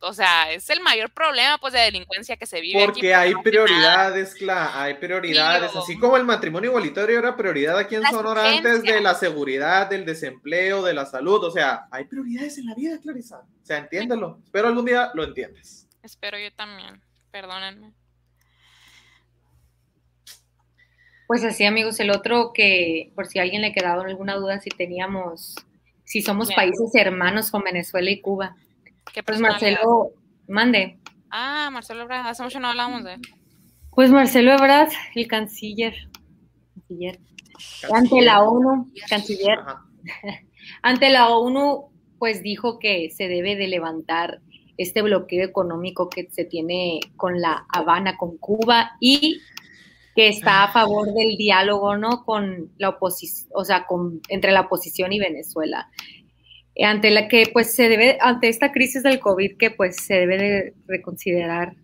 o 0.00 0.12
sea, 0.14 0.50
es 0.52 0.70
el 0.70 0.80
mayor 0.80 1.10
problema 1.10 1.58
pues 1.58 1.74
de 1.74 1.80
delincuencia 1.80 2.36
que 2.38 2.46
se 2.46 2.62
vive 2.62 2.82
aquí, 2.82 2.92
Porque 2.92 3.14
hay 3.14 3.34
prioridades, 3.34 4.34
Cla, 4.34 4.82
hay 4.82 4.94
prioridades. 4.94 5.72
Sí, 5.72 5.78
Así 5.78 5.98
como 5.98 6.16
el 6.16 6.24
matrimonio 6.24 6.70
igualitario 6.70 7.18
era 7.18 7.36
prioridad 7.36 7.76
aquí 7.78 7.94
en 7.94 8.04
Sonora 8.04 8.48
antes 8.48 8.82
de 8.82 9.00
la 9.00 9.14
seguridad, 9.14 9.88
del 9.88 10.06
desempleo, 10.06 10.82
de 10.82 10.94
la 10.94 11.04
salud. 11.04 11.44
O 11.44 11.50
sea, 11.50 11.88
hay 11.90 12.04
prioridades 12.04 12.56
en 12.58 12.66
la 12.66 12.74
vida, 12.74 12.98
Clarisa. 13.02 13.42
O 13.64 13.66
sea, 13.66 13.78
entiéndelo. 13.78 14.40
Espero 14.44 14.68
algún 14.68 14.84
día 14.84 15.10
lo 15.14 15.24
entiendes. 15.24 15.88
Espero 16.02 16.38
yo 16.38 16.52
también. 16.54 17.00
Perdónenme. 17.30 17.94
Pues 21.26 21.42
así, 21.44 21.64
amigos, 21.64 21.98
el 21.98 22.10
otro 22.10 22.52
que, 22.52 23.10
por 23.14 23.26
si 23.26 23.38
a 23.38 23.42
alguien 23.42 23.62
le 23.62 23.72
quedaba 23.72 24.04
alguna 24.04 24.34
duda, 24.34 24.60
si 24.60 24.68
teníamos, 24.68 25.54
si 26.04 26.20
somos 26.20 26.48
Bien. 26.48 26.56
países 26.56 26.94
hermanos 26.94 27.50
con 27.50 27.62
Venezuela 27.62 28.10
y 28.10 28.20
Cuba. 28.20 28.54
¿Qué 29.14 29.22
Pues? 29.22 29.40
Marcelo, 29.40 30.10
mande. 30.46 30.98
Ah, 31.30 31.70
Marcelo 31.72 32.02
Ebrard, 32.02 32.26
hace 32.26 32.42
mucho 32.42 32.60
no 32.60 32.68
hablamos 32.68 33.02
de 33.02 33.14
él. 33.14 33.22
Pues 33.92 34.10
Marcelo 34.10 34.52
Ebrard, 34.52 34.90
el 35.14 35.26
canciller, 35.26 35.94
canciller, 36.74 37.18
ante 37.90 38.20
la 38.20 38.42
ONU, 38.42 38.92
canciller, 39.08 39.58
Ajá. 39.58 39.86
ante 40.82 41.08
la 41.08 41.30
ONU, 41.30 41.93
pues 42.24 42.42
dijo 42.42 42.78
que 42.78 43.10
se 43.10 43.28
debe 43.28 43.54
de 43.54 43.68
levantar 43.68 44.40
este 44.78 45.02
bloqueo 45.02 45.44
económico 45.44 46.08
que 46.08 46.26
se 46.30 46.46
tiene 46.46 47.00
con 47.16 47.38
la 47.38 47.66
Habana, 47.68 48.16
con 48.16 48.38
Cuba, 48.38 48.92
y 48.98 49.42
que 50.16 50.28
está 50.28 50.64
a 50.64 50.72
favor 50.72 51.12
del 51.12 51.36
diálogo, 51.36 51.98
¿no? 51.98 52.24
Con 52.24 52.72
la 52.78 52.88
oposición, 52.88 53.50
o 53.54 53.62
sea, 53.62 53.84
con, 53.84 54.22
entre 54.30 54.52
la 54.52 54.62
oposición 54.62 55.12
y 55.12 55.18
Venezuela. 55.18 55.90
Ante 56.82 57.10
la 57.10 57.28
que, 57.28 57.50
pues, 57.52 57.74
se 57.74 57.90
debe, 57.90 58.16
ante 58.22 58.48
esta 58.48 58.72
crisis 58.72 59.02
del 59.02 59.20
COVID, 59.20 59.58
que 59.58 59.70
pues 59.70 59.96
se 59.96 60.14
debe 60.14 60.38
de 60.38 60.74
reconsiderar 60.86 61.74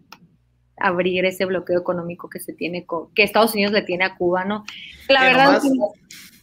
abrir 0.78 1.26
ese 1.26 1.44
bloqueo 1.44 1.78
económico 1.78 2.30
que 2.30 2.40
se 2.40 2.54
tiene 2.54 2.86
con, 2.86 3.12
que 3.12 3.24
Estados 3.24 3.52
Unidos 3.52 3.72
le 3.72 3.82
tiene 3.82 4.04
a 4.04 4.16
Cuba, 4.16 4.46
¿no? 4.46 4.64
La 5.10 5.22
verdad, 5.22 5.60
nomás- 5.62 5.90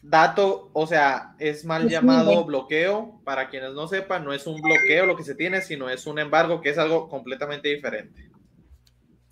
Dato, 0.03 0.69
o 0.73 0.87
sea, 0.87 1.35
es 1.39 1.65
mal 1.65 1.85
Es 1.85 1.91
llamado 1.91 2.45
bloqueo. 2.45 3.19
Para 3.23 3.49
quienes 3.49 3.73
no 3.73 3.87
sepan, 3.87 4.23
no 4.23 4.33
es 4.33 4.45
un 4.47 4.61
bloqueo 4.61 5.05
lo 5.05 5.15
que 5.17 5.23
se 5.23 5.35
tiene, 5.35 5.61
sino 5.61 5.89
es 5.89 6.05
un 6.07 6.19
embargo, 6.19 6.61
que 6.61 6.69
es 6.69 6.77
algo 6.77 7.09
completamente 7.09 7.69
diferente. 7.69 8.29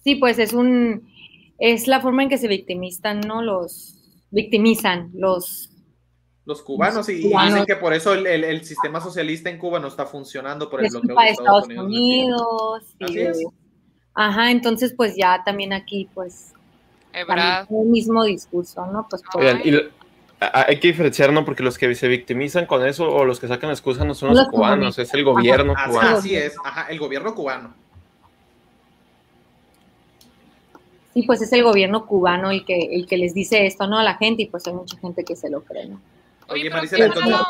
Sí, 0.03 0.15
pues 0.15 0.39
es 0.39 0.53
un 0.53 1.09
es 1.57 1.87
la 1.87 2.01
forma 2.01 2.23
en 2.23 2.29
que 2.29 2.37
se 2.37 2.47
victimizan, 2.49 3.21
¿no? 3.21 3.41
Los 3.41 3.95
victimizan 4.31 5.11
los 5.13 5.71
Los 6.45 6.61
cubanos, 6.61 7.07
y, 7.09 7.13
y 7.13 7.21
Cubanos. 7.23 7.53
dicen 7.53 7.65
que 7.65 7.75
por 7.77 7.93
eso 7.93 8.13
el, 8.13 8.27
el- 8.27 8.43
el 8.43 8.63
sistema 8.65 8.99
socialista 9.01 9.49
en 9.49 9.57
Cuba 9.57 9.79
no 9.79 9.87
está 9.87 10.05
funcionando 10.05 10.69
por 10.69 10.81
el 10.81 10.87
es 10.87 10.91
bloqueo 10.93 11.15
de 11.19 11.29
Estados 11.29 11.67
tiene. 11.67 11.81
Unidos. 11.83 12.83
Así 12.99 13.19
es. 13.19 13.43
Ajá, 14.13 14.51
entonces 14.51 14.93
pues 14.95 15.15
ya 15.15 15.41
también 15.43 15.73
aquí 15.73 16.09
pues 16.13 16.53
también 17.11 17.65
el 17.81 17.87
mismo 17.87 18.23
discurso, 18.25 18.85
¿no? 18.87 19.07
Pues 19.09 19.21
por- 19.31 19.41
Oigan, 19.41 19.61
y 19.63 19.71
lo- 19.71 19.79
a- 19.79 20.04
hay 20.39 20.79
que 20.79 20.89
diferenciar, 20.89 21.31
¿no? 21.31 21.45
Porque 21.45 21.63
los 21.63 21.77
que 21.77 21.93
se 21.95 22.07
victimizan 22.07 22.65
con 22.65 22.85
eso 22.85 23.09
o 23.09 23.25
los 23.25 23.39
que 23.39 23.47
sacan 23.47 23.69
excusa 23.69 24.03
no 24.05 24.13
son 24.13 24.29
los, 24.29 24.37
Los 24.39 24.47
cubanos, 24.49 24.99
es 24.99 25.13
el 25.13 25.23
gobierno 25.23 25.73
Así, 25.77 25.89
cubano. 25.89 26.17
así 26.17 26.35
es, 26.35 26.55
ajá, 26.63 26.87
el 26.89 26.99
gobierno 26.99 27.33
cubano. 27.33 27.73
sí, 31.13 31.23
pues 31.23 31.41
es 31.41 31.51
el 31.53 31.63
gobierno 31.63 32.05
cubano 32.05 32.51
el 32.51 32.65
que 32.65 32.89
el 32.91 33.07
que 33.07 33.17
les 33.17 33.33
dice 33.33 33.65
esto, 33.65 33.87
¿no? 33.87 33.97
A 33.97 34.03
la 34.03 34.15
gente 34.15 34.43
y 34.43 34.47
pues 34.47 34.67
hay 34.67 34.73
mucha 34.73 34.97
gente 34.97 35.23
que 35.23 35.35
se 35.35 35.49
lo 35.49 35.63
cree, 35.63 35.85
¿no? 35.87 36.01
Oye, 36.49 36.63
¿qué 36.63 36.67
entonces- 36.67 37.07
pasó 37.09 37.21
a 37.23 37.27
la 37.27 37.37
ONU? 37.41 37.45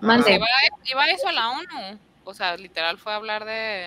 Mande. 0.00 0.34
Iba, 0.34 0.46
iba 0.90 1.04
eso 1.10 1.28
a 1.28 1.32
la 1.32 1.50
ONU. 1.50 1.98
O 2.24 2.32
sea, 2.34 2.56
literal 2.56 2.98
fue 2.98 3.12
a 3.12 3.16
hablar 3.16 3.44
de, 3.44 3.84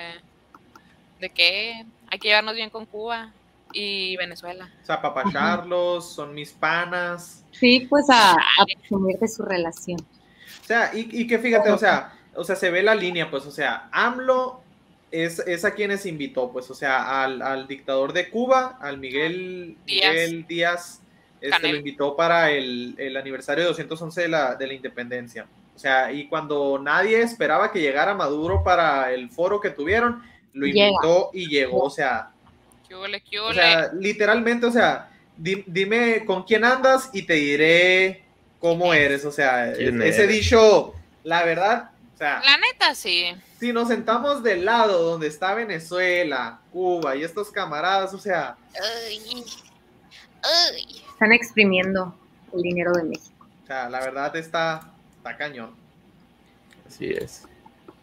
de 1.19 1.29
que 1.29 1.85
hay 2.11 2.19
que 2.19 2.27
llevarnos 2.27 2.55
bien 2.55 2.69
con 2.69 2.85
Cuba 2.85 3.31
y 3.73 4.15
Venezuela. 4.17 4.69
O 4.81 4.85
sea, 4.85 5.01
papacharlos, 5.01 6.13
son 6.13 6.33
mis 6.33 6.51
panas. 6.51 7.43
Sí, 7.51 7.87
pues 7.89 8.09
a, 8.09 8.33
a 8.33 8.65
presumir 8.65 9.17
de 9.19 9.27
su 9.27 9.43
relación. 9.43 9.99
O 9.99 10.65
sea, 10.65 10.91
y, 10.93 11.09
y 11.11 11.27
que 11.27 11.39
fíjate, 11.39 11.71
o 11.71 11.77
sea, 11.77 12.13
o 12.35 12.43
sea, 12.43 12.55
se 12.55 12.69
ve 12.71 12.81
la 12.83 12.95
línea, 12.95 13.29
pues, 13.29 13.45
o 13.45 13.51
sea, 13.51 13.89
AMLO 13.91 14.61
es, 15.11 15.39
es 15.39 15.65
a 15.65 15.73
quienes 15.73 16.05
invitó, 16.05 16.51
pues, 16.51 16.69
o 16.71 16.73
sea, 16.73 17.23
al, 17.23 17.41
al 17.41 17.67
dictador 17.67 18.13
de 18.13 18.29
Cuba, 18.29 18.77
al 18.81 18.97
Miguel 18.97 19.77
Díaz. 19.85 20.13
Miguel 20.13 20.47
Díaz, 20.47 21.01
este, 21.41 21.71
lo 21.71 21.77
invitó 21.77 22.15
para 22.15 22.51
el, 22.51 22.95
el 22.97 23.17
aniversario 23.17 23.63
de 23.63 23.69
211 23.69 24.21
de 24.21 24.27
la, 24.29 24.55
de 24.55 24.67
la 24.67 24.73
independencia. 24.73 25.47
O 25.75 25.79
sea, 25.79 26.11
y 26.11 26.27
cuando 26.27 26.79
nadie 26.79 27.21
esperaba 27.21 27.71
que 27.71 27.81
llegara 27.81 28.13
Maduro 28.13 28.63
para 28.63 29.11
el 29.13 29.29
foro 29.29 29.59
que 29.59 29.71
tuvieron, 29.71 30.21
lo 30.53 30.67
Llega. 30.67 30.87
invitó 30.87 31.31
y 31.33 31.47
llegó, 31.47 31.83
o 31.83 31.89
sea, 31.89 32.30
¿Qué 32.91 32.97
huele, 32.97 33.21
qué 33.23 33.39
o 33.39 33.53
sea, 33.53 33.89
literalmente, 33.93 34.65
o 34.65 34.71
sea, 34.71 35.09
di- 35.37 35.63
dime 35.65 36.25
con 36.25 36.43
quién 36.43 36.65
andas 36.65 37.09
y 37.13 37.21
te 37.25 37.35
diré 37.35 38.21
cómo 38.59 38.93
eres. 38.93 39.23
O 39.23 39.31
sea, 39.31 39.71
¿Quién 39.73 40.01
ese 40.01 40.25
eres? 40.25 40.35
dicho, 40.35 40.93
la 41.23 41.45
verdad, 41.45 41.91
o 42.13 42.17
sea, 42.17 42.41
La 42.43 42.57
neta, 42.57 42.93
sí. 42.93 43.33
si 43.61 43.71
nos 43.71 43.87
sentamos 43.87 44.43
del 44.43 44.65
lado 44.65 45.03
donde 45.03 45.27
está 45.27 45.53
Venezuela, 45.55 46.59
Cuba 46.73 47.15
y 47.15 47.23
estos 47.23 47.49
camaradas, 47.49 48.13
o 48.13 48.19
sea, 48.19 48.57
Ay. 49.07 49.45
Ay. 50.43 51.01
Están 51.13 51.31
exprimiendo 51.31 52.13
el 52.53 52.61
dinero 52.61 52.91
de 52.91 53.03
México. 53.03 53.47
o 53.63 53.67
sea, 53.67 53.89
la 53.89 54.01
verdad 54.01 54.35
está, 54.35 54.91
está 55.15 55.37
cañón. 55.37 55.73
Así 56.85 57.05
es. 57.09 57.43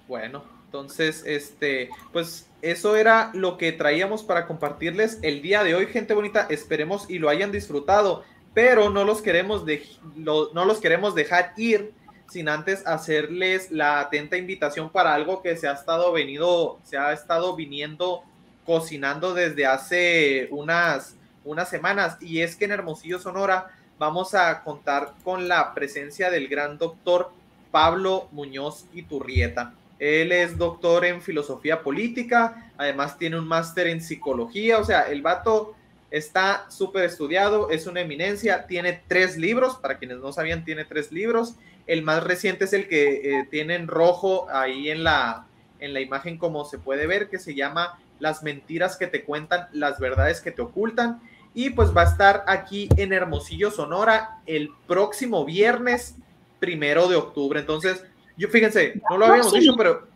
Bueno, 0.06 0.42
entonces, 0.64 1.22
este, 1.26 1.90
pues 2.12 2.46
eso 2.62 2.96
era 2.96 3.30
lo 3.34 3.56
que 3.56 3.72
traíamos 3.72 4.22
para 4.22 4.46
compartirles 4.46 5.18
el 5.22 5.42
día 5.42 5.62
de 5.64 5.74
hoy, 5.74 5.86
gente 5.86 6.14
bonita. 6.14 6.46
Esperemos 6.50 7.08
y 7.08 7.18
lo 7.18 7.28
hayan 7.28 7.52
disfrutado, 7.52 8.24
pero 8.54 8.90
no 8.90 9.04
los 9.04 9.22
queremos, 9.22 9.64
de, 9.64 9.86
no 10.16 10.64
los 10.64 10.80
queremos 10.80 11.14
dejar 11.14 11.52
ir 11.56 11.92
sin 12.28 12.48
antes 12.48 12.86
hacerles 12.86 13.70
la 13.70 14.00
atenta 14.00 14.36
invitación 14.36 14.90
para 14.90 15.14
algo 15.14 15.42
que 15.42 15.56
se 15.56 15.66
ha 15.66 15.72
estado 15.72 16.12
venido, 16.12 16.78
se 16.84 16.98
ha 16.98 17.12
estado 17.12 17.56
viniendo 17.56 18.22
cocinando 18.66 19.32
desde 19.32 19.64
hace 19.64 20.48
unas, 20.50 21.16
unas 21.44 21.70
semanas 21.70 22.18
y 22.20 22.42
es 22.42 22.54
que 22.54 22.66
en 22.66 22.72
Hermosillo, 22.72 23.18
Sonora, 23.18 23.70
vamos 23.98 24.34
a 24.34 24.62
contar 24.62 25.14
con 25.24 25.48
la 25.48 25.72
presencia 25.72 26.30
del 26.30 26.48
gran 26.48 26.76
doctor 26.76 27.30
Pablo 27.70 28.28
Muñoz 28.30 28.84
Iturrieta. 28.92 29.72
Él 29.98 30.32
es 30.32 30.56
doctor 30.56 31.04
en 31.04 31.20
filosofía 31.20 31.82
política, 31.82 32.72
además 32.76 33.18
tiene 33.18 33.38
un 33.38 33.48
máster 33.48 33.88
en 33.88 34.00
psicología, 34.00 34.78
o 34.78 34.84
sea, 34.84 35.02
el 35.02 35.22
vato 35.22 35.74
está 36.10 36.66
súper 36.70 37.04
estudiado, 37.04 37.70
es 37.70 37.86
una 37.86 38.00
eminencia, 38.00 38.66
tiene 38.66 39.02
tres 39.08 39.36
libros, 39.36 39.76
para 39.76 39.98
quienes 39.98 40.18
no 40.18 40.32
sabían, 40.32 40.64
tiene 40.64 40.84
tres 40.84 41.12
libros. 41.12 41.56
El 41.86 42.02
más 42.02 42.22
reciente 42.22 42.64
es 42.64 42.72
el 42.72 42.88
que 42.88 43.40
eh, 43.40 43.48
tiene 43.50 43.74
en 43.74 43.88
rojo 43.88 44.46
ahí 44.50 44.90
en 44.90 45.04
la, 45.04 45.46
en 45.80 45.92
la 45.92 46.00
imagen 46.00 46.38
como 46.38 46.64
se 46.64 46.78
puede 46.78 47.06
ver, 47.06 47.28
que 47.28 47.38
se 47.38 47.54
llama 47.54 47.98
Las 48.20 48.42
mentiras 48.42 48.96
que 48.96 49.06
te 49.06 49.24
cuentan, 49.24 49.68
las 49.72 49.98
verdades 49.98 50.40
que 50.40 50.52
te 50.52 50.62
ocultan. 50.62 51.20
Y 51.54 51.70
pues 51.70 51.96
va 51.96 52.02
a 52.02 52.10
estar 52.10 52.44
aquí 52.46 52.88
en 52.96 53.12
Hermosillo, 53.12 53.70
Sonora, 53.70 54.40
el 54.46 54.70
próximo 54.86 55.44
viernes 55.44 56.14
primero 56.60 57.08
de 57.08 57.16
octubre. 57.16 57.60
Entonces, 57.60 58.04
yo 58.38 58.48
fíjense, 58.48 59.00
no 59.10 59.18
lo 59.18 59.26
habíamos 59.26 59.52
Próximo. 59.52 59.60
dicho, 59.60 59.76
pero... 59.76 60.08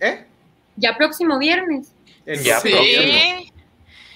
¿Eh? 0.00 0.24
Ya 0.76 0.96
próximo 0.96 1.38
viernes. 1.38 1.92
El 2.24 2.40
Ya, 2.42 2.60
próximo 2.60 2.78
Sí. 2.82 2.88
viernes. 2.88 3.50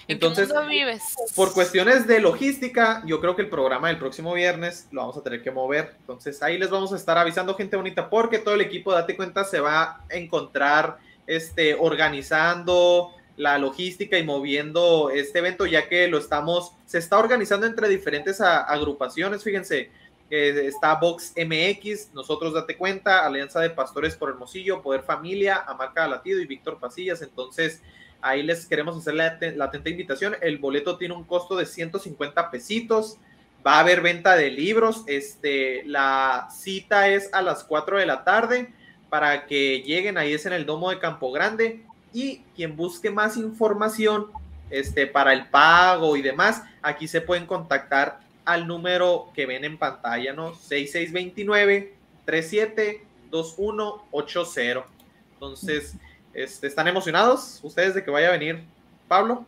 ¿En 0.09 0.15
Entonces, 0.15 0.51
vives? 0.71 1.03
por 1.37 1.53
cuestiones 1.53 2.07
de 2.07 2.19
logística, 2.21 3.03
yo 3.05 3.21
creo 3.21 3.37
que 3.37 3.43
el 3.43 3.51
programa 3.51 3.89
del 3.89 3.99
próximo 3.99 4.33
viernes 4.33 4.89
lo 4.91 5.03
vamos 5.03 5.19
a 5.19 5.23
tener 5.23 5.43
que 5.43 5.51
mover. 5.51 5.97
Entonces 6.01 6.43
ahí 6.43 6.57
les 6.57 6.71
vamos 6.71 6.95
a 6.95 6.97
estar 6.97 7.19
avisando, 7.19 7.55
gente 7.55 7.77
bonita, 7.77 8.09
porque 8.09 8.39
todo 8.39 8.55
el 8.55 8.63
equipo, 8.63 8.91
date 8.93 9.15
cuenta, 9.17 9.45
se 9.45 9.61
va 9.61 9.83
a 9.83 10.05
encontrar 10.09 10.97
este, 11.27 11.75
organizando 11.75 13.11
la 13.37 13.59
logística 13.59 14.19
y 14.19 14.25
moviendo 14.25 15.11
este 15.11 15.41
evento, 15.41 15.67
ya 15.67 15.89
que 15.89 16.09
lo 16.09 16.17
estamos, 16.19 16.73
se 16.87 16.99
está 16.99 17.19
organizando 17.19 17.67
entre 17.67 17.89
diferentes 17.89 18.41
a- 18.41 18.63
agrupaciones. 18.63 19.45
Fíjense, 19.45 19.91
eh, 20.31 20.67
está 20.67 20.95
Vox 20.95 21.33
MX, 21.37 22.13
nosotros 22.15 22.55
date 22.55 22.77
cuenta, 22.77 23.27
Alianza 23.27 23.61
de 23.61 23.71
Pastores 23.71 24.17
por 24.17 24.31
Hermosillo, 24.31 24.83
Poder 24.83 25.03
Familia, 25.03 25.65
Amarca 25.67 26.07
Latido 26.07 26.41
y 26.41 26.47
Víctor 26.47 26.79
Pasillas. 26.79 27.23
Entonces, 27.23 27.83
Ahí 28.21 28.43
les 28.43 28.67
queremos 28.67 28.97
hacer 28.97 29.15
la, 29.15 29.39
la 29.55 29.67
atenta 29.67 29.91
invitación. 29.91 30.37
El 30.41 30.59
boleto 30.59 30.99
tiene 30.99 31.15
un 31.15 31.25
costo 31.25 31.57
de 31.57 31.67
150 31.67 32.51
pesitos. 32.51 33.17
Va 33.65 33.75
a 33.75 33.81
haber 33.81 34.01
venta 34.01 34.35
de 34.35 34.51
libros. 34.51 35.05
Este, 35.07 35.85
la 35.85 36.49
cita 36.51 37.09
es 37.09 37.33
a 37.33 37.43
las 37.43 37.63
4 37.65 37.99
de 37.99 38.07
la 38.07 38.25
tarde 38.25 38.73
para 39.09 39.47
que 39.47 39.83
lleguen. 39.83 40.19
Ahí 40.19 40.33
es 40.33 40.47
en 40.47 40.53
el 40.53 40.67
Domo 40.67 40.91
de 40.91 40.99
Campo 40.99 41.31
Grande. 41.31 41.85
y 42.13 42.39
quien 42.57 42.75
busque 42.75 43.11
más 43.11 43.37
información 43.37 44.29
este, 44.71 45.07
para 45.07 45.33
el 45.33 45.47
pago 45.49 46.17
y 46.17 46.23
demás, 46.23 46.63
aquí 46.83 47.07
se 47.07 47.21
pueden 47.21 47.47
contactar 47.47 48.21
al 48.49 48.67
número 48.67 49.31
que 49.35 49.45
ven 49.45 49.67
en 49.67 49.77
pantalla, 49.77 50.33
¿no? 50.33 50.55
6629 50.55 51.93
372180. 52.25 54.87
Entonces, 55.35 55.95
este, 56.33 56.67
¿están 56.67 56.89
emocionados 56.89 57.61
ustedes 57.63 57.95
de 57.95 58.03
que 58.03 58.11
vaya 58.11 58.29
a 58.29 58.33
venir 58.33 58.63
Pablo? 59.07 59.45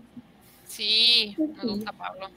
Sí, 0.68 1.34
me 1.38 1.62
gusta 1.62 1.92
Pablo. 1.92 2.28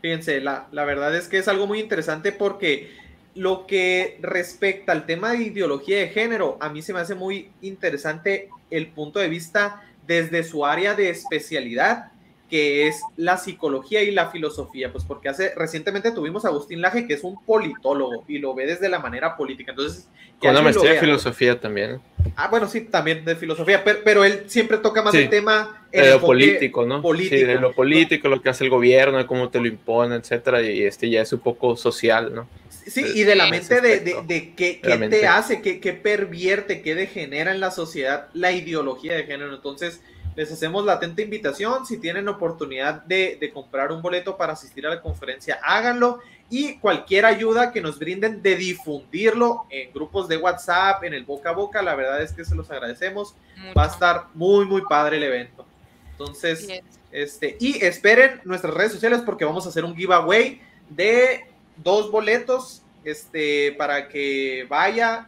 Fíjense, 0.00 0.40
la, 0.40 0.66
la 0.72 0.86
verdad 0.86 1.14
es 1.14 1.28
que 1.28 1.36
es 1.36 1.46
algo 1.46 1.66
muy 1.66 1.80
interesante 1.80 2.32
porque 2.32 2.96
lo 3.34 3.66
que 3.66 4.18
respecta 4.22 4.92
al 4.92 5.04
tema 5.04 5.32
de 5.32 5.42
ideología 5.44 5.98
de 5.98 6.08
género, 6.08 6.56
a 6.58 6.70
mí 6.70 6.80
se 6.80 6.94
me 6.94 7.00
hace 7.00 7.14
muy 7.14 7.50
interesante 7.60 8.48
el 8.70 8.86
punto 8.86 9.18
de 9.18 9.28
vista 9.28 9.82
desde 10.06 10.42
su 10.42 10.64
área 10.64 10.94
de 10.94 11.10
especialidad, 11.10 12.12
que 12.48 12.86
es 12.86 13.00
la 13.16 13.38
psicología 13.38 14.02
y 14.02 14.10
la 14.12 14.30
filosofía, 14.30 14.92
pues 14.92 15.04
porque 15.04 15.28
hace 15.28 15.52
recientemente 15.56 16.12
tuvimos 16.12 16.44
a 16.44 16.48
Agustín 16.48 16.80
Laje, 16.80 17.06
que 17.06 17.14
es 17.14 17.24
un 17.24 17.44
politólogo 17.44 18.24
y 18.28 18.38
lo 18.38 18.54
ve 18.54 18.66
desde 18.66 18.88
la 18.88 18.98
manera 19.00 19.36
política. 19.36 19.72
Entonces, 19.72 20.08
que 20.40 20.46
Con 20.46 20.50
una 20.50 20.62
maestría 20.62 20.92
de 20.92 21.00
filosofía 21.00 21.58
también. 21.58 22.00
Ah, 22.36 22.48
bueno, 22.48 22.68
sí, 22.68 22.82
también 22.82 23.24
de 23.24 23.34
filosofía, 23.36 23.82
pero, 23.82 24.00
pero 24.04 24.24
él 24.24 24.44
siempre 24.46 24.78
toca 24.78 25.02
más 25.02 25.12
Sí. 25.12 25.18
el 25.18 25.30
tema 25.30 25.86
De 25.90 26.10
lo 26.10 26.20
político, 26.20 26.84
¿no? 26.84 27.00
político. 27.02 27.36
Sí, 27.36 27.44
de 27.44 27.54
lo 27.56 27.72
político, 27.72 28.28
lo 28.28 28.40
que 28.42 28.50
hace 28.50 28.64
el 28.64 28.70
gobierno, 28.70 29.26
cómo 29.26 29.48
te 29.48 29.58
lo 29.60 29.66
impone, 29.66 30.16
etcétera, 30.16 30.62
y 30.62 30.82
este 30.82 31.08
ya 31.10 31.22
es 31.22 31.32
un 31.32 31.40
poco 31.40 31.76
social, 31.76 32.34
¿no? 32.34 32.48
Sí, 32.68 33.04
y 33.14 33.24
de 33.24 33.34
la 33.34 33.48
mente 33.48 33.80
de, 33.80 33.98
de, 34.00 34.22
de 34.24 34.54
qué, 34.54 34.80
qué 34.80 35.08
te 35.08 35.26
hace, 35.26 35.60
qué, 35.60 35.80
qué 35.80 35.92
pervierte, 35.92 36.82
qué 36.82 36.94
degenera 36.94 37.50
en 37.50 37.58
la 37.58 37.72
sociedad 37.72 38.28
la 38.32 38.52
ideología 38.52 39.14
de 39.14 39.24
género. 39.24 39.54
Entonces, 39.54 40.00
les 40.36 40.52
hacemos 40.52 40.84
la 40.84 40.94
atenta 40.94 41.22
invitación. 41.22 41.86
Si 41.86 41.98
tienen 41.98 42.28
oportunidad 42.28 43.02
de, 43.02 43.38
de 43.40 43.50
comprar 43.50 43.90
un 43.90 44.02
boleto 44.02 44.36
para 44.36 44.52
asistir 44.52 44.86
a 44.86 44.90
la 44.90 45.00
conferencia, 45.00 45.58
háganlo. 45.62 46.20
Y 46.48 46.78
cualquier 46.78 47.24
ayuda 47.24 47.72
que 47.72 47.80
nos 47.80 47.98
brinden 47.98 48.42
de 48.42 48.54
difundirlo 48.54 49.64
en 49.70 49.92
grupos 49.92 50.28
de 50.28 50.36
WhatsApp, 50.36 51.02
en 51.02 51.14
el 51.14 51.24
boca 51.24 51.50
a 51.50 51.52
boca, 51.52 51.82
la 51.82 51.96
verdad 51.96 52.22
es 52.22 52.32
que 52.32 52.44
se 52.44 52.54
los 52.54 52.70
agradecemos. 52.70 53.34
Va 53.76 53.84
a 53.84 53.88
estar 53.88 54.26
muy, 54.34 54.64
muy 54.66 54.82
padre 54.82 55.16
el 55.16 55.24
evento. 55.24 55.66
Entonces, 56.12 56.68
es. 56.68 56.82
este, 57.10 57.56
y 57.58 57.84
esperen 57.84 58.40
nuestras 58.44 58.74
redes 58.74 58.92
sociales 58.92 59.22
porque 59.24 59.44
vamos 59.44 59.66
a 59.66 59.70
hacer 59.70 59.84
un 59.84 59.96
giveaway 59.96 60.60
de 60.88 61.46
dos 61.76 62.10
boletos 62.10 62.82
este, 63.04 63.72
para 63.72 64.08
que 64.08 64.66
vaya 64.68 65.26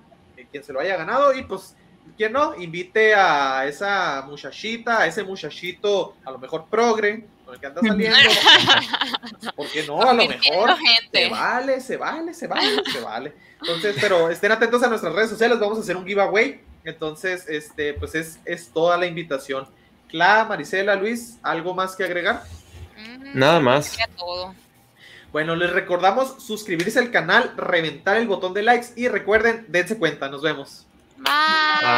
quien 0.51 0.63
se 0.63 0.73
lo 0.73 0.81
haya 0.81 0.97
ganado 0.97 1.35
y 1.35 1.43
pues 1.43 1.75
quien 2.17 2.33
no, 2.33 2.55
invite 2.57 3.15
a 3.15 3.67
esa 3.67 4.23
muchachita, 4.27 5.01
a 5.01 5.07
ese 5.07 5.25
muchachito, 5.25 6.17
a 6.25 6.31
lo 6.31 6.39
mejor 6.39 6.67
progre, 6.71 7.27
con 7.45 7.55
el 7.55 7.61
que 7.61 7.67
anda 7.67 7.81
saliendo. 7.81 8.19
¿Por 9.57 9.69
qué 9.69 9.87
no? 9.87 10.01
A 10.01 10.13
lo 10.13 10.27
mejor 10.27 10.77
se 11.13 11.29
vale, 11.29 11.81
se 11.81 11.97
vale, 11.97 12.35
se 12.35 12.47
vale, 12.47 12.83
se 12.91 13.01
vale. 13.01 13.35
Entonces, 13.61 13.97
pero 14.01 14.31
estén 14.31 14.53
atentos 14.53 14.83
a 14.83 14.89
nuestras 14.89 15.13
redes 15.15 15.31
sociales, 15.31 15.59
vamos 15.59 15.79
a 15.79 15.81
hacer 15.81 15.97
un 15.97 16.07
giveaway. 16.07 16.61
Entonces, 16.85 17.49
este, 17.49 17.95
pues 17.95 18.15
es, 18.15 18.39
es 18.45 18.69
toda 18.69 18.97
la 18.97 19.07
invitación. 19.07 19.69
Cla, 20.09 20.47
Marisela, 20.49 20.95
Luis, 20.95 21.39
¿algo 21.43 21.75
más 21.75 21.95
que 21.97 22.05
agregar? 22.05 22.45
Mm, 22.97 23.39
Nada 23.39 23.61
más. 23.61 23.97
todo. 24.17 24.55
Bueno, 25.33 25.55
les 25.55 25.71
recordamos 25.71 26.43
suscribirse 26.43 26.99
al 26.99 27.11
canal, 27.11 27.53
reventar 27.57 28.17
el 28.17 28.27
botón 28.27 28.55
de 28.55 28.63
likes 28.63 28.89
y 28.97 29.09
recuerden, 29.09 29.67
dense 29.69 29.99
cuenta, 29.99 30.29
nos 30.29 30.41
vemos. 30.41 30.87
Bye. 31.19 31.87